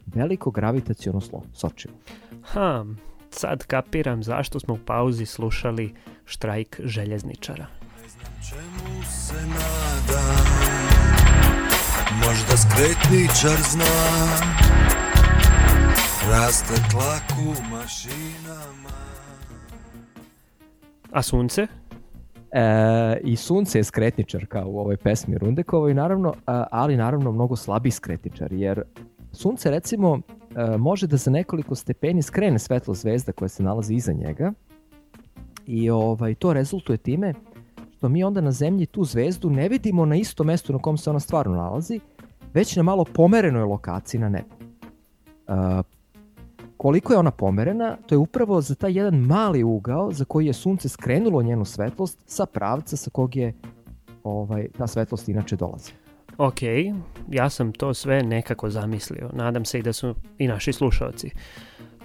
veliko 0.06 0.50
gravitaciono 0.50 1.20
slo, 1.20 1.42
sočivo. 1.52 1.94
Ha, 2.42 2.84
sad 3.30 3.66
kapiram 3.66 4.22
zašto 4.22 4.60
smo 4.60 4.74
u 4.74 4.78
pauzi 4.86 5.26
slušali 5.26 5.94
štrajk 6.24 6.80
željezničara. 6.84 7.66
Čemu 8.48 9.02
se 9.02 9.34
nadam 9.34 10.62
Možda 12.26 12.56
skretničar 12.56 13.62
zna 13.70 13.84
Raste 16.30 16.74
tlak 16.90 17.22
u 17.38 17.74
mašinama 17.74 19.02
A 21.12 21.22
sunce? 21.22 21.66
E, 22.52 23.20
I 23.24 23.36
sunce 23.36 23.78
je 23.78 23.84
skretničar 23.84 24.46
kao 24.46 24.68
u 24.68 24.78
ovoj 24.78 24.96
pesmi 24.96 25.38
Rundekovoj, 25.38 25.94
naravno, 25.94 26.34
ali 26.70 26.96
naravno 26.96 27.32
mnogo 27.32 27.56
slabiji 27.56 27.90
skretničar, 27.92 28.52
jer 28.52 28.82
sunce 29.32 29.70
recimo 29.70 30.20
e, 30.56 30.76
može 30.76 31.06
da 31.06 31.16
za 31.16 31.30
nekoliko 31.30 31.74
stepeni 31.74 32.22
skrene 32.22 32.58
svetlo 32.58 32.94
zvezda 32.94 33.32
koja 33.32 33.48
se 33.48 33.62
nalazi 33.62 33.94
iza 33.94 34.12
njega 34.12 34.52
i 35.66 35.90
ovaj, 35.90 36.34
to 36.34 36.52
rezultuje 36.52 36.96
time 36.96 37.34
što 37.96 38.08
mi 38.08 38.24
onda 38.24 38.40
na 38.40 38.52
zemlji 38.52 38.86
tu 38.86 39.04
zvezdu 39.04 39.50
ne 39.50 39.68
vidimo 39.68 40.04
na 40.06 40.16
isto 40.16 40.44
mesto 40.44 40.72
na 40.72 40.78
kom 40.78 40.98
se 40.98 41.10
ona 41.10 41.20
stvarno 41.20 41.54
nalazi, 41.54 42.00
već 42.54 42.76
na 42.76 42.82
malo 42.82 43.04
pomerenoj 43.04 43.62
lokaciji 43.62 44.20
na 44.20 44.28
nebu. 44.28 44.54
E, 45.48 45.82
koliko 46.76 47.12
je 47.12 47.18
ona 47.18 47.30
pomerena, 47.30 47.96
to 48.06 48.14
je 48.14 48.18
upravo 48.18 48.60
za 48.60 48.74
taj 48.74 48.98
jedan 48.98 49.14
mali 49.14 49.62
ugao 49.62 50.12
za 50.12 50.24
koji 50.24 50.46
je 50.46 50.52
sunce 50.52 50.88
skrenulo 50.88 51.42
njenu 51.42 51.64
svetlost 51.64 52.22
sa 52.26 52.46
pravca 52.46 52.96
sa 52.96 53.10
kog 53.10 53.36
je 53.36 53.52
ovaj, 54.24 54.68
ta 54.78 54.86
svetlost 54.86 55.28
inače 55.28 55.56
dolazi. 55.56 55.92
Ok, 56.42 56.62
ja 57.30 57.50
sam 57.50 57.72
to 57.72 57.94
sve 57.94 58.22
nekako 58.22 58.70
zamislio. 58.70 59.30
Nadam 59.32 59.64
se 59.64 59.78
i 59.78 59.82
da 59.82 59.92
su 59.92 60.14
i 60.38 60.48
naši 60.48 60.72
slušalci. 60.72 61.30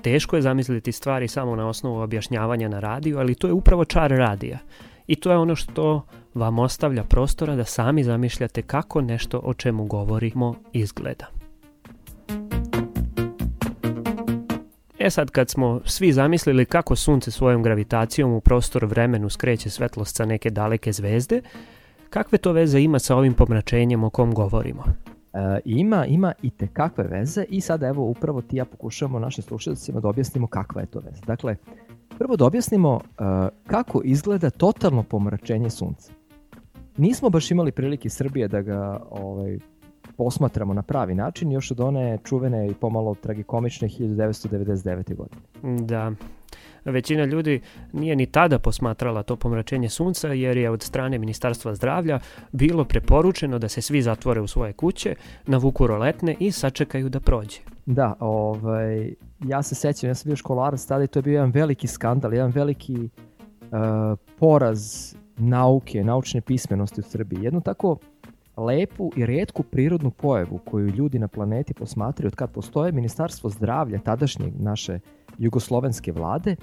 Teško 0.01 0.35
je 0.35 0.41
zamisliti 0.41 0.91
stvari 0.91 1.27
samo 1.27 1.55
na 1.55 1.67
osnovu 1.67 1.99
objašnjavanja 1.99 2.69
na 2.69 2.79
radiju, 2.79 3.19
ali 3.19 3.35
to 3.35 3.47
je 3.47 3.53
upravo 3.53 3.85
čar 3.85 4.11
radija. 4.11 4.57
I 5.07 5.15
to 5.15 5.31
je 5.31 5.37
ono 5.37 5.55
što 5.55 6.05
vam 6.33 6.59
ostavlja 6.59 7.03
prostora 7.03 7.55
da 7.55 7.65
sami 7.65 8.03
zamišljate 8.03 8.61
kako 8.61 9.01
nešto 9.01 9.41
o 9.43 9.53
čemu 9.53 9.85
govorimo 9.85 10.55
izgleda. 10.73 11.25
E 14.99 15.09
sad 15.09 15.31
kad 15.31 15.49
smo 15.49 15.81
svi 15.85 16.13
zamislili 16.13 16.65
kako 16.65 16.95
sunce 16.95 17.31
svojom 17.31 17.63
gravitacijom 17.63 18.31
u 18.31 18.41
prostor 18.41 18.85
vremenu 18.85 19.29
skreće 19.29 19.69
svetlost 19.69 20.15
sa 20.15 20.25
neke 20.25 20.49
daleke 20.49 20.91
zvezde, 20.91 21.41
kakve 22.09 22.37
to 22.37 22.51
veze 22.51 22.79
ima 22.81 22.99
sa 22.99 23.15
ovim 23.15 23.33
pomračenjem 23.33 24.03
o 24.03 24.09
kom 24.09 24.33
govorimo? 24.33 24.83
E, 25.33 25.59
ima, 25.65 26.05
ima 26.05 26.33
i 26.41 26.49
te 26.49 26.67
kakve 26.67 27.03
veze 27.03 27.45
i 27.49 27.61
sada 27.61 27.87
evo 27.87 28.03
upravo 28.03 28.41
ti 28.41 28.57
ja 28.57 28.65
pokušavamo 28.65 29.19
našim 29.19 29.43
slušalcima 29.43 29.99
da 29.99 30.07
objasnimo 30.07 30.47
kakva 30.47 30.81
je 30.81 30.87
to 30.87 30.99
veza. 30.99 31.21
Dakle, 31.25 31.55
prvo 32.17 32.35
da 32.35 32.45
objasnimo 32.45 32.99
e, 33.01 33.23
kako 33.67 34.01
izgleda 34.03 34.49
totalno 34.49 35.03
pomračenje 35.03 35.69
sunca. 35.69 36.11
Nismo 36.97 37.29
baš 37.29 37.51
imali 37.51 37.71
prilike 37.71 38.09
Srbije 38.09 38.47
da 38.47 38.61
ga 38.61 39.01
ovaj, 39.09 39.59
posmatramo 40.17 40.73
na 40.73 40.81
pravi 40.81 41.15
način 41.15 41.51
još 41.51 41.71
od 41.71 41.79
one 41.79 42.17
čuvene 42.23 42.67
i 42.67 42.73
pomalo 42.73 43.15
tragikomične 43.15 43.87
1999. 43.87 45.15
godine. 45.15 45.41
Da, 45.85 46.11
većina 46.91 47.25
ljudi 47.25 47.61
nije 47.93 48.15
ni 48.15 48.25
tada 48.25 48.59
posmatrala 48.59 49.23
to 49.23 49.35
pomračenje 49.35 49.89
sunca 49.89 50.27
jer 50.27 50.57
je 50.57 50.69
od 50.69 50.83
strane 50.83 51.17
Ministarstva 51.17 51.75
zdravlja 51.75 52.19
bilo 52.51 52.85
preporučeno 52.85 53.59
da 53.59 53.67
se 53.69 53.81
svi 53.81 54.01
zatvore 54.01 54.41
u 54.41 54.47
svoje 54.47 54.73
kuće, 54.73 55.15
navuku 55.45 55.87
roletne 55.87 56.35
i 56.39 56.51
sačekaju 56.51 57.09
da 57.09 57.19
prođe. 57.19 57.59
Da, 57.85 58.13
ovaj, 58.19 59.13
ja 59.45 59.63
se 59.63 59.75
sećam, 59.75 60.09
ja 60.09 60.15
sam 60.15 60.29
bio 60.29 60.35
školarac 60.35 60.85
tada 60.85 61.03
i 61.03 61.07
to 61.07 61.19
je 61.19 61.23
bio 61.23 61.33
jedan 61.33 61.51
veliki 61.51 61.87
skandal, 61.87 62.33
jedan 62.33 62.51
veliki 62.51 62.95
uh, 62.95 63.09
poraz 64.39 65.13
nauke, 65.37 66.03
naučne 66.03 66.41
pismenosti 66.41 67.01
u 67.01 67.03
Srbiji. 67.03 67.43
Jednu 67.43 67.61
tako 67.61 67.97
lepu 68.57 69.11
i 69.15 69.25
redku 69.25 69.63
prirodnu 69.63 70.11
pojavu 70.11 70.57
koju 70.65 70.87
ljudi 70.87 71.19
na 71.19 71.27
planeti 71.27 71.73
posmatraju 71.73 72.27
od 72.27 72.35
kad 72.35 72.51
postoje 72.51 72.91
Ministarstvo 72.91 73.49
zdravlja 73.49 73.99
tadašnje 73.99 74.51
naše 74.59 74.99
jugoslovenske 75.37 76.11
vlade 76.11 76.55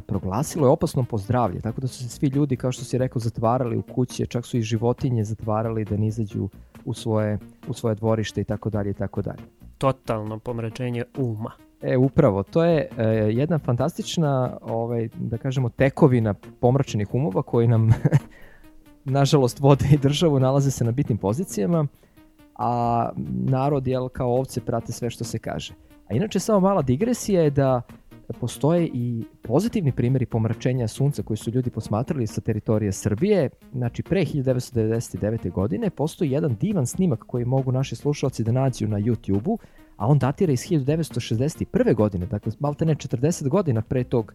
proglasilo 0.00 0.66
je 0.66 0.70
opasnom 0.70 1.06
po 1.06 1.18
zdravlje, 1.18 1.60
tako 1.60 1.80
da 1.80 1.86
su 1.86 2.02
se 2.02 2.08
svi 2.08 2.26
ljudi, 2.26 2.56
kao 2.56 2.72
što 2.72 2.84
si 2.84 2.98
rekao, 2.98 3.20
zatvarali 3.20 3.76
u 3.76 3.82
kuće, 3.82 4.26
čak 4.26 4.46
su 4.46 4.56
i 4.56 4.62
životinje 4.62 5.24
zatvarali 5.24 5.84
da 5.84 5.96
ne 5.96 6.06
izađu 6.06 6.48
u 6.84 6.94
svoje, 6.94 7.38
u 7.68 7.74
svoje 7.74 7.94
dvorište 7.94 8.40
i 8.40 8.44
tako 8.44 8.70
dalje 8.70 8.90
i 8.90 8.94
tako 8.94 9.22
dalje. 9.22 9.42
Totalno 9.78 10.38
pomračenje 10.38 11.04
uma. 11.16 11.50
E, 11.82 11.96
upravo, 11.96 12.42
to 12.42 12.64
je 12.64 12.88
e, 12.98 13.04
jedna 13.32 13.58
fantastična, 13.58 14.56
ovaj, 14.62 15.08
da 15.14 15.38
kažemo, 15.38 15.68
tekovina 15.68 16.34
pomračenih 16.60 17.14
umova 17.14 17.42
koji 17.42 17.68
nam, 17.68 17.90
nažalost, 19.04 19.60
vode 19.60 19.84
i 19.92 19.98
državu, 19.98 20.40
nalaze 20.40 20.70
se 20.70 20.84
na 20.84 20.90
bitnim 20.90 21.18
pozicijama, 21.18 21.86
a 22.56 23.10
narod, 23.44 23.86
jel, 23.86 24.08
kao 24.08 24.34
ovce 24.34 24.60
prate 24.60 24.92
sve 24.92 25.10
što 25.10 25.24
se 25.24 25.38
kaže. 25.38 25.74
A 26.08 26.14
inače, 26.14 26.38
samo 26.38 26.60
mala 26.60 26.82
digresija 26.82 27.42
je 27.42 27.50
da 27.50 27.82
postoje 28.40 28.90
i 28.94 29.24
pozitivni 29.42 29.92
primjeri 29.92 30.26
pomračenja 30.26 30.88
sunca 30.88 31.22
koji 31.22 31.36
su 31.36 31.50
ljudi 31.50 31.70
posmatrali 31.70 32.26
sa 32.26 32.40
teritorije 32.40 32.92
Srbije. 32.92 33.50
Znači, 33.72 34.02
pre 34.02 34.20
1999. 34.24 35.50
godine 35.50 35.90
postoji 35.90 36.30
jedan 36.30 36.56
divan 36.60 36.86
snimak 36.86 37.24
koji 37.26 37.44
mogu 37.44 37.72
naši 37.72 37.96
slušalci 37.96 38.44
da 38.44 38.52
nađu 38.52 38.88
na 38.88 38.98
YouTube-u, 38.98 39.58
a 39.96 40.06
on 40.06 40.18
datira 40.18 40.52
iz 40.52 40.60
1961. 40.60 41.94
godine, 41.94 42.26
dakle, 42.26 42.52
malte 42.60 42.84
ne 42.84 42.94
40 42.94 43.48
godina 43.48 43.82
pre 43.82 44.04
tog 44.04 44.34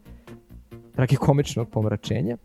tragikomičnog 0.96 1.70
pomračenja, 1.70 2.38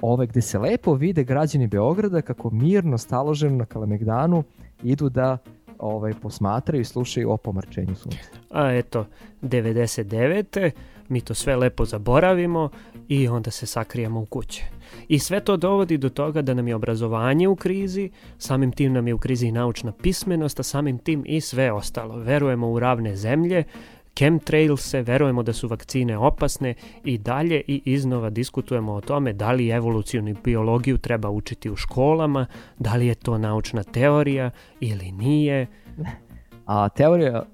ove, 0.00 0.26
gde 0.26 0.40
se 0.40 0.58
lepo 0.58 0.94
vide 0.94 1.24
građani 1.24 1.66
Beograda 1.66 2.22
kako 2.22 2.50
mirno, 2.50 2.98
staloženo 2.98 3.56
na 3.56 3.64
Kalemegdanu 3.64 4.42
idu 4.82 5.08
da 5.08 5.38
ovaj, 5.80 6.14
posmatraju 6.22 6.80
i 6.80 6.84
slušaju 6.84 7.30
o 7.30 7.36
pomrčenju 7.36 7.94
sunca. 7.94 8.18
A 8.50 8.72
eto, 8.72 9.06
99. 9.42 10.70
mi 11.08 11.20
to 11.20 11.34
sve 11.34 11.56
lepo 11.56 11.84
zaboravimo 11.84 12.68
i 13.08 13.28
onda 13.28 13.50
se 13.50 13.66
sakrijemo 13.66 14.20
u 14.20 14.26
kuće. 14.26 14.64
I 15.08 15.18
sve 15.18 15.40
to 15.40 15.56
dovodi 15.56 15.98
do 15.98 16.08
toga 16.08 16.42
da 16.42 16.54
nam 16.54 16.68
je 16.68 16.74
obrazovanje 16.74 17.48
u 17.48 17.56
krizi, 17.56 18.10
samim 18.38 18.72
tim 18.72 18.92
nam 18.92 19.08
je 19.08 19.14
u 19.14 19.18
krizi 19.18 19.46
i 19.46 19.52
naučna 19.52 19.92
pismenost, 19.92 20.60
a 20.60 20.62
samim 20.62 20.98
tim 20.98 21.24
i 21.26 21.40
sve 21.40 21.72
ostalo. 21.72 22.16
Verujemo 22.16 22.70
u 22.70 22.78
ravne 22.78 23.16
zemlje, 23.16 23.64
chemtrailse, 24.18 25.02
verujemo 25.02 25.42
da 25.42 25.52
su 25.52 25.68
vakcine 25.68 26.18
opasne 26.18 26.74
i 27.04 27.18
dalje 27.18 27.62
i 27.66 27.82
iznova 27.84 28.30
diskutujemo 28.30 28.92
o 28.92 29.00
tome 29.00 29.32
da 29.32 29.52
li 29.52 29.70
evolucijnu 29.70 30.34
biologiju 30.44 30.98
treba 30.98 31.30
učiti 31.30 31.70
u 31.70 31.76
školama, 31.76 32.46
da 32.78 32.94
li 32.94 33.06
je 33.06 33.14
to 33.14 33.38
naučna 33.38 33.82
teorija 33.82 34.50
ili 34.80 35.12
nije. 35.12 35.66
A 36.66 36.88
teorija, 36.88 37.46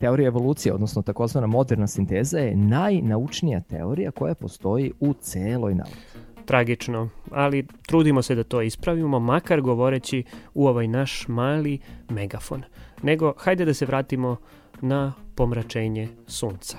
teorija 0.00 0.26
evolucije, 0.26 0.74
odnosno 0.74 1.02
takozvana 1.02 1.46
moderna 1.46 1.86
sinteza 1.86 2.38
je 2.38 2.56
najnaučnija 2.56 3.60
teorija 3.60 4.10
koja 4.10 4.34
postoji 4.34 4.92
u 5.00 5.14
celoj 5.20 5.74
nauci. 5.74 5.96
Tragično, 6.44 7.08
ali 7.30 7.66
trudimo 7.86 8.22
se 8.22 8.34
da 8.34 8.44
to 8.44 8.62
ispravimo, 8.62 9.20
makar 9.20 9.60
govoreći 9.60 10.24
u 10.54 10.66
ovaj 10.66 10.88
naš 10.88 11.28
mali 11.28 11.78
megafon. 12.10 12.62
Nego, 13.02 13.34
hajde 13.38 13.64
da 13.64 13.74
se 13.74 13.86
vratimo 13.86 14.36
na 14.82 15.12
pomračenje 15.34 16.08
sunca. 16.26 16.78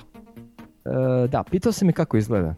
E, 0.86 1.28
da, 1.28 1.44
pitao 1.44 1.72
se 1.72 1.86
me 1.86 1.92
kako 1.92 2.18
izgleda. 2.18 2.56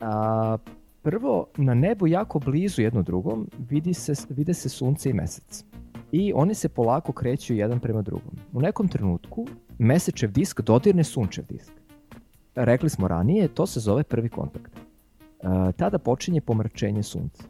A, 0.00 0.56
prvo, 1.02 1.46
na 1.56 1.74
nebu 1.74 2.06
jako 2.06 2.38
blizu 2.38 2.82
jedno 2.82 3.02
drugom 3.02 3.48
vidi 3.58 3.94
se, 3.94 4.12
vide 4.28 4.54
se 4.54 4.68
sunce 4.68 5.10
i 5.10 5.12
mesec. 5.12 5.64
I 6.12 6.32
oni 6.34 6.54
se 6.54 6.68
polako 6.68 7.12
kreću 7.12 7.54
jedan 7.54 7.80
prema 7.80 8.02
drugom. 8.02 8.34
U 8.52 8.60
nekom 8.60 8.88
trenutku 8.88 9.46
mesečev 9.78 10.32
disk 10.32 10.60
dodirne 10.60 11.04
sunčev 11.04 11.44
disk. 11.48 11.72
Rekli 12.54 12.90
smo 12.90 13.08
ranije, 13.08 13.48
to 13.48 13.66
se 13.66 13.80
zove 13.80 14.02
prvi 14.02 14.28
kontakt. 14.28 14.72
E, 14.76 15.72
tada 15.72 15.98
počinje 15.98 16.40
pomračenje 16.40 17.02
sunca. 17.02 17.44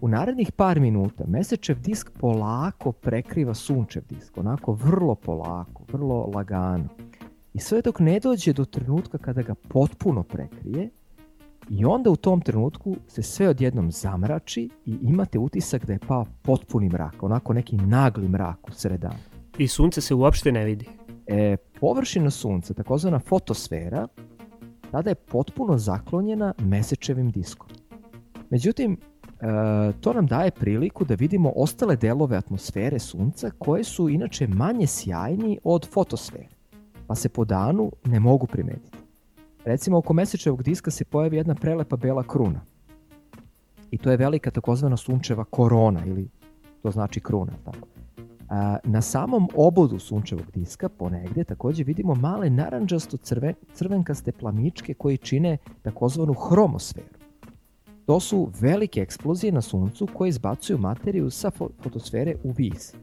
U 0.00 0.08
narednih 0.08 0.52
par 0.52 0.80
minuta 0.80 1.24
mesečev 1.28 1.80
disk 1.80 2.10
polako 2.20 2.92
prekriva 2.92 3.54
sunčev 3.54 4.02
disk, 4.08 4.38
onako 4.38 4.72
vrlo 4.72 5.14
polako, 5.14 5.82
vrlo 5.92 6.30
lagano. 6.34 6.88
I 7.54 7.58
sve 7.58 7.82
dok 7.82 8.00
ne 8.00 8.20
dođe 8.20 8.52
do 8.52 8.64
trenutka 8.64 9.18
kada 9.18 9.42
ga 9.42 9.54
potpuno 9.54 10.22
prekrije, 10.22 10.90
i 11.70 11.84
onda 11.84 12.10
u 12.10 12.16
tom 12.16 12.40
trenutku 12.40 12.96
se 13.06 13.22
sve 13.22 13.48
odjednom 13.48 13.90
zamrači 13.90 14.68
i 14.84 14.98
imate 15.02 15.38
utisak 15.38 15.86
da 15.86 15.92
je 15.92 15.98
pao 15.98 16.26
potpuni 16.42 16.88
mrak, 16.88 17.22
onako 17.22 17.52
neki 17.52 17.76
nagli 17.76 18.28
mrak 18.28 18.68
u 18.68 18.72
sred 18.72 19.00
dana. 19.00 19.18
I 19.58 19.68
sunce 19.68 20.00
se 20.00 20.14
uopšte 20.14 20.52
ne 20.52 20.64
vidi. 20.64 20.88
E, 21.26 21.56
površina 21.80 22.30
sunca, 22.30 22.74
takozvana 22.74 23.18
fotosfera, 23.18 24.08
tada 24.90 25.10
je 25.10 25.14
potpuno 25.14 25.78
zaklonjena 25.78 26.54
mesečevim 26.58 27.30
diskom. 27.30 27.68
Međutim, 28.50 28.98
to 30.00 30.12
nam 30.12 30.26
daje 30.26 30.50
priliku 30.50 31.04
da 31.04 31.14
vidimo 31.14 31.52
ostale 31.56 31.96
delove 31.96 32.36
atmosfere 32.36 32.98
Sunca 32.98 33.50
koje 33.58 33.84
su 33.84 34.08
inače 34.08 34.46
manje 34.46 34.86
sjajni 34.86 35.58
od 35.64 35.88
fotosfere, 35.92 36.48
pa 37.06 37.14
se 37.14 37.28
po 37.28 37.44
danu 37.44 37.92
ne 38.04 38.20
mogu 38.20 38.46
primetiti. 38.46 38.98
Recimo, 39.64 39.98
oko 39.98 40.12
mesečevog 40.12 40.62
diska 40.62 40.90
se 40.90 41.04
pojavi 41.04 41.36
jedna 41.36 41.54
prelepa 41.54 41.96
bela 41.96 42.22
kruna. 42.22 42.60
I 43.90 43.98
to 43.98 44.10
je 44.10 44.16
velika 44.16 44.50
takozvana 44.50 44.96
sunčeva 44.96 45.44
korona, 45.44 46.04
ili 46.06 46.28
to 46.82 46.90
znači 46.90 47.20
kruna, 47.20 47.52
tako. 47.64 47.88
A, 48.48 48.76
na 48.84 49.02
samom 49.02 49.48
obodu 49.54 49.98
sunčevog 49.98 50.46
diska 50.54 50.88
ponegde 50.88 51.44
takođe 51.44 51.84
vidimo 51.84 52.14
male 52.14 52.50
naranđasto 52.50 53.16
crve, 53.16 53.54
crvenkaste 53.74 54.32
plamičke 54.32 54.94
koji 54.94 55.16
čine 55.16 55.56
takozvanu 55.82 56.34
hromosferu. 56.34 57.15
To 58.06 58.20
su 58.20 58.50
velike 58.60 59.00
eksplozije 59.00 59.52
na 59.52 59.60
suncu 59.62 60.08
koje 60.14 60.28
izbacuju 60.28 60.78
materiju 60.78 61.30
sa 61.30 61.50
fo- 61.50 61.70
fotosfere 61.82 62.34
u 62.44 62.52
vis. 62.52 62.94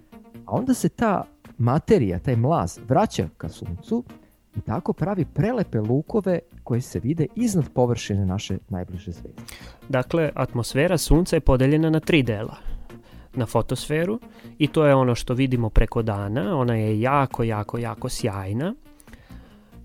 A 0.45 0.51
onda 0.51 0.73
se 0.73 0.89
ta 0.89 1.23
materija, 1.57 2.19
taj 2.19 2.35
mlaz, 2.35 2.79
vraća 2.87 3.27
ka 3.37 3.49
suncu 3.49 4.03
i 4.55 4.61
tako 4.61 4.93
pravi 4.93 5.25
prelepe 5.25 5.79
lukove 5.79 6.39
koje 6.63 6.81
se 6.81 6.99
vide 6.99 7.27
iznad 7.35 7.69
površine 7.73 8.25
naše 8.25 8.57
najbliže 8.69 9.11
zvezde. 9.11 9.41
Dakle, 9.89 10.31
atmosfera 10.35 10.97
Sunca 10.97 11.35
je 11.35 11.39
podeljena 11.39 11.89
na 11.89 11.99
tri 11.99 12.23
dela. 12.23 12.55
Na 13.35 13.45
fotosferu, 13.45 14.19
i 14.57 14.67
to 14.67 14.85
je 14.85 14.95
ono 14.95 15.15
što 15.15 15.33
vidimo 15.33 15.69
preko 15.69 16.01
dana, 16.01 16.57
ona 16.57 16.75
je 16.75 17.01
jako, 17.01 17.43
jako, 17.43 17.77
jako 17.77 18.09
sjajna. 18.09 18.75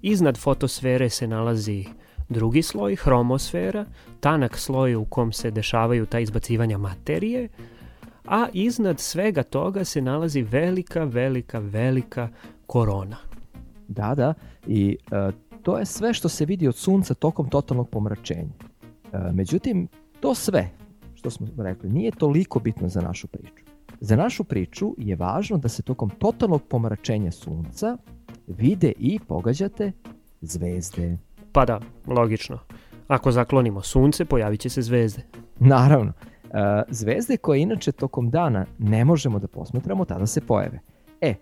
Iznad 0.03 0.39
fotosfere 0.39 1.09
se 1.11 1.27
nalazi 1.27 1.85
drugi 2.29 2.63
sloj, 2.63 2.97
hromosfera, 2.97 3.85
tanak 4.21 4.59
sloj 4.59 4.95
u 4.95 5.05
kom 5.05 5.33
se 5.33 5.51
dešavaju 5.51 6.07
ta 6.07 6.21
izbacivanja 6.21 6.79
materije, 6.79 7.49
a 8.25 8.47
iznad 8.53 9.01
svega 9.01 9.43
toga 9.43 9.85
se 9.85 10.03
nalazi 10.03 10.43
velika, 10.43 11.05
velika, 11.05 11.59
velika 11.59 12.29
korona. 12.67 13.17
Da, 13.89 14.15
da, 14.15 14.35
i 14.67 14.97
e, 15.11 15.31
to 15.63 15.79
je 15.79 15.87
sve 15.87 16.15
što 16.15 16.29
se 16.29 16.45
vidi 16.45 16.69
od 16.69 16.77
sunca 16.77 17.15
tokom 17.15 17.49
totalnog 17.49 17.89
pomračenja. 17.89 18.53
E, 19.13 19.19
međutim, 19.33 19.89
to 20.21 20.35
sve, 20.35 20.71
što 21.15 21.31
smo 21.31 21.47
rekli, 21.59 21.91
nije 21.91 22.11
toliko 22.11 22.59
bitno 22.59 22.89
za 22.89 23.01
našu 23.01 23.27
priču. 23.27 23.65
Za 24.01 24.17
našu 24.17 24.45
priču 24.45 24.95
je 24.99 25.17
važno 25.17 25.59
da 25.59 25.69
se 25.69 25.83
tokom 25.83 26.11
totalnog 26.11 26.63
pomračenja 26.63 27.33
sunca 27.33 27.97
vide 28.47 28.93
i, 28.99 29.19
pogađate, 29.29 29.93
zvezde. 30.41 31.19
Pa 31.53 31.65
da, 31.65 31.81
logično. 32.07 32.59
Ako 33.09 33.33
zaklonimo 33.33 33.83
sunce, 33.83 34.25
pojavit 34.25 34.61
će 34.61 34.69
se 34.69 34.83
zvezde. 34.83 35.23
Naravno, 35.59 36.13
e, 36.45 36.83
zvezde 36.89 37.37
koje 37.37 37.61
inače 37.61 37.93
tokom 37.93 38.31
dana 38.31 38.67
ne 38.79 39.05
možemo 39.05 39.39
da 39.39 39.49
posmatramo, 39.49 40.05
tada 40.05 40.27
se 40.27 40.41
pojave. 40.41 40.81
E, 41.21 41.35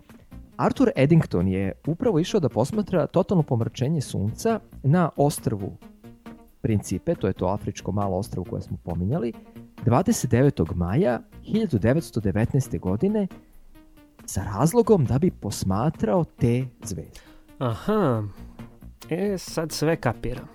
Arthur 0.56 0.90
Eddington 0.96 1.48
je 1.48 1.72
upravo 1.86 2.18
išao 2.18 2.40
da 2.40 2.48
posmatra 2.48 3.06
totalno 3.06 3.42
pomračenje 3.42 4.00
sunca 4.00 4.60
na 4.82 5.10
ostrvu 5.16 5.76
Principe, 6.66 7.14
to 7.14 7.26
je 7.26 7.32
to 7.32 7.46
afričko 7.46 7.92
malo 7.92 8.16
ostrvo 8.16 8.44
koje 8.44 8.62
smo 8.62 8.76
pominjali, 8.84 9.32
29. 9.84 10.74
maja 10.74 11.20
1919. 11.46 12.80
godine 12.80 13.26
sa 14.24 14.44
razlogom 14.44 15.04
da 15.04 15.18
bi 15.18 15.30
posmatrao 15.30 16.24
te 16.24 16.66
zvezde. 16.84 17.20
Aha, 17.58 18.22
e 19.10 19.38
sad 19.38 19.72
sve 19.72 19.96
kapiram. 19.96 20.48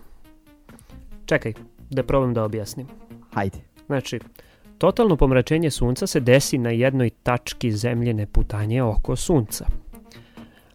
Čekaj, 1.25 1.53
da 1.89 2.03
probam 2.03 2.33
da 2.33 2.43
objasnim. 2.43 2.87
Hajde. 3.33 3.57
Znači, 3.85 4.19
totalno 4.77 5.15
pomračenje 5.15 5.71
sunca 5.71 6.07
se 6.07 6.19
desi 6.19 6.57
na 6.57 6.69
jednoj 6.69 7.09
tački 7.09 7.71
zemljene 7.71 8.25
putanje 8.25 8.83
oko 8.83 9.15
sunca. 9.15 9.65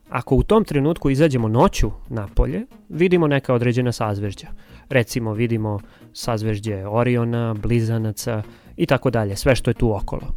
Ako 0.09 0.37
u 0.37 0.43
tom 0.43 0.65
trenutku 0.65 1.11
izađemo 1.11 1.49
noću 1.49 1.91
napolje, 2.09 2.67
vidimo 2.89 3.27
neka 3.27 3.55
određena 3.55 3.93
sazvežđa. 3.93 4.47
Recimo 4.89 5.33
vidimo 5.33 5.81
sazvežđe 6.13 6.87
Oriona, 6.87 7.55
Blizanaca 7.55 8.43
i 8.77 8.87
tako 8.87 9.11
dalje, 9.11 9.37
sve 9.37 9.57
što 9.57 9.71
je 9.71 9.75
tu 9.75 9.97
okolo. 9.97 10.35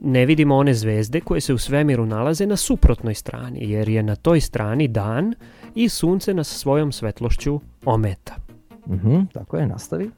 Ne 0.00 0.26
vidimo 0.26 0.56
one 0.56 0.74
zvezde 0.74 1.20
koje 1.20 1.40
se 1.40 1.54
u 1.54 1.58
svemiru 1.58 2.06
nalaze 2.06 2.46
na 2.46 2.56
suprotnoj 2.56 3.14
strani, 3.14 3.70
jer 3.70 3.88
je 3.88 4.02
na 4.02 4.16
toj 4.16 4.40
strani 4.40 4.88
dan 4.88 5.34
i 5.74 5.88
sunce 5.88 6.34
nas 6.34 6.48
svojom 6.48 6.92
svetlošću 6.92 7.60
ometa. 7.84 8.34
Mhm, 8.88 9.20
tako 9.32 9.56
je, 9.56 9.66
nastavi. 9.66 10.10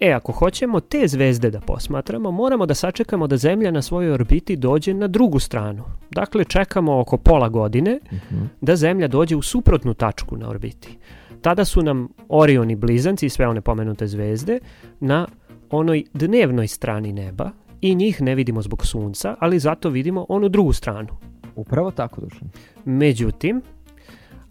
E, 0.00 0.12
ako 0.12 0.32
hoćemo 0.32 0.80
te 0.80 1.08
zvezde 1.08 1.50
da 1.50 1.60
posmatramo, 1.60 2.30
moramo 2.30 2.66
da 2.66 2.74
sačekamo 2.74 3.26
da 3.26 3.36
Zemlja 3.36 3.70
na 3.70 3.82
svojoj 3.82 4.12
orbiti 4.12 4.56
dođe 4.56 4.94
na 4.94 5.06
drugu 5.08 5.38
stranu. 5.38 5.84
Dakle, 6.10 6.44
čekamo 6.44 7.00
oko 7.00 7.16
pola 7.16 7.48
godine 7.48 7.98
Mhm. 8.12 8.44
da 8.60 8.76
Zemlja 8.76 9.08
dođe 9.08 9.36
u 9.36 9.42
suprotnu 9.42 9.94
tačku 9.94 10.36
na 10.36 10.48
orbiti. 10.48 10.98
Tada 11.40 11.64
su 11.64 11.82
nam 11.82 12.08
Orion 12.28 12.70
i 12.70 12.76
Blizanci 12.76 13.26
i 13.26 13.30
sve 13.30 13.48
one 13.48 13.60
pomenute 13.60 14.06
zvezde 14.06 14.58
na 15.00 15.26
onoj 15.70 16.04
dnevnoj 16.14 16.68
strani 16.68 17.12
neba 17.12 17.50
i 17.80 17.94
njih 17.94 18.22
ne 18.22 18.34
vidimo 18.34 18.62
zbog 18.62 18.86
sunca, 18.86 19.36
ali 19.38 19.58
zato 19.58 19.88
vidimo 19.88 20.26
onu 20.28 20.48
drugu 20.48 20.72
stranu. 20.72 21.08
Upravo 21.56 21.90
tako, 21.90 22.20
Dušan. 22.20 22.48
Međutim, 22.84 23.62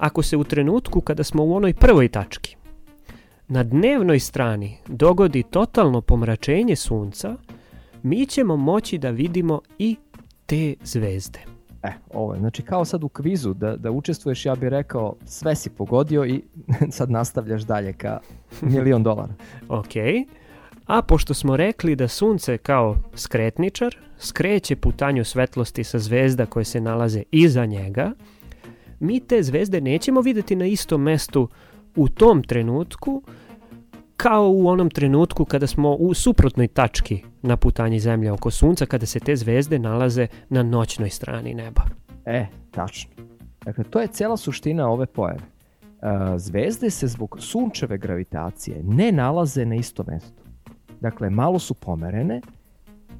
ako 0.01 0.23
se 0.23 0.37
u 0.37 0.43
trenutku 0.43 1.01
kada 1.01 1.23
smo 1.23 1.43
u 1.43 1.53
onoj 1.53 1.73
prvoj 1.73 2.07
tački 2.07 2.55
na 3.47 3.63
dnevnoj 3.63 4.19
strani 4.19 4.77
dogodi 4.87 5.43
totalno 5.43 6.01
pomračenje 6.01 6.75
sunca, 6.75 7.35
mi 8.03 8.25
ćemo 8.25 8.57
moći 8.57 8.97
da 8.97 9.09
vidimo 9.09 9.61
i 9.79 9.95
te 10.45 10.75
zvezde. 10.83 11.39
E, 11.83 11.91
ovo 12.13 12.33
je, 12.33 12.39
znači 12.39 12.61
kao 12.61 12.85
sad 12.85 13.03
u 13.03 13.09
kvizu 13.09 13.53
da, 13.53 13.75
da 13.75 13.91
učestvuješ, 13.91 14.45
ja 14.45 14.55
bih 14.55 14.69
rekao 14.69 15.15
sve 15.25 15.55
si 15.55 15.69
pogodio 15.69 16.25
i 16.25 16.41
sad 16.97 17.11
nastavljaš 17.11 17.61
dalje 17.61 17.93
ka 17.93 18.19
milion 18.61 19.03
dolara. 19.03 19.33
Ok. 19.69 19.93
A 20.85 21.01
pošto 21.01 21.33
smo 21.33 21.57
rekli 21.57 21.95
da 21.95 22.07
sunce 22.07 22.57
kao 22.57 22.97
skretničar 23.15 23.97
skreće 24.17 24.75
putanju 24.75 25.23
svetlosti 25.25 25.83
sa 25.83 25.99
zvezda 25.99 26.45
koje 26.45 26.65
se 26.65 26.81
nalaze 26.81 27.23
iza 27.31 27.65
njega, 27.65 28.11
mi 29.01 29.19
te 29.19 29.43
zvezde 29.43 29.81
nećemo 29.81 30.21
videti 30.21 30.55
na 30.55 30.65
istom 30.65 31.01
mestu 31.01 31.49
u 31.95 32.07
tom 32.07 32.43
trenutku 32.43 33.23
kao 34.21 34.51
u 34.51 34.67
onom 34.67 34.89
trenutku 34.89 35.45
kada 35.45 35.67
smo 35.67 35.93
u 35.93 36.13
suprotnoj 36.13 36.67
tački 36.67 37.23
na 37.41 37.57
putanji 37.57 37.99
Zemlje 37.99 38.31
oko 38.31 38.51
Sunca, 38.51 38.85
kada 38.85 39.05
se 39.05 39.19
te 39.19 39.35
zvezde 39.35 39.79
nalaze 39.79 40.27
na 40.49 40.63
noćnoj 40.63 41.09
strani 41.09 41.53
neba. 41.53 41.81
E, 42.25 42.45
tačno. 42.71 43.11
Dakle, 43.65 43.83
to 43.83 44.01
je 44.01 44.07
cela 44.07 44.37
suština 44.37 44.89
ove 44.89 45.05
pojave. 45.05 45.39
E, 45.41 46.37
zvezde 46.37 46.89
se 46.89 47.07
zbog 47.07 47.37
sunčeve 47.39 47.97
gravitacije 47.97 48.83
ne 48.83 49.11
nalaze 49.11 49.65
na 49.65 49.75
istom 49.75 50.05
mestu. 50.09 50.43
Dakle, 50.99 51.29
malo 51.29 51.59
su 51.59 51.73
pomerene 51.73 52.41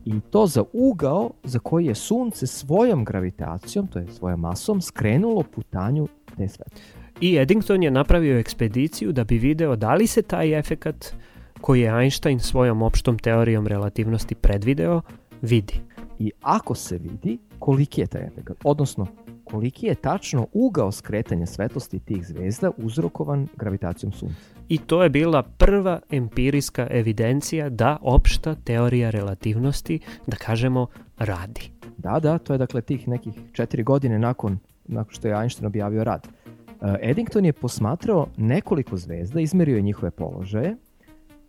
i 0.05 0.19
to 0.19 0.47
za 0.47 0.63
ugao 0.73 1.31
za 1.43 1.59
koji 1.59 1.85
je 1.85 1.95
sunce 1.95 2.47
svojom 2.47 3.05
gravitacijom, 3.05 3.87
to 3.87 3.99
je 3.99 4.07
svojom 4.07 4.39
masom, 4.39 4.81
skrenulo 4.81 5.43
putanju 5.43 6.07
te 6.37 6.47
svetlosti. 6.47 6.81
I 7.21 7.37
Eddington 7.37 7.83
je 7.83 7.91
napravio 7.91 8.39
ekspediciju 8.39 9.11
da 9.11 9.23
bi 9.23 9.37
video 9.37 9.75
da 9.75 9.93
li 9.93 10.07
se 10.07 10.21
taj 10.21 10.59
efekat 10.59 11.15
koji 11.61 11.81
je 11.81 12.01
Einstein 12.01 12.39
svojom 12.39 12.81
opštom 12.81 13.19
teorijom 13.19 13.67
relativnosti 13.67 14.35
predvideo, 14.35 15.01
vidi. 15.41 15.73
I 16.19 16.31
ako 16.41 16.75
se 16.75 16.97
vidi, 16.97 17.37
koliki 17.59 18.01
je 18.01 18.07
taj 18.07 18.21
efekt, 18.21 18.51
odnosno 18.63 19.07
koliki 19.43 19.85
je 19.85 19.95
tačno 19.95 20.47
ugao 20.53 20.91
skretanja 20.91 21.45
svetlosti 21.45 21.99
tih 21.99 22.27
zvezda 22.27 22.71
uzrokovan 22.77 23.47
gravitacijom 23.57 24.11
sunca. 24.11 24.35
I 24.71 24.77
to 24.77 25.03
je 25.03 25.09
bila 25.09 25.43
prva 25.43 25.99
empirijska 26.11 26.87
evidencija 26.91 27.69
da 27.69 27.97
opšta 28.01 28.55
teorija 28.55 29.09
relativnosti, 29.09 29.99
da 30.27 30.35
kažemo, 30.35 30.87
radi. 31.17 31.71
Da, 31.97 32.19
da, 32.19 32.37
to 32.37 32.53
je 32.53 32.57
dakle 32.57 32.81
tih 32.81 33.07
nekih 33.07 33.33
četiri 33.53 33.83
godine 33.83 34.19
nakon, 34.19 34.57
nakon 34.85 35.13
što 35.13 35.27
je 35.27 35.33
Einstein 35.33 35.65
objavio 35.65 36.03
rad. 36.03 36.27
Uh, 36.27 36.95
Eddington 37.01 37.45
je 37.45 37.53
posmatrao 37.53 38.27
nekoliko 38.37 38.97
zvezda, 38.97 39.39
izmerio 39.41 39.75
je 39.75 39.81
njihove 39.81 40.11
položaje, 40.11 40.75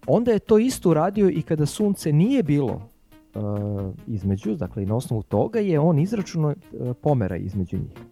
onda 0.06 0.32
je 0.32 0.38
to 0.38 0.58
isto 0.58 0.90
uradio 0.90 1.28
i 1.28 1.42
kada 1.42 1.66
sunce 1.66 2.12
nije 2.12 2.42
bilo 2.42 2.74
uh, 3.34 3.42
između, 4.06 4.54
dakle 4.54 4.82
i 4.82 4.86
na 4.86 4.96
osnovu 4.96 5.22
toga 5.22 5.60
je 5.60 5.80
on 5.80 5.98
izračunao 5.98 6.50
uh, 6.50 6.96
pomeraj 7.02 7.38
između 7.38 7.76
njih. 7.76 8.11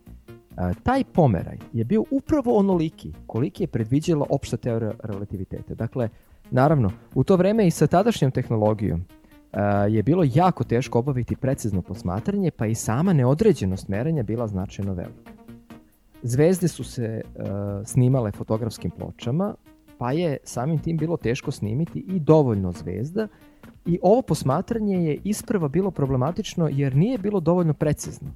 Taj 0.82 1.04
pomeraj 1.04 1.58
je 1.72 1.84
bio 1.84 2.04
upravo 2.10 2.56
onoliki 2.56 3.12
koliki 3.26 3.62
je 3.62 3.66
predviđala 3.66 4.26
opšta 4.30 4.56
teorija 4.56 4.92
relativiteta. 5.02 5.74
Dakle, 5.74 6.08
naravno, 6.50 6.90
u 7.14 7.24
to 7.24 7.36
vreme 7.36 7.66
i 7.66 7.70
sa 7.70 7.86
tadašnjom 7.86 8.30
tehnologijom 8.30 9.04
je 9.88 10.02
bilo 10.02 10.24
jako 10.34 10.64
teško 10.64 10.98
obaviti 10.98 11.36
precizno 11.36 11.82
posmatranje, 11.82 12.50
pa 12.50 12.66
i 12.66 12.74
sama 12.74 13.12
neodređenost 13.12 13.88
merenja 13.88 14.22
bila 14.22 14.46
značajno 14.46 14.94
velika. 14.94 15.32
Zvezde 16.22 16.68
su 16.68 16.84
se 16.84 17.22
snimale 17.84 18.32
fotografskim 18.32 18.90
pločama, 18.90 19.54
pa 19.98 20.12
je 20.12 20.36
samim 20.44 20.78
tim 20.78 20.96
bilo 20.96 21.16
teško 21.16 21.50
snimiti 21.50 22.04
i 22.08 22.20
dovoljno 22.20 22.72
zvezda 22.72 23.28
i 23.86 23.98
ovo 24.02 24.22
posmatranje 24.22 24.96
je 24.96 25.18
isprva 25.24 25.68
bilo 25.68 25.90
problematično 25.90 26.68
jer 26.72 26.96
nije 26.96 27.18
bilo 27.18 27.40
dovoljno 27.40 27.74
precizno. 27.74 28.30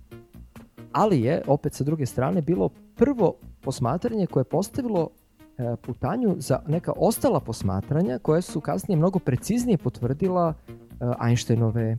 Ali 0.95 1.21
je, 1.21 1.43
opet 1.47 1.75
sa 1.75 1.85
druge 1.85 2.07
strane, 2.07 2.43
bilo 2.43 2.69
prvo 2.95 3.35
posmatranje 3.61 4.27
koje 4.27 4.41
je 4.41 4.45
postavilo 4.45 5.11
e, 5.59 5.77
putanju 5.77 6.35
za 6.39 6.61
neka 6.69 6.93
ostala 6.97 7.41
posmatranja 7.41 8.19
koje 8.19 8.43
su 8.43 8.61
kasnije 8.61 8.97
mnogo 8.97 9.19
preciznije 9.19 9.79
potvrdila 9.79 10.55
e, 10.79 10.85
Einsteinove 11.29 11.97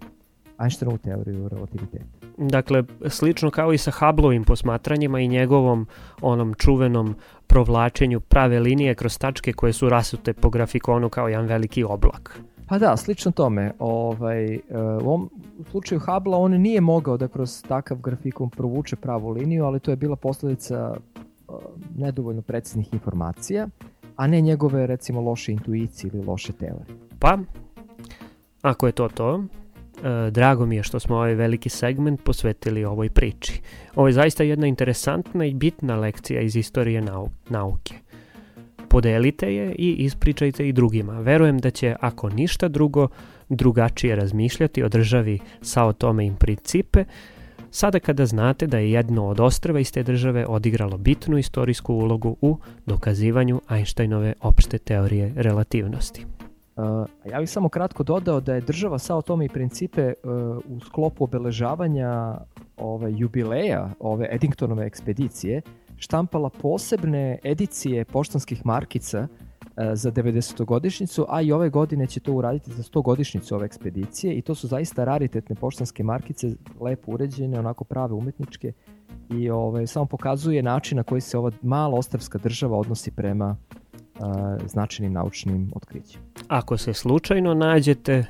Einsteinovu 0.60 0.98
teoriju 0.98 1.50
relativiteta. 1.50 2.06
Dakle, 2.38 2.84
slično 3.08 3.52
kao 3.52 3.74
i 3.74 3.78
sa 3.78 3.92
Hubbleovim 3.92 4.44
posmatranjima 4.44 5.20
i 5.20 5.28
njegovom 5.28 5.88
onom 6.22 6.54
čuvenom 6.54 7.16
provlačenju 7.48 8.20
prave 8.20 8.60
linije 8.60 8.96
kroz 8.96 9.18
tačke 9.18 9.54
koje 9.54 9.74
su 9.74 9.90
rasute 9.90 10.34
po 10.34 10.50
grafikonu 10.50 11.10
kao 11.10 11.28
jedan 11.28 11.46
veliki 11.46 11.84
oblak. 11.84 12.40
Pa 12.68 12.80
da, 12.80 12.98
slično 12.98 13.32
tome. 13.32 13.72
Ovaj, 13.80 14.54
e, 14.54 14.60
u 15.02 15.08
ovom 15.08 15.30
slučaju 15.72 16.02
Hubble 16.06 16.36
on 16.36 16.52
nije 16.52 16.82
mogao 16.82 17.18
da 17.18 17.28
kroz 17.28 17.64
takav 17.68 17.98
grafikon 17.98 18.50
provuče 18.50 18.96
pravu 18.96 19.30
liniju, 19.30 19.66
ali 19.66 19.80
to 19.80 19.92
je 19.92 19.98
bila 19.98 20.16
posledica 20.16 20.96
e, 20.96 21.52
nedovoljno 21.98 22.42
preciznih 22.42 22.94
informacija, 22.94 23.68
a 24.16 24.28
ne 24.28 24.42
njegove 24.42 24.88
recimo 24.88 25.22
loše 25.22 25.52
intuicije 25.52 26.12
ili 26.14 26.26
loše 26.26 26.54
teorije. 26.54 26.98
Pa, 27.20 27.38
ako 28.62 28.86
je 28.86 28.92
to 28.92 29.10
to, 29.10 29.44
e, 30.04 30.32
drago 30.32 30.66
mi 30.66 30.76
je 30.76 30.84
što 30.84 31.00
smo 31.00 31.16
ovaj 31.16 31.34
veliki 31.34 31.70
segment 31.70 32.24
posvetili 32.24 32.86
ovoj 32.86 33.10
priči. 33.10 33.62
Ovo 33.96 34.08
je 34.08 34.14
zaista 34.14 34.44
jedna 34.44 34.68
interesantna 34.68 35.46
i 35.46 35.54
bitna 35.54 35.96
lekcija 35.96 36.42
iz 36.42 36.56
istorije 36.56 37.02
nau 37.02 37.30
nauke. 37.50 38.05
Podelite 38.90 39.56
je 39.56 39.76
i 39.76 39.92
ispričajte 39.92 40.68
i 40.68 40.74
drugima. 40.74 41.20
Verujem 41.20 41.60
da 41.60 41.70
će, 41.70 41.96
ako 42.00 42.30
ništa 42.30 42.68
drugo, 42.68 43.08
drugačije 43.50 44.16
razmišljati 44.16 44.84
o 44.84 44.90
državi 44.90 45.40
Sao 45.62 45.94
Tome 45.94 46.28
i 46.28 46.32
Principe, 46.40 47.06
sada 47.72 48.00
kada 48.00 48.26
znate 48.26 48.68
da 48.68 48.78
je 48.78 48.92
jedno 48.92 49.28
od 49.28 49.40
ostrava 49.40 49.80
iz 49.80 49.92
te 49.92 50.04
države 50.04 50.46
odigralo 50.46 50.98
bitnu 50.98 51.38
istorijsku 51.38 51.94
ulogu 51.94 52.36
u 52.42 52.58
dokazivanju 52.86 53.62
Einsteinove 53.70 54.34
opšte 54.42 54.78
teorije 54.78 55.34
relativnosti. 55.36 56.26
Uh, 56.76 56.84
ja 57.32 57.40
bih 57.40 57.50
samo 57.50 57.70
kratko 57.70 58.04
dodao 58.04 58.40
da 58.40 58.56
je 58.56 58.62
država 58.62 59.00
Sao 59.00 59.22
Tome 59.22 59.46
i 59.46 59.50
Principe 59.50 60.14
uh, 60.24 60.32
u 60.68 60.80
sklopu 60.80 61.24
obeležavanja 61.24 62.38
ove 62.78 63.14
jubileja 63.18 63.90
ove 64.00 64.28
Eddingtonove 64.32 64.86
ekspedicije 64.86 65.62
štampala 65.98 66.50
posebne 66.50 67.40
edicije 67.44 68.06
poštanskih 68.06 68.66
markica 68.66 69.28
uh, 69.30 69.56
za 69.94 70.12
90-godišnjicu, 70.12 71.26
a 71.30 71.42
i 71.42 71.52
ove 71.52 71.70
godine 71.70 72.08
će 72.08 72.20
to 72.20 72.34
uraditi 72.34 72.72
za 72.72 72.84
100-godišnjicu 72.84 73.56
ove 73.56 73.66
ekspedicije 73.66 74.34
i 74.34 74.42
to 74.42 74.56
su 74.56 74.68
zaista 74.68 75.04
raritetne 75.04 75.56
poštanske 75.56 76.04
markice, 76.04 76.48
lepo 76.80 77.12
uređene, 77.12 77.60
onako 77.60 77.84
prave 77.84 78.14
umetničke 78.14 78.72
i 79.30 79.50
ovaj, 79.50 79.88
samo 79.88 80.06
pokazuje 80.06 80.64
način 80.64 80.96
na 80.96 81.04
koji 81.04 81.22
se 81.22 81.38
ova 81.38 81.52
mala 81.62 81.98
ostavska 81.98 82.38
država 82.38 82.78
odnosi 82.78 83.12
prema 83.12 83.58
uh, 84.20 84.26
značajnim 84.66 85.14
naučnim 85.14 85.72
otkrićima. 85.76 86.24
Ako 86.48 86.78
se 86.78 86.94
slučajno 86.94 87.54
nađete 87.54 88.14
e, 88.14 88.26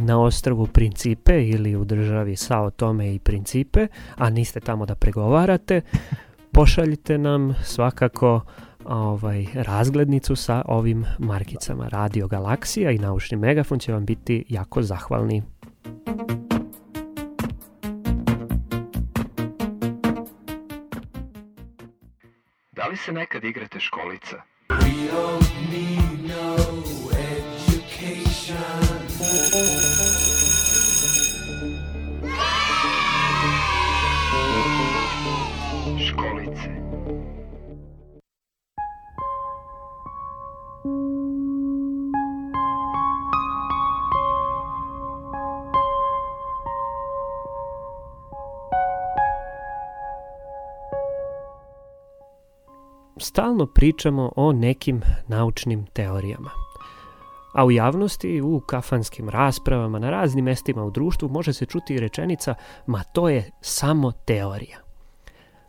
na 0.00 0.20
ostrvu 0.22 0.66
Principe 0.66 1.48
ili 1.48 1.76
u 1.76 1.84
državi 1.84 2.36
Sao 2.36 2.70
Tome 2.70 3.14
i 3.14 3.18
Principe, 3.18 3.86
a 4.16 4.30
niste 4.30 4.60
tamo 4.60 4.86
da 4.86 4.94
pregovarate, 4.94 5.80
pošaljite 6.52 7.18
nam 7.18 7.54
svakako 7.64 8.40
ovaj 8.84 9.46
razglednicu 9.54 10.36
sa 10.36 10.62
ovim 10.64 11.04
markicama. 11.18 11.88
Radio 11.88 12.28
Galaksija 12.28 12.90
i 12.90 12.98
Naučni 12.98 13.36
megafon 13.36 13.78
će 13.78 13.92
vam 13.92 14.04
biti 14.04 14.44
jako 14.48 14.82
zahvalni. 14.82 15.42
Da 22.72 22.86
li 22.86 22.96
se 22.96 23.12
nekad 23.12 23.44
igrate 23.44 23.80
školica? 23.80 24.42
Školice. 24.64 25.61
Stalno 53.32 53.66
pričamo 53.66 54.32
o 54.36 54.52
nekim 54.52 55.02
naučnim 55.28 55.86
teorijama. 55.86 56.50
A 57.54 57.64
u 57.64 57.70
javnosti, 57.70 58.40
u 58.40 58.60
kafanskim 58.60 59.28
raspravama, 59.28 59.98
na 59.98 60.10
raznim 60.10 60.44
mestima 60.44 60.84
u 60.84 60.90
društvu 60.90 61.28
može 61.28 61.52
se 61.52 61.66
čuti 61.66 62.00
rečenica 62.00 62.54
ma 62.86 63.02
to 63.02 63.28
je 63.28 63.50
samo 63.60 64.12
teorija. 64.12 64.78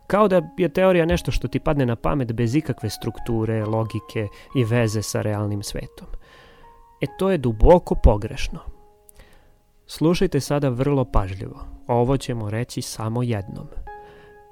Kao 0.06 0.28
da 0.28 0.42
je 0.58 0.68
teorija 0.68 1.06
nešto 1.06 1.30
što 1.30 1.48
ti 1.48 1.60
padne 1.60 1.86
na 1.86 1.96
pamet 1.96 2.32
bez 2.32 2.54
ikakve 2.54 2.90
strukture, 2.90 3.64
logike 3.64 4.28
i 4.54 4.64
veze 4.64 5.02
sa 5.02 5.22
realnim 5.22 5.62
svetom. 5.62 6.06
E 7.00 7.06
to 7.18 7.30
je 7.30 7.38
duboko 7.38 7.94
pogrešno. 7.94 8.58
Slušajte 9.86 10.40
sada 10.40 10.68
vrlo 10.68 11.04
pažljivo. 11.04 11.64
Ovo 11.86 12.16
ćemo 12.16 12.50
reći 12.50 12.82
samo 12.82 13.22
jednom. 13.22 13.66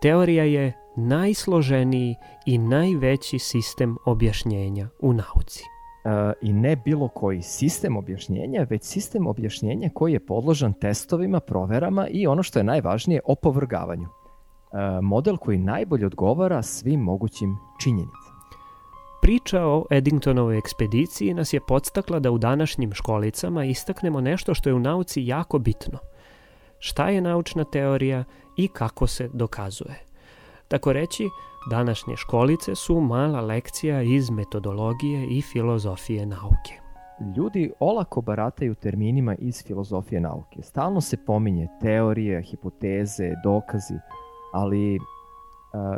Teorija 0.02 0.44
je 0.44 0.72
najsloženiji 0.96 2.16
i 2.46 2.58
najveći 2.58 3.38
sistem 3.38 3.96
objašnjenja 4.04 4.88
u 5.00 5.12
nauci. 5.12 5.64
E, 6.04 6.32
I 6.42 6.52
ne 6.52 6.76
bilo 6.76 7.08
koji 7.08 7.42
sistem 7.42 7.96
objašnjenja, 7.96 8.66
već 8.70 8.82
sistem 8.82 9.26
objašnjenja 9.26 9.90
koji 9.94 10.12
je 10.12 10.26
podložan 10.26 10.72
testovima, 10.72 11.40
proverama 11.40 12.08
i 12.08 12.26
ono 12.26 12.42
što 12.42 12.58
je 12.58 12.64
najvažnije, 12.64 13.20
opovrgavanju. 13.24 14.08
E, 14.08 15.00
model 15.02 15.36
koji 15.36 15.58
najbolje 15.58 16.06
odgovara 16.06 16.62
svim 16.62 17.00
mogućim 17.00 17.56
činjenicama. 17.82 18.42
Priča 19.20 19.66
o 19.66 19.86
Eddingtonovoj 19.90 20.58
ekspediciji 20.58 21.34
nas 21.34 21.52
je 21.52 21.60
podstakla 21.68 22.18
da 22.18 22.30
u 22.30 22.38
današnjim 22.38 22.92
školicama 22.92 23.64
istaknemo 23.64 24.20
nešto 24.20 24.54
što 24.54 24.68
je 24.68 24.74
u 24.74 24.78
nauci 24.80 25.26
jako 25.26 25.58
bitno. 25.58 25.98
Šta 26.78 27.08
je 27.08 27.20
naučna 27.20 27.64
teorija 27.64 28.24
i 28.56 28.68
kako 28.68 29.06
se 29.06 29.28
dokazuje. 29.32 30.12
Tako 30.68 30.92
reći, 30.92 31.28
današnje 31.70 32.16
školice 32.16 32.74
su 32.74 33.00
mala 33.00 33.40
lekcija 33.40 34.02
iz 34.02 34.30
metodologije 34.30 35.26
i 35.26 35.42
filozofije 35.42 36.26
nauke. 36.26 36.80
Ljudi 37.36 37.72
olako 37.80 38.20
barataju 38.20 38.74
terminima 38.74 39.34
iz 39.34 39.64
filozofije 39.66 40.20
nauke. 40.20 40.62
Stalno 40.62 41.00
se 41.00 41.16
pominje 41.26 41.68
teorije, 41.80 42.42
hipoteze, 42.42 43.32
dokazi, 43.44 43.94
ali 44.52 44.96
e, 44.96 44.98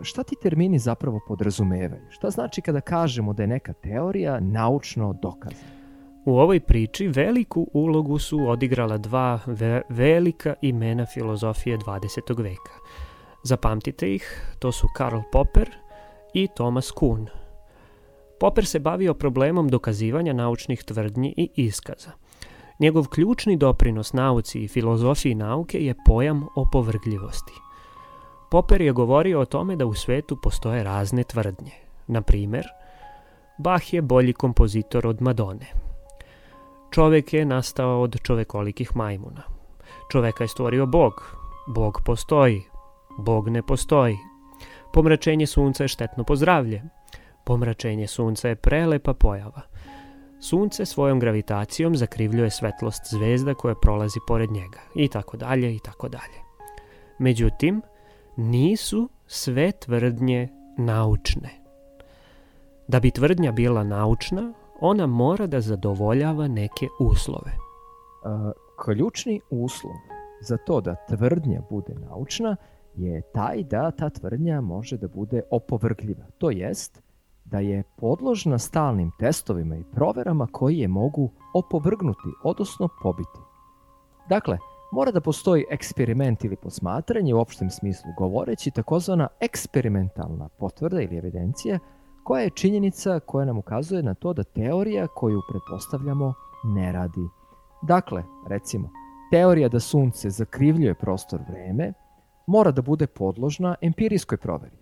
šta 0.02 0.22
ti 0.22 0.36
termini 0.42 0.78
zapravo 0.78 1.20
podrazumevaju? 1.28 2.02
Šta 2.10 2.30
znači 2.30 2.60
kada 2.60 2.80
kažemo 2.80 3.32
da 3.32 3.42
je 3.42 3.46
neka 3.46 3.72
teorija 3.72 4.40
naučno 4.40 5.12
dokazana? 5.22 5.83
U 6.26 6.38
ovoj 6.38 6.60
priči 6.60 7.08
veliku 7.08 7.66
ulogu 7.72 8.18
su 8.18 8.48
odigrala 8.48 8.98
dva 8.98 9.40
ve 9.46 9.82
velika 9.88 10.54
imena 10.62 11.06
filozofije 11.06 11.78
20. 11.78 12.42
veka. 12.42 12.72
Zapamtite 13.42 14.14
ih, 14.14 14.56
to 14.58 14.72
su 14.72 14.86
Karl 14.96 15.18
Popper 15.32 15.70
i 16.34 16.48
Thomas 16.56 16.90
Kuhn. 16.90 17.26
Popper 18.40 18.66
se 18.66 18.78
bavio 18.78 19.14
problemom 19.14 19.68
dokazivanja 19.68 20.32
naučnih 20.32 20.84
tvrdnji 20.84 21.34
i 21.36 21.50
iskaza. 21.56 22.10
Njegov 22.78 23.08
ključni 23.08 23.56
doprinos 23.56 24.12
nauci 24.12 24.64
i 24.64 24.68
filozofiji 24.68 25.34
nauke 25.34 25.78
je 25.78 25.94
pojam 26.06 26.46
opovrgljivosti. 26.56 27.52
Popper 28.50 28.80
je 28.80 28.92
govorio 28.92 29.40
o 29.40 29.44
tome 29.44 29.76
da 29.76 29.86
u 29.86 29.94
svetu 29.94 30.36
postoje 30.42 30.84
razne 30.84 31.24
tvrdnje. 31.24 31.72
Na 32.06 32.22
primer, 32.22 32.64
Bach 33.58 33.94
je 33.94 34.02
bolji 34.02 34.32
kompozitor 34.32 35.06
od 35.06 35.22
Madone. 35.22 35.83
Čovek 36.94 37.32
je 37.32 37.44
nastao 37.44 38.00
od 38.00 38.16
čovekolikih 38.22 38.96
majmuna. 38.96 39.42
Čoveka 40.12 40.44
je 40.44 40.48
stvorio 40.48 40.86
Bog. 40.86 41.36
Bog 41.66 42.00
postoji. 42.04 42.62
Bog 43.18 43.48
ne 43.48 43.62
postoji. 43.62 44.16
Pomračenje 44.92 45.46
sunca 45.46 45.84
je 45.84 45.88
štetno 45.88 46.24
po 46.24 46.36
zdravlje. 46.36 46.82
Pomračenje 47.44 48.06
sunca 48.06 48.48
je 48.48 48.56
prelepa 48.56 49.14
pojava. 49.14 49.60
Sunce 50.40 50.86
svojom 50.86 51.20
gravitacijom 51.20 51.96
zakrivljuje 51.96 52.50
svetlost 52.50 53.02
zvezda 53.10 53.54
koja 53.54 53.74
prolazi 53.74 54.20
pored 54.26 54.50
njega 54.50 54.80
i 54.94 55.08
tako 55.08 55.36
dalje 55.36 55.74
i 55.74 55.78
tako 55.78 56.08
dalje. 56.08 56.38
Međutim, 57.18 57.82
nisu 58.36 59.08
sve 59.26 59.72
tvrdnje 59.72 60.48
naučne. 60.78 61.50
Da 62.88 63.00
bi 63.00 63.10
tvrdnja 63.10 63.52
bila 63.52 63.84
naučna, 63.84 64.52
ona 64.86 65.06
mora 65.06 65.46
da 65.46 65.60
zadovoljava 65.60 66.48
neke 66.48 66.88
uslove. 67.00 67.52
A, 68.24 68.52
ključni 68.84 69.40
uslov 69.50 69.94
za 70.40 70.56
to 70.56 70.80
da 70.80 70.94
tvrdnja 71.08 71.60
bude 71.70 71.94
naučna 71.94 72.56
je 72.94 73.22
taj 73.34 73.62
da 73.62 73.90
ta 73.90 74.10
tvrdnja 74.10 74.60
može 74.60 74.96
da 74.96 75.08
bude 75.08 75.42
opovrgljiva. 75.50 76.24
To 76.38 76.50
jest 76.50 77.02
da 77.44 77.58
je 77.58 77.82
podložna 77.96 78.58
stalnim 78.58 79.10
testovima 79.18 79.76
i 79.76 79.84
proverama 79.92 80.46
koji 80.52 80.78
je 80.78 80.88
mogu 80.88 81.30
opovrgnuti, 81.54 82.28
odnosno 82.42 82.88
pobiti. 83.02 83.40
Dakle, 84.28 84.58
mora 84.92 85.10
da 85.10 85.20
postoji 85.20 85.64
eksperiment 85.70 86.44
ili 86.44 86.56
posmatranje 86.56 87.34
u 87.34 87.38
opštem 87.38 87.70
smislu 87.70 88.10
govoreći 88.18 88.70
takozvana 88.70 89.28
eksperimentalna 89.40 90.48
potvrda 90.48 91.02
ili 91.02 91.16
evidencija 91.16 91.78
koja 92.24 92.42
je 92.42 92.50
činjenica 92.50 93.20
koja 93.20 93.44
nam 93.44 93.58
ukazuje 93.58 94.02
na 94.02 94.14
to 94.14 94.32
da 94.32 94.44
teorija 94.44 95.06
koju 95.06 95.40
pretpostavljamo 95.50 96.34
ne 96.64 96.92
radi. 96.92 97.28
Dakle, 97.82 98.22
recimo, 98.48 98.90
teorija 99.30 99.68
da 99.68 99.80
sunce 99.80 100.30
zakrivljuje 100.30 100.94
prostor 100.94 101.40
vreme 101.48 101.92
mora 102.46 102.70
da 102.70 102.82
bude 102.82 103.06
podložna 103.06 103.74
empirijskoj 103.80 104.38
proveri. 104.38 104.76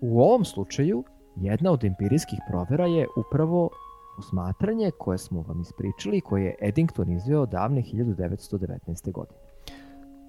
U 0.00 0.20
ovom 0.20 0.44
slučaju, 0.44 1.04
jedna 1.36 1.70
od 1.70 1.84
empirijskih 1.84 2.38
provera 2.48 2.86
je 2.86 3.06
upravo 3.16 3.70
posmatranje 4.16 4.90
koje 4.98 5.18
smo 5.18 5.42
vam 5.42 5.60
ispričali 5.60 6.16
i 6.16 6.20
koje 6.20 6.44
je 6.44 6.56
Eddington 6.60 7.12
izveo 7.12 7.46
davne 7.46 7.82
1919. 7.82 9.12
godine. 9.12 9.38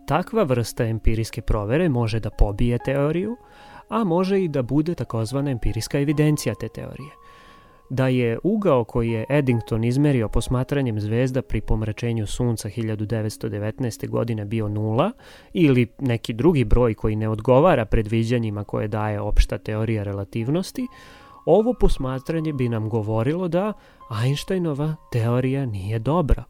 Takva 0.08 0.44
vrsta 0.44 0.84
empirijske 0.84 1.42
provere 1.42 1.90
može 1.90 2.20
da 2.20 2.30
pobije 2.30 2.78
teoriju, 2.86 3.38
a 3.90 4.04
može 4.04 4.44
i 4.44 4.48
da 4.48 4.62
bude 4.62 4.96
takozvana 4.96 5.52
empirijska 5.52 6.00
evidencija 6.00 6.56
te 6.56 6.68
teorije. 6.68 7.10
Da 7.90 8.08
je 8.08 8.40
ugao 8.44 8.84
koji 8.84 9.10
je 9.10 9.26
Eddington 9.30 9.84
izmerio 9.84 10.30
posmatranjem 10.30 11.00
zvezda 11.00 11.42
pri 11.42 11.62
pomračenju 11.62 12.28
sunca 12.28 12.70
1919. 12.70 14.10
godine 14.10 14.46
bio 14.46 14.68
nula 14.68 15.12
ili 15.54 15.88
neki 16.00 16.34
drugi 16.34 16.64
broj 16.64 16.94
koji 16.94 17.16
ne 17.16 17.30
odgovara 17.30 17.86
predviđanjima 17.86 18.64
koje 18.64 18.88
daje 18.88 19.22
opšta 19.22 19.58
teorija 19.58 20.04
relativnosti, 20.04 20.88
ovo 21.46 21.74
posmatranje 21.80 22.54
bi 22.54 22.70
nam 22.70 22.90
govorilo 22.90 23.48
da 23.48 23.74
Einsteinova 24.24 24.96
teorija 25.12 25.66
nije 25.66 26.00
dobra, 26.00 26.44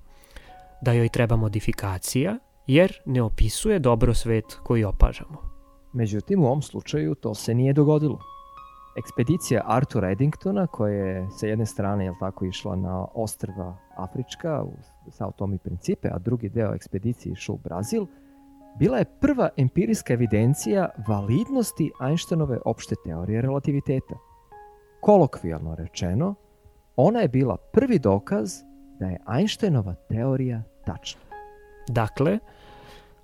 da 0.82 0.92
joj 0.92 1.10
treba 1.10 1.36
modifikacija 1.36 2.38
jer 2.68 2.94
ne 3.06 3.22
opisuje 3.22 3.80
dobro 3.80 4.14
svet 4.14 4.46
koji 4.64 4.84
opažamo. 4.84 5.53
Međutim, 5.94 6.44
u 6.44 6.46
ovom 6.46 6.62
slučaju 6.62 7.16
to 7.16 7.34
se 7.34 7.54
nije 7.54 7.74
dogodilo. 7.74 8.20
Ekspedicija 8.98 9.62
Artura 9.66 10.12
Eddingtona, 10.12 10.68
koja 10.68 10.94
je 10.94 11.28
sa 11.32 11.48
jedne 11.48 11.66
strane 11.66 12.06
jel 12.06 12.14
tako, 12.20 12.46
išla 12.46 12.76
na 12.76 13.06
ostrva 13.14 13.78
Afrička 13.96 14.64
u 14.64 14.74
Sao 15.12 15.32
Tome 15.32 15.56
i 15.56 15.60
Principe, 15.60 16.10
a 16.12 16.20
drugi 16.20 16.50
deo 16.50 16.74
ekspedicije 16.74 17.34
išao 17.34 17.56
u 17.56 17.60
Brazil, 17.64 18.06
bila 18.80 18.98
je 18.98 19.06
prva 19.20 19.50
empirijska 19.58 20.14
evidencija 20.14 20.90
validnosti 21.08 21.92
Einsteinove 22.02 22.60
opšte 22.66 22.96
teorije 23.06 23.42
relativiteta. 23.42 24.16
Kolokvijalno 25.02 25.76
rečeno, 25.76 26.36
ona 26.96 27.20
je 27.20 27.28
bila 27.28 27.58
prvi 27.58 28.00
dokaz 28.00 28.52
da 29.00 29.06
je 29.06 29.20
Einsteinova 29.38 29.96
teorija 30.10 30.64
tačna. 30.86 31.22
Dakle, 31.88 32.40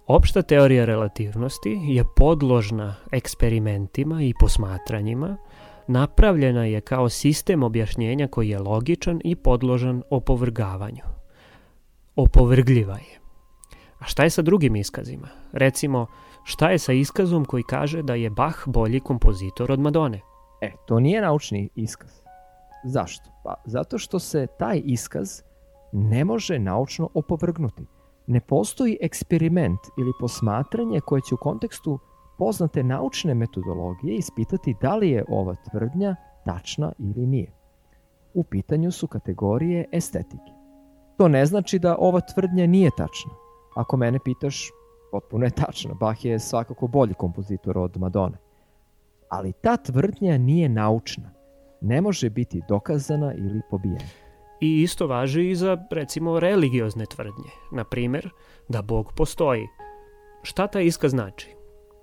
opšta 0.09 0.41
teorija 0.41 0.85
relativnosti 0.85 1.79
je 1.83 2.03
podložna 2.15 2.95
eksperimentima 3.11 4.21
i 4.21 4.33
posmatranjima, 4.39 5.37
napravljena 5.87 6.65
je 6.65 6.81
kao 6.81 7.09
sistem 7.09 7.63
objašnjenja 7.63 8.27
koji 8.27 8.49
je 8.49 8.59
logičan 8.59 9.21
i 9.23 9.35
podložan 9.35 10.03
opovrgavanju. 10.09 11.03
Opovrgljiva 12.15 12.97
je. 12.97 13.19
A 13.99 14.05
šta 14.05 14.23
je 14.23 14.29
sa 14.29 14.41
drugim 14.41 14.75
iskazima? 14.75 15.27
Recimo, 15.51 16.07
šta 16.43 16.69
je 16.69 16.79
sa 16.79 16.93
iskazom 16.93 17.45
koji 17.45 17.63
kaže 17.63 18.01
da 18.01 18.15
je 18.15 18.29
Bach 18.29 18.67
bolji 18.67 18.99
kompozitor 18.99 19.71
od 19.71 19.79
Madone? 19.79 20.21
E, 20.61 20.71
to 20.87 20.99
nije 20.99 21.21
naučni 21.21 21.69
iskaz. 21.75 22.21
Zašto? 22.85 23.29
Pa 23.43 23.53
zato 23.65 23.97
što 23.97 24.19
se 24.19 24.47
taj 24.59 24.81
iskaz 24.85 25.41
ne 25.91 26.25
može 26.25 26.59
naučno 26.59 27.09
opovrgnuti. 27.13 27.98
Ne 28.29 28.39
postoji 28.39 28.97
eksperiment 29.01 29.79
ili 29.97 30.11
posmatranje 30.19 30.99
koje 30.99 31.21
će 31.21 31.35
u 31.35 31.37
kontekstu 31.37 31.99
poznate 32.37 32.83
naučne 32.83 33.33
metodologije 33.33 34.15
ispitati 34.15 34.75
da 34.81 34.95
li 34.95 35.09
je 35.09 35.25
ova 35.29 35.55
tvrdnja 35.55 36.15
tačna 36.45 36.91
ili 36.99 37.27
nije. 37.27 37.51
U 38.33 38.43
pitanju 38.43 38.91
su 38.91 39.07
kategorije 39.07 39.85
estetike. 39.91 40.51
To 41.17 41.27
ne 41.27 41.45
znači 41.45 41.79
da 41.79 41.95
ova 41.99 42.21
tvrdnja 42.21 42.67
nije 42.67 42.89
tačna. 42.97 43.31
Ako 43.75 43.97
mene 43.97 44.19
pitaš, 44.25 44.69
potpuno 45.11 45.45
je 45.45 45.51
tačno. 45.51 45.95
Bach 45.95 46.25
je 46.25 46.39
svakako 46.39 46.87
bolji 46.87 47.13
kompozitor 47.13 47.77
od 47.77 47.97
Madone. 47.97 48.37
Ali 49.29 49.53
ta 49.53 49.77
tvrdnja 49.77 50.37
nije 50.37 50.69
naučna. 50.69 51.31
Ne 51.81 52.01
može 52.01 52.29
biti 52.29 52.61
dokazana 52.67 53.33
ili 53.33 53.61
pobijena. 53.69 54.28
I 54.61 54.81
isto 54.81 55.07
važi 55.07 55.49
i 55.49 55.55
za, 55.55 55.77
recimo, 55.91 56.39
religiozne 56.39 57.05
tvrdnje. 57.05 57.49
Na 57.71 57.83
primer, 57.83 58.29
da 58.67 58.81
Bog 58.81 59.13
postoji. 59.15 59.67
Šta 60.43 60.67
taj 60.67 60.85
iskaz 60.85 61.11
znači? 61.11 61.49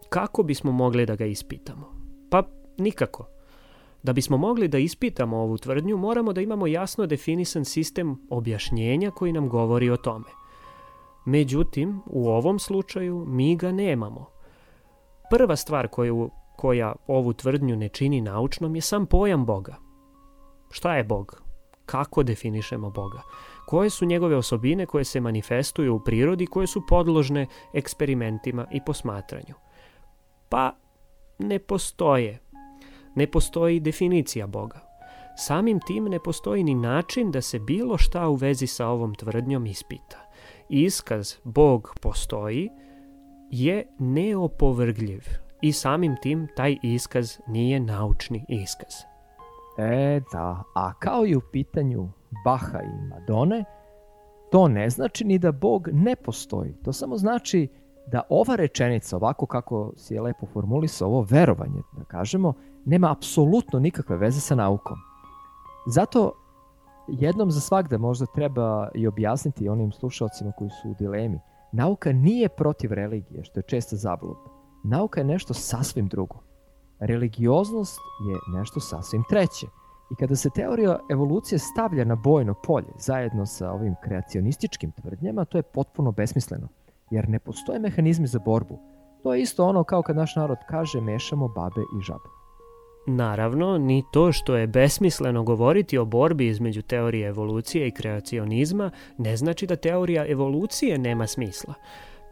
Kako 0.08 0.42
bismo 0.42 0.72
mogli 0.72 1.06
da 1.06 1.16
ga 1.16 1.24
ispitamo? 1.24 1.92
Pa 2.30 2.42
nikako. 2.78 3.28
Da 4.02 4.12
bismo 4.12 4.36
mogli 4.36 4.68
da 4.68 4.78
ispitamo 4.78 5.36
ovu 5.36 5.58
tvrdnju, 5.58 5.96
moramo 5.96 6.32
da 6.32 6.40
imamo 6.40 6.66
jasno 6.66 7.06
definisan 7.06 7.64
sistem 7.64 8.26
objašnjenja 8.30 9.10
koji 9.10 9.32
nam 9.32 9.48
govori 9.48 9.90
o 9.90 9.96
tome. 9.96 10.28
Međutim, 11.24 12.00
u 12.06 12.28
ovom 12.28 12.58
slučaju 12.58 13.24
mi 13.28 13.56
ga 13.56 13.72
nemamo. 13.72 14.26
Prva 15.30 15.56
stvar 15.56 15.88
koju, 15.88 16.30
koja 16.56 16.94
ovu 17.06 17.32
tvrdnju 17.32 17.76
ne 17.76 17.88
čini 17.88 18.20
naučnom 18.20 18.76
je 18.76 18.80
sam 18.80 19.06
pojam 19.06 19.46
Boga. 19.46 19.76
Šta 20.70 20.96
je 20.96 21.04
Bog? 21.04 21.45
Kako 21.86 22.22
definišemo 22.22 22.90
Boga? 22.90 23.22
Koje 23.66 23.90
su 23.90 24.06
njegove 24.06 24.36
osobine 24.36 24.86
koje 24.86 25.04
se 25.04 25.20
manifestuju 25.20 25.94
u 25.94 26.00
prirodi, 26.00 26.46
koje 26.46 26.66
su 26.66 26.86
podložne 26.88 27.46
eksperimentima 27.74 28.66
i 28.72 28.80
posmatranju? 28.86 29.54
Pa 30.48 30.76
ne 31.38 31.58
postoje. 31.58 32.38
Ne 33.14 33.26
postoji 33.26 33.80
definicija 33.80 34.46
Boga. 34.46 34.80
Samim 35.36 35.80
tim 35.80 36.04
ne 36.04 36.18
postoji 36.18 36.64
ni 36.64 36.74
način 36.74 37.30
da 37.30 37.40
se 37.40 37.58
bilo 37.58 37.98
šta 37.98 38.28
u 38.28 38.34
vezi 38.34 38.66
sa 38.66 38.88
ovom 38.88 39.14
tvrdnjom 39.14 39.66
ispita. 39.66 40.30
Iskaz 40.68 41.34
Bog 41.44 41.94
postoji 42.00 42.70
je 43.50 43.86
neopovrgljiv 43.98 45.22
i 45.62 45.72
samim 45.72 46.16
tim 46.22 46.48
taj 46.56 46.76
iskaz 46.82 47.38
nije 47.46 47.80
naučni 47.80 48.44
iskaz. 48.48 49.15
E 49.78 50.20
da, 50.32 50.62
a 50.74 50.92
kao 50.98 51.26
i 51.26 51.36
u 51.36 51.40
pitanju 51.52 52.08
Baha 52.44 52.82
i 52.82 53.08
Madone, 53.08 53.64
to 54.50 54.68
ne 54.68 54.90
znači 54.90 55.24
ni 55.24 55.38
da 55.38 55.52
Bog 55.52 55.88
ne 55.92 56.16
postoji. 56.16 56.74
To 56.84 56.92
samo 56.92 57.16
znači 57.16 57.68
da 58.06 58.22
ova 58.28 58.56
rečenica, 58.56 59.16
ovako 59.16 59.46
kako 59.46 59.92
si 59.96 60.14
je 60.14 60.20
lepo 60.20 60.46
formulisao, 60.46 61.08
ovo 61.08 61.26
verovanje, 61.30 61.82
da 61.96 62.04
kažemo, 62.04 62.54
nema 62.84 63.12
apsolutno 63.12 63.78
nikakve 63.78 64.16
veze 64.16 64.40
sa 64.40 64.54
naukom. 64.54 64.96
Zato 65.86 66.32
jednom 67.08 67.50
za 67.50 67.60
svakda 67.60 67.98
možda 67.98 68.26
treba 68.26 68.88
i 68.94 69.06
objasniti 69.06 69.68
onim 69.68 69.92
slušalcima 69.92 70.52
koji 70.52 70.70
su 70.70 70.90
u 70.90 70.94
dilemi. 70.94 71.40
Nauka 71.72 72.12
nije 72.12 72.48
protiv 72.48 72.92
religije, 72.92 73.44
što 73.44 73.60
je 73.60 73.64
česta 73.64 73.96
zabluda. 73.96 74.40
Nauka 74.84 75.20
je 75.20 75.24
nešto 75.24 75.54
sasvim 75.54 76.08
drugo. 76.08 76.45
Religioznost 77.00 77.98
je 78.28 78.58
nešto 78.58 78.80
sasvim 78.80 79.24
treće. 79.28 79.66
I 80.10 80.14
kada 80.14 80.36
se 80.36 80.50
teorija 80.50 80.98
evolucije 81.10 81.58
stavlja 81.58 82.04
na 82.04 82.14
bojno 82.14 82.54
polje 82.54 82.92
zajedno 82.98 83.46
sa 83.46 83.72
ovim 83.72 83.94
kreacionističkim 84.04 84.92
tvrdnjama, 84.92 85.44
to 85.44 85.58
je 85.58 85.62
potpuno 85.62 86.12
besmisleno, 86.12 86.68
jer 87.10 87.28
ne 87.28 87.38
postoje 87.38 87.78
mehanizmi 87.78 88.26
za 88.26 88.38
borbu. 88.38 88.78
To 89.22 89.34
je 89.34 89.42
isto 89.42 89.64
ono 89.64 89.84
kao 89.84 90.02
kad 90.02 90.16
naš 90.16 90.36
narod 90.36 90.58
kaže 90.68 91.00
mešamo 91.00 91.48
babe 91.48 91.80
i 91.98 92.02
žabe. 92.02 92.36
Naravno, 93.06 93.78
ni 93.78 94.04
to 94.12 94.32
što 94.32 94.56
je 94.56 94.66
besmisleno 94.66 95.42
govoriti 95.42 95.98
o 95.98 96.04
borbi 96.04 96.46
između 96.46 96.82
teorije 96.82 97.28
evolucije 97.28 97.88
i 97.88 97.90
kreacionizma 97.90 98.90
ne 99.18 99.36
znači 99.36 99.66
da 99.66 99.76
teorija 99.76 100.26
evolucije 100.26 100.98
nema 100.98 101.26
smisla. 101.26 101.74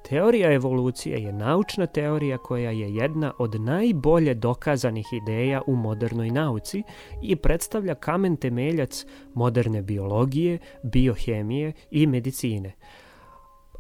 Teorija 0.08 0.52
evolucije 0.52 1.22
je 1.22 1.32
naučna 1.32 1.86
teorija 1.86 2.38
koja 2.38 2.70
je 2.70 2.94
jedna 2.94 3.32
od 3.38 3.60
najbolje 3.60 4.34
dokazanih 4.34 5.06
ideja 5.12 5.62
u 5.66 5.76
modernoj 5.76 6.30
nauci 6.30 6.82
i 7.22 7.36
predstavlja 7.36 7.94
kamen 7.94 8.36
temeljac 8.36 9.06
moderne 9.34 9.82
biologije, 9.82 10.58
biohemije 10.82 11.72
i 11.90 12.06
medicine. 12.06 12.72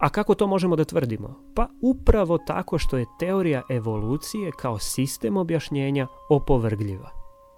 A 0.00 0.08
kako 0.08 0.34
to 0.34 0.46
možemo 0.46 0.76
da 0.76 0.84
tvrdimo? 0.84 1.34
Pa 1.54 1.68
upravo 1.82 2.38
tako 2.38 2.78
što 2.78 2.96
je 2.96 3.06
teorija 3.20 3.62
evolucije 3.70 4.50
kao 4.58 4.78
sistem 4.78 5.36
objašnjenja 5.36 6.06
opovrgljiva. 6.30 7.10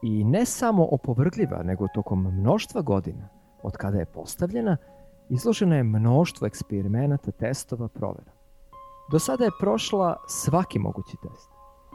I 0.02 0.24
ne 0.24 0.44
samo 0.46 0.84
opovrgljiva, 0.90 1.62
nego 1.62 1.86
tokom 1.94 2.38
mnoštva 2.40 2.80
godina, 2.80 3.28
od 3.62 3.76
kada 3.76 3.98
je 3.98 4.06
postavljena, 4.06 4.76
izložena 5.28 5.76
je 5.76 5.82
mnoštvo 5.82 6.46
eksperimenata, 6.46 7.30
testova, 7.30 7.88
provera. 7.88 8.35
Do 9.10 9.18
sada 9.18 9.44
je 9.44 9.50
prošla 9.60 10.16
svaki 10.28 10.78
mogući 10.78 11.16
test, 11.22 11.50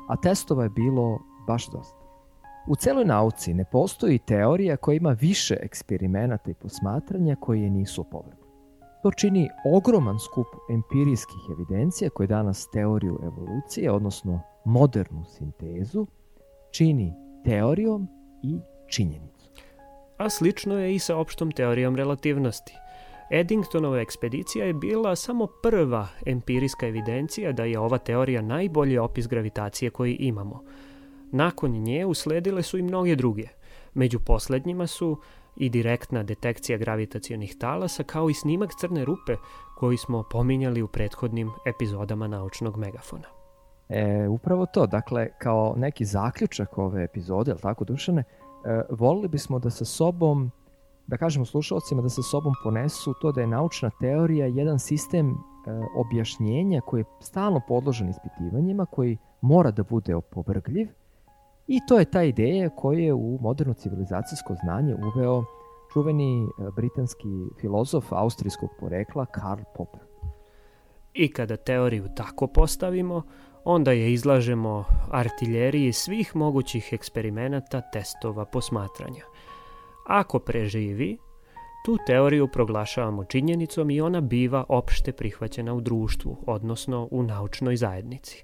a 0.10 0.16
testova 0.22 0.64
je 0.64 0.70
bilo 0.70 1.20
baš 1.48 1.68
dosta. 1.72 2.02
U 2.68 2.76
celoj 2.76 3.06
nauci 3.06 3.54
ne 3.54 3.66
postoji 3.72 4.20
teorija 4.20 4.78
koja 4.78 4.96
ima 4.96 5.12
više 5.12 5.58
eksperimenata 5.62 6.52
i 6.52 6.54
posmatranja 6.54 7.36
koje 7.36 7.62
je 7.62 7.70
nisu 7.70 8.02
opovrgli. 8.02 8.42
To 9.04 9.12
čini 9.12 9.50
ogroman 9.74 10.20
skup 10.20 10.48
empirijskih 10.72 11.42
evidencija 11.54 12.10
koje 12.10 12.28
danas 12.28 12.70
teoriju 12.70 13.20
evolucije, 13.24 13.92
odnosno 13.92 14.42
modernu 14.66 15.26
sintezu, 15.26 16.08
čini 16.72 17.14
teorijom 17.46 18.08
i 18.44 18.60
činjenicom. 18.88 19.52
A 20.18 20.30
slično 20.30 20.78
je 20.78 20.96
i 20.96 21.00
sa 21.00 21.18
opštom 21.18 21.52
teorijom 21.52 21.96
relativnosti. 21.96 22.81
Eddingtonova 23.34 24.00
ekspedicija 24.00 24.66
je 24.66 24.74
bila 24.74 25.16
samo 25.16 25.48
prva 25.64 26.08
empirijska 26.26 26.88
evidencija 26.88 27.52
da 27.52 27.64
je 27.64 27.80
ova 27.80 27.98
teorija 27.98 28.42
najbolji 28.42 28.98
opis 28.98 29.28
gravitacije 29.28 29.90
koji 29.90 30.14
imamo. 30.14 30.64
Nakon 31.32 31.72
nje 31.72 32.06
usledile 32.06 32.64
su 32.64 32.78
i 32.78 32.82
mnoge 32.82 33.16
druge. 33.16 33.48
Među 33.94 34.20
poslednjima 34.20 34.88
su 34.88 35.18
i 35.58 35.70
direktna 35.70 36.24
detekcija 36.24 36.78
gravitacionih 36.78 37.56
talasa 37.60 38.04
kao 38.04 38.30
i 38.30 38.34
snimak 38.34 38.70
crne 38.80 39.06
rupe 39.06 39.36
koji 39.78 39.98
smo 39.98 40.24
pominjali 40.24 40.82
u 40.82 40.88
prethodnim 40.88 41.52
epizodama 41.66 42.28
naučnog 42.28 42.78
megafona. 42.78 43.28
E, 43.90 44.28
upravo 44.28 44.66
to, 44.66 44.88
dakle, 44.88 45.30
kao 45.40 45.74
neki 45.78 46.06
zaključak 46.06 46.78
ove 46.78 47.04
epizode, 47.04 47.52
ali 47.52 47.62
tako 47.62 47.84
Dušane, 47.84 48.24
e, 48.66 48.82
volili 48.90 49.28
bismo 49.28 49.60
da 49.60 49.70
sa 49.70 49.86
sobom, 49.86 50.52
da 51.12 51.18
kažemo 51.18 51.46
slušalcima 51.46 52.02
da 52.02 52.10
sa 52.10 52.22
sobom 52.22 52.54
ponesu 52.64 53.14
to 53.22 53.32
da 53.32 53.42
je 53.42 53.48
naučna 53.48 53.90
teorija 54.00 54.46
jedan 54.46 54.80
sistem 54.80 55.30
e, 55.30 55.34
objašnjenja 55.96 56.82
koji 56.82 57.02
je 57.02 57.06
stalno 57.20 57.62
podložen 57.68 58.10
ispitivanjima, 58.10 58.86
koji 58.86 59.18
mora 59.42 59.72
da 59.72 59.84
bude 59.84 60.16
opovrgljiv 60.16 60.88
i 61.68 61.80
to 61.88 62.00
je 62.00 62.06
ta 62.06 62.24
ideja 62.24 62.70
koju 62.70 63.00
je 63.00 63.14
u 63.14 63.38
moderno 63.42 63.74
civilizacijsko 63.74 64.56
znanje 64.64 64.96
uveo 64.96 65.44
čuveni 65.94 66.44
e, 66.44 66.48
britanski 66.76 67.30
filozof 67.60 68.14
austrijskog 68.14 68.70
porekla 68.80 69.26
Karl 69.26 69.62
Popper. 69.76 70.02
I 71.14 71.34
kada 71.34 71.58
teoriju 71.58 72.08
tako 72.16 72.48
postavimo, 72.48 73.22
onda 73.64 73.92
je 73.92 74.14
izlažemo 74.14 74.86
artiljeriji 75.12 75.94
svih 75.94 76.36
mogućih 76.36 76.90
eksperimenata, 76.94 77.82
testova, 77.82 78.46
posmatranja. 78.46 79.31
Ako 80.08 80.40
preživi, 80.40 81.18
tu 81.86 81.98
teoriju 82.06 82.48
proglašavamo 82.48 83.24
činjenicom 83.24 83.90
i 83.90 84.02
ona 84.02 84.22
biva 84.22 84.66
opšte 84.70 85.12
prihvaćena 85.12 85.74
u 85.74 85.82
društvu, 85.82 86.38
odnosno 86.48 87.08
u 87.12 87.24
naučnoj 87.24 87.76
zajednici. 87.76 88.44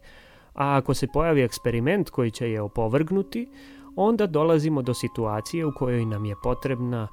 A 0.53 0.77
ako 0.77 0.93
se 0.93 1.07
pojavi 1.07 1.41
eksperiment 1.41 2.09
koji 2.09 2.31
će 2.31 2.51
je 2.51 2.61
opovrgnuti, 2.61 3.49
onda 3.95 4.27
dolazimo 4.27 4.81
do 4.81 4.93
situacije 4.93 5.65
u 5.65 5.71
kojoj 5.75 6.05
nam 6.05 6.25
je 6.25 6.35
potrebna 6.43 7.07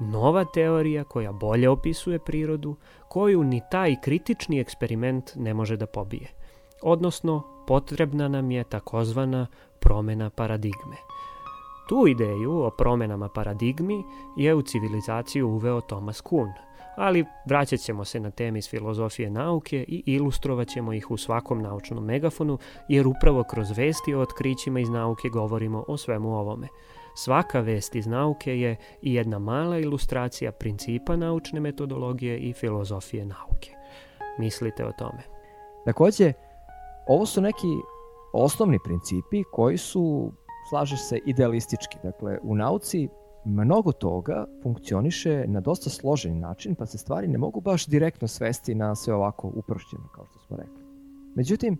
nova 0.00 0.44
teorija 0.44 1.04
koja 1.04 1.32
bolje 1.32 1.68
opisuje 1.68 2.18
prirodu, 2.18 2.76
koju 3.08 3.44
ni 3.44 3.60
taj 3.70 3.96
kritični 4.00 4.60
eksperiment 4.60 5.30
ne 5.36 5.54
može 5.54 5.76
da 5.76 5.86
pobije. 5.86 6.28
Odnosno, 6.82 7.42
potrebna 7.66 8.28
nam 8.28 8.50
je 8.50 8.64
takozvana 8.64 9.46
promena 9.80 10.30
paradigme. 10.30 10.96
Tu 11.92 12.06
ideju 12.08 12.62
o 12.62 12.70
promenama 12.70 13.28
paradigmi 13.28 14.04
je 14.36 14.54
u 14.54 14.62
civilizaciju 14.62 15.48
uveo 15.48 15.80
Thomas 15.80 16.20
Kuhn, 16.20 16.52
ali 16.96 17.24
vraćat 17.46 17.80
ćemo 17.80 18.04
se 18.04 18.20
na 18.20 18.30
teme 18.30 18.58
iz 18.58 18.68
filozofije 18.68 19.30
nauke 19.30 19.84
i 19.88 20.02
ilustrovat 20.06 20.68
ćemo 20.68 20.92
ih 20.92 21.10
u 21.10 21.16
svakom 21.16 21.62
naučnom 21.62 22.04
megafonu, 22.04 22.58
jer 22.88 23.06
upravo 23.06 23.44
kroz 23.44 23.70
vesti 23.78 24.14
o 24.14 24.20
otkrićima 24.20 24.80
iz 24.80 24.90
nauke 24.90 25.28
govorimo 25.28 25.84
o 25.88 25.96
svemu 25.96 26.38
ovome. 26.38 26.68
Svaka 27.14 27.60
vest 27.60 27.94
iz 27.94 28.06
nauke 28.06 28.58
je 28.60 28.76
i 29.02 29.14
jedna 29.14 29.38
mala 29.38 29.78
ilustracija 29.78 30.52
principa 30.52 31.16
naučne 31.16 31.60
metodologije 31.60 32.38
i 32.38 32.52
filozofije 32.52 33.24
nauke. 33.24 33.70
Mislite 34.38 34.86
o 34.86 34.92
tome. 34.92 35.22
Takođe, 35.84 36.32
ovo 37.06 37.26
su 37.26 37.40
neki 37.40 37.68
osnovni 38.32 38.78
principi 38.84 39.44
koji 39.52 39.78
su, 39.78 40.32
slažeš 40.72 41.00
se, 41.08 41.18
idealistički. 41.26 41.98
Dakle, 42.02 42.38
u 42.42 42.54
nauci 42.54 43.08
mnogo 43.44 43.92
toga 43.92 44.44
funkcioniše 44.62 45.44
na 45.48 45.60
dosta 45.60 45.90
složeni 45.90 46.40
način, 46.40 46.74
pa 46.74 46.86
se 46.86 46.98
stvari 46.98 47.28
ne 47.28 47.38
mogu 47.38 47.60
baš 47.60 47.86
direktno 47.86 48.28
svesti 48.28 48.74
na 48.74 48.94
sve 48.94 49.14
ovako 49.14 49.52
uprošćeno, 49.54 50.08
kao 50.14 50.26
što 50.26 50.38
smo 50.38 50.56
rekli. 50.56 50.82
Međutim, 51.34 51.78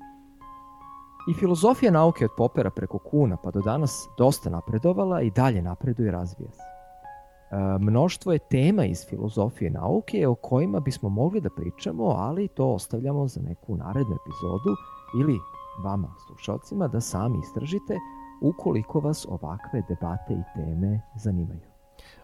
i 1.30 1.34
filozofija 1.34 1.92
nauke 1.92 2.24
od 2.24 2.30
Popera 2.36 2.70
preko 2.70 2.98
Kuna 2.98 3.36
pa 3.36 3.50
do 3.50 3.60
danas 3.60 4.08
dosta 4.18 4.50
napredovala 4.50 5.22
i 5.22 5.30
dalje 5.30 5.62
napreduje 5.62 6.08
i 6.08 6.10
razvija 6.10 6.50
se. 6.50 6.62
E, 6.62 7.78
mnoštvo 7.78 8.32
je 8.32 8.38
tema 8.50 8.84
iz 8.84 9.06
filozofije 9.08 9.70
nauke 9.70 10.28
o 10.28 10.34
kojima 10.34 10.80
bismo 10.80 11.08
mogli 11.08 11.40
da 11.40 11.50
pričamo, 11.50 12.04
ali 12.04 12.48
to 12.48 12.66
ostavljamo 12.66 13.28
za 13.28 13.40
neku 13.40 13.76
narednu 13.76 14.16
epizodu 14.20 14.76
ili 15.20 15.38
vama, 15.84 16.14
slušalcima, 16.26 16.88
da 16.88 17.00
sami 17.00 17.38
istražite 17.38 17.98
ukoliko 18.42 19.00
vas 19.00 19.26
ovakve 19.28 19.82
debate 19.88 20.32
i 20.32 20.42
teme 20.54 21.00
zanimaju. 21.16 21.72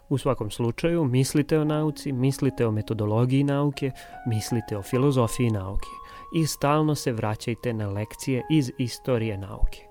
U 0.09 0.17
svakom 0.17 0.51
slučaju, 0.51 1.03
mislite 1.05 1.59
o 1.59 1.63
nauci, 1.63 2.11
mislite 2.11 2.67
o 2.67 2.71
metodologiji 2.71 3.43
nauke, 3.43 3.91
mislite 4.27 4.77
o 4.77 4.81
filozofiji 4.81 5.51
nauke 5.51 5.87
i 6.35 6.47
stalno 6.47 6.95
se 6.95 7.11
vraćajte 7.11 7.73
na 7.73 7.89
lekcije 7.89 8.43
iz 8.49 8.71
istorije 8.77 9.37
nauke. 9.37 9.85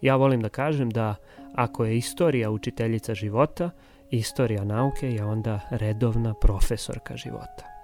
Ja 0.00 0.16
volim 0.16 0.40
da 0.40 0.48
kažem 0.48 0.90
da 0.90 1.14
ako 1.54 1.84
je 1.84 1.96
istorija 1.96 2.50
učiteljica 2.50 3.14
života, 3.14 3.70
istorija 4.10 4.64
nauke 4.64 5.10
je 5.10 5.24
onda 5.24 5.60
redovna 5.70 6.34
profesorka 6.34 7.16
života. 7.16 7.77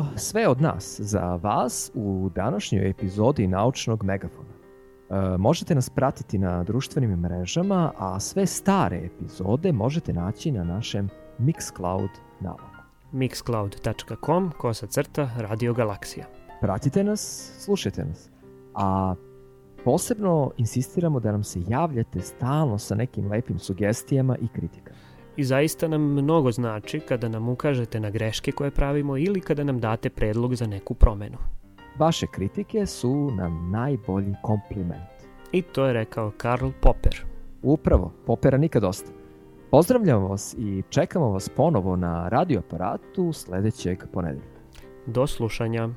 To 0.00 0.06
sve 0.16 0.48
od 0.48 0.60
nas 0.60 1.00
za 1.00 1.38
vas 1.42 1.90
u 1.94 2.30
današnjoj 2.34 2.90
epizodi 2.90 3.46
Naučnog 3.46 4.04
megafona. 4.04 4.48
E, 5.10 5.38
možete 5.38 5.74
nas 5.74 5.90
pratiti 5.90 6.38
na 6.38 6.64
društvenim 6.64 7.10
mrežama, 7.10 7.92
a 7.98 8.20
sve 8.20 8.46
stare 8.46 9.00
epizode 9.04 9.72
možete 9.72 10.12
naći 10.12 10.52
na 10.52 10.64
našem 10.64 11.08
Mixcloud 11.38 12.08
nalogu. 12.40 12.62
mixcloud.com, 13.12 14.52
kosa 14.58 14.86
crta, 14.86 15.30
Radio 15.36 15.74
Galaksija. 15.74 16.26
Pratite 16.60 17.04
nas, 17.04 17.52
slušajte 17.58 18.04
nas. 18.04 18.30
A 18.74 19.14
posebno 19.84 20.50
insistiramo 20.56 21.20
da 21.20 21.32
nam 21.32 21.44
se 21.44 21.60
javljate 21.68 22.20
stalno 22.20 22.78
sa 22.78 22.94
nekim 22.94 23.30
lepim 23.30 23.58
sugestijama 23.58 24.36
i 24.36 24.48
kritikama. 24.48 24.99
I 25.36 25.44
zaista 25.44 25.88
nam 25.88 26.02
mnogo 26.02 26.52
znači 26.52 27.00
kada 27.00 27.28
nam 27.28 27.48
ukažete 27.48 28.00
na 28.00 28.10
greške 28.10 28.52
koje 28.52 28.70
pravimo 28.70 29.16
ili 29.16 29.40
kada 29.40 29.64
nam 29.64 29.80
date 29.80 30.10
predlog 30.10 30.54
za 30.54 30.66
neku 30.66 30.94
promenu. 30.94 31.38
Vaše 31.98 32.26
kritike 32.26 32.86
su 32.86 33.30
nam 33.30 33.70
najbolji 33.70 34.34
kompliment. 34.42 35.10
I 35.52 35.62
to 35.62 35.86
je 35.86 35.92
rekao 35.92 36.32
Karl 36.36 36.68
Popper. 36.80 37.24
Upravo, 37.62 38.12
popera 38.26 38.58
nikad 38.58 38.82
dosta. 38.82 39.10
Pozdravljamo 39.70 40.28
vas 40.28 40.54
i 40.58 40.82
čekamo 40.90 41.30
vas 41.30 41.48
ponovo 41.48 41.96
na 41.96 42.28
radioaparatu 42.28 43.32
sledećeg 43.32 44.04
ponedeljka. 44.12 44.60
Do 45.06 45.26
slušanja. 45.26 45.88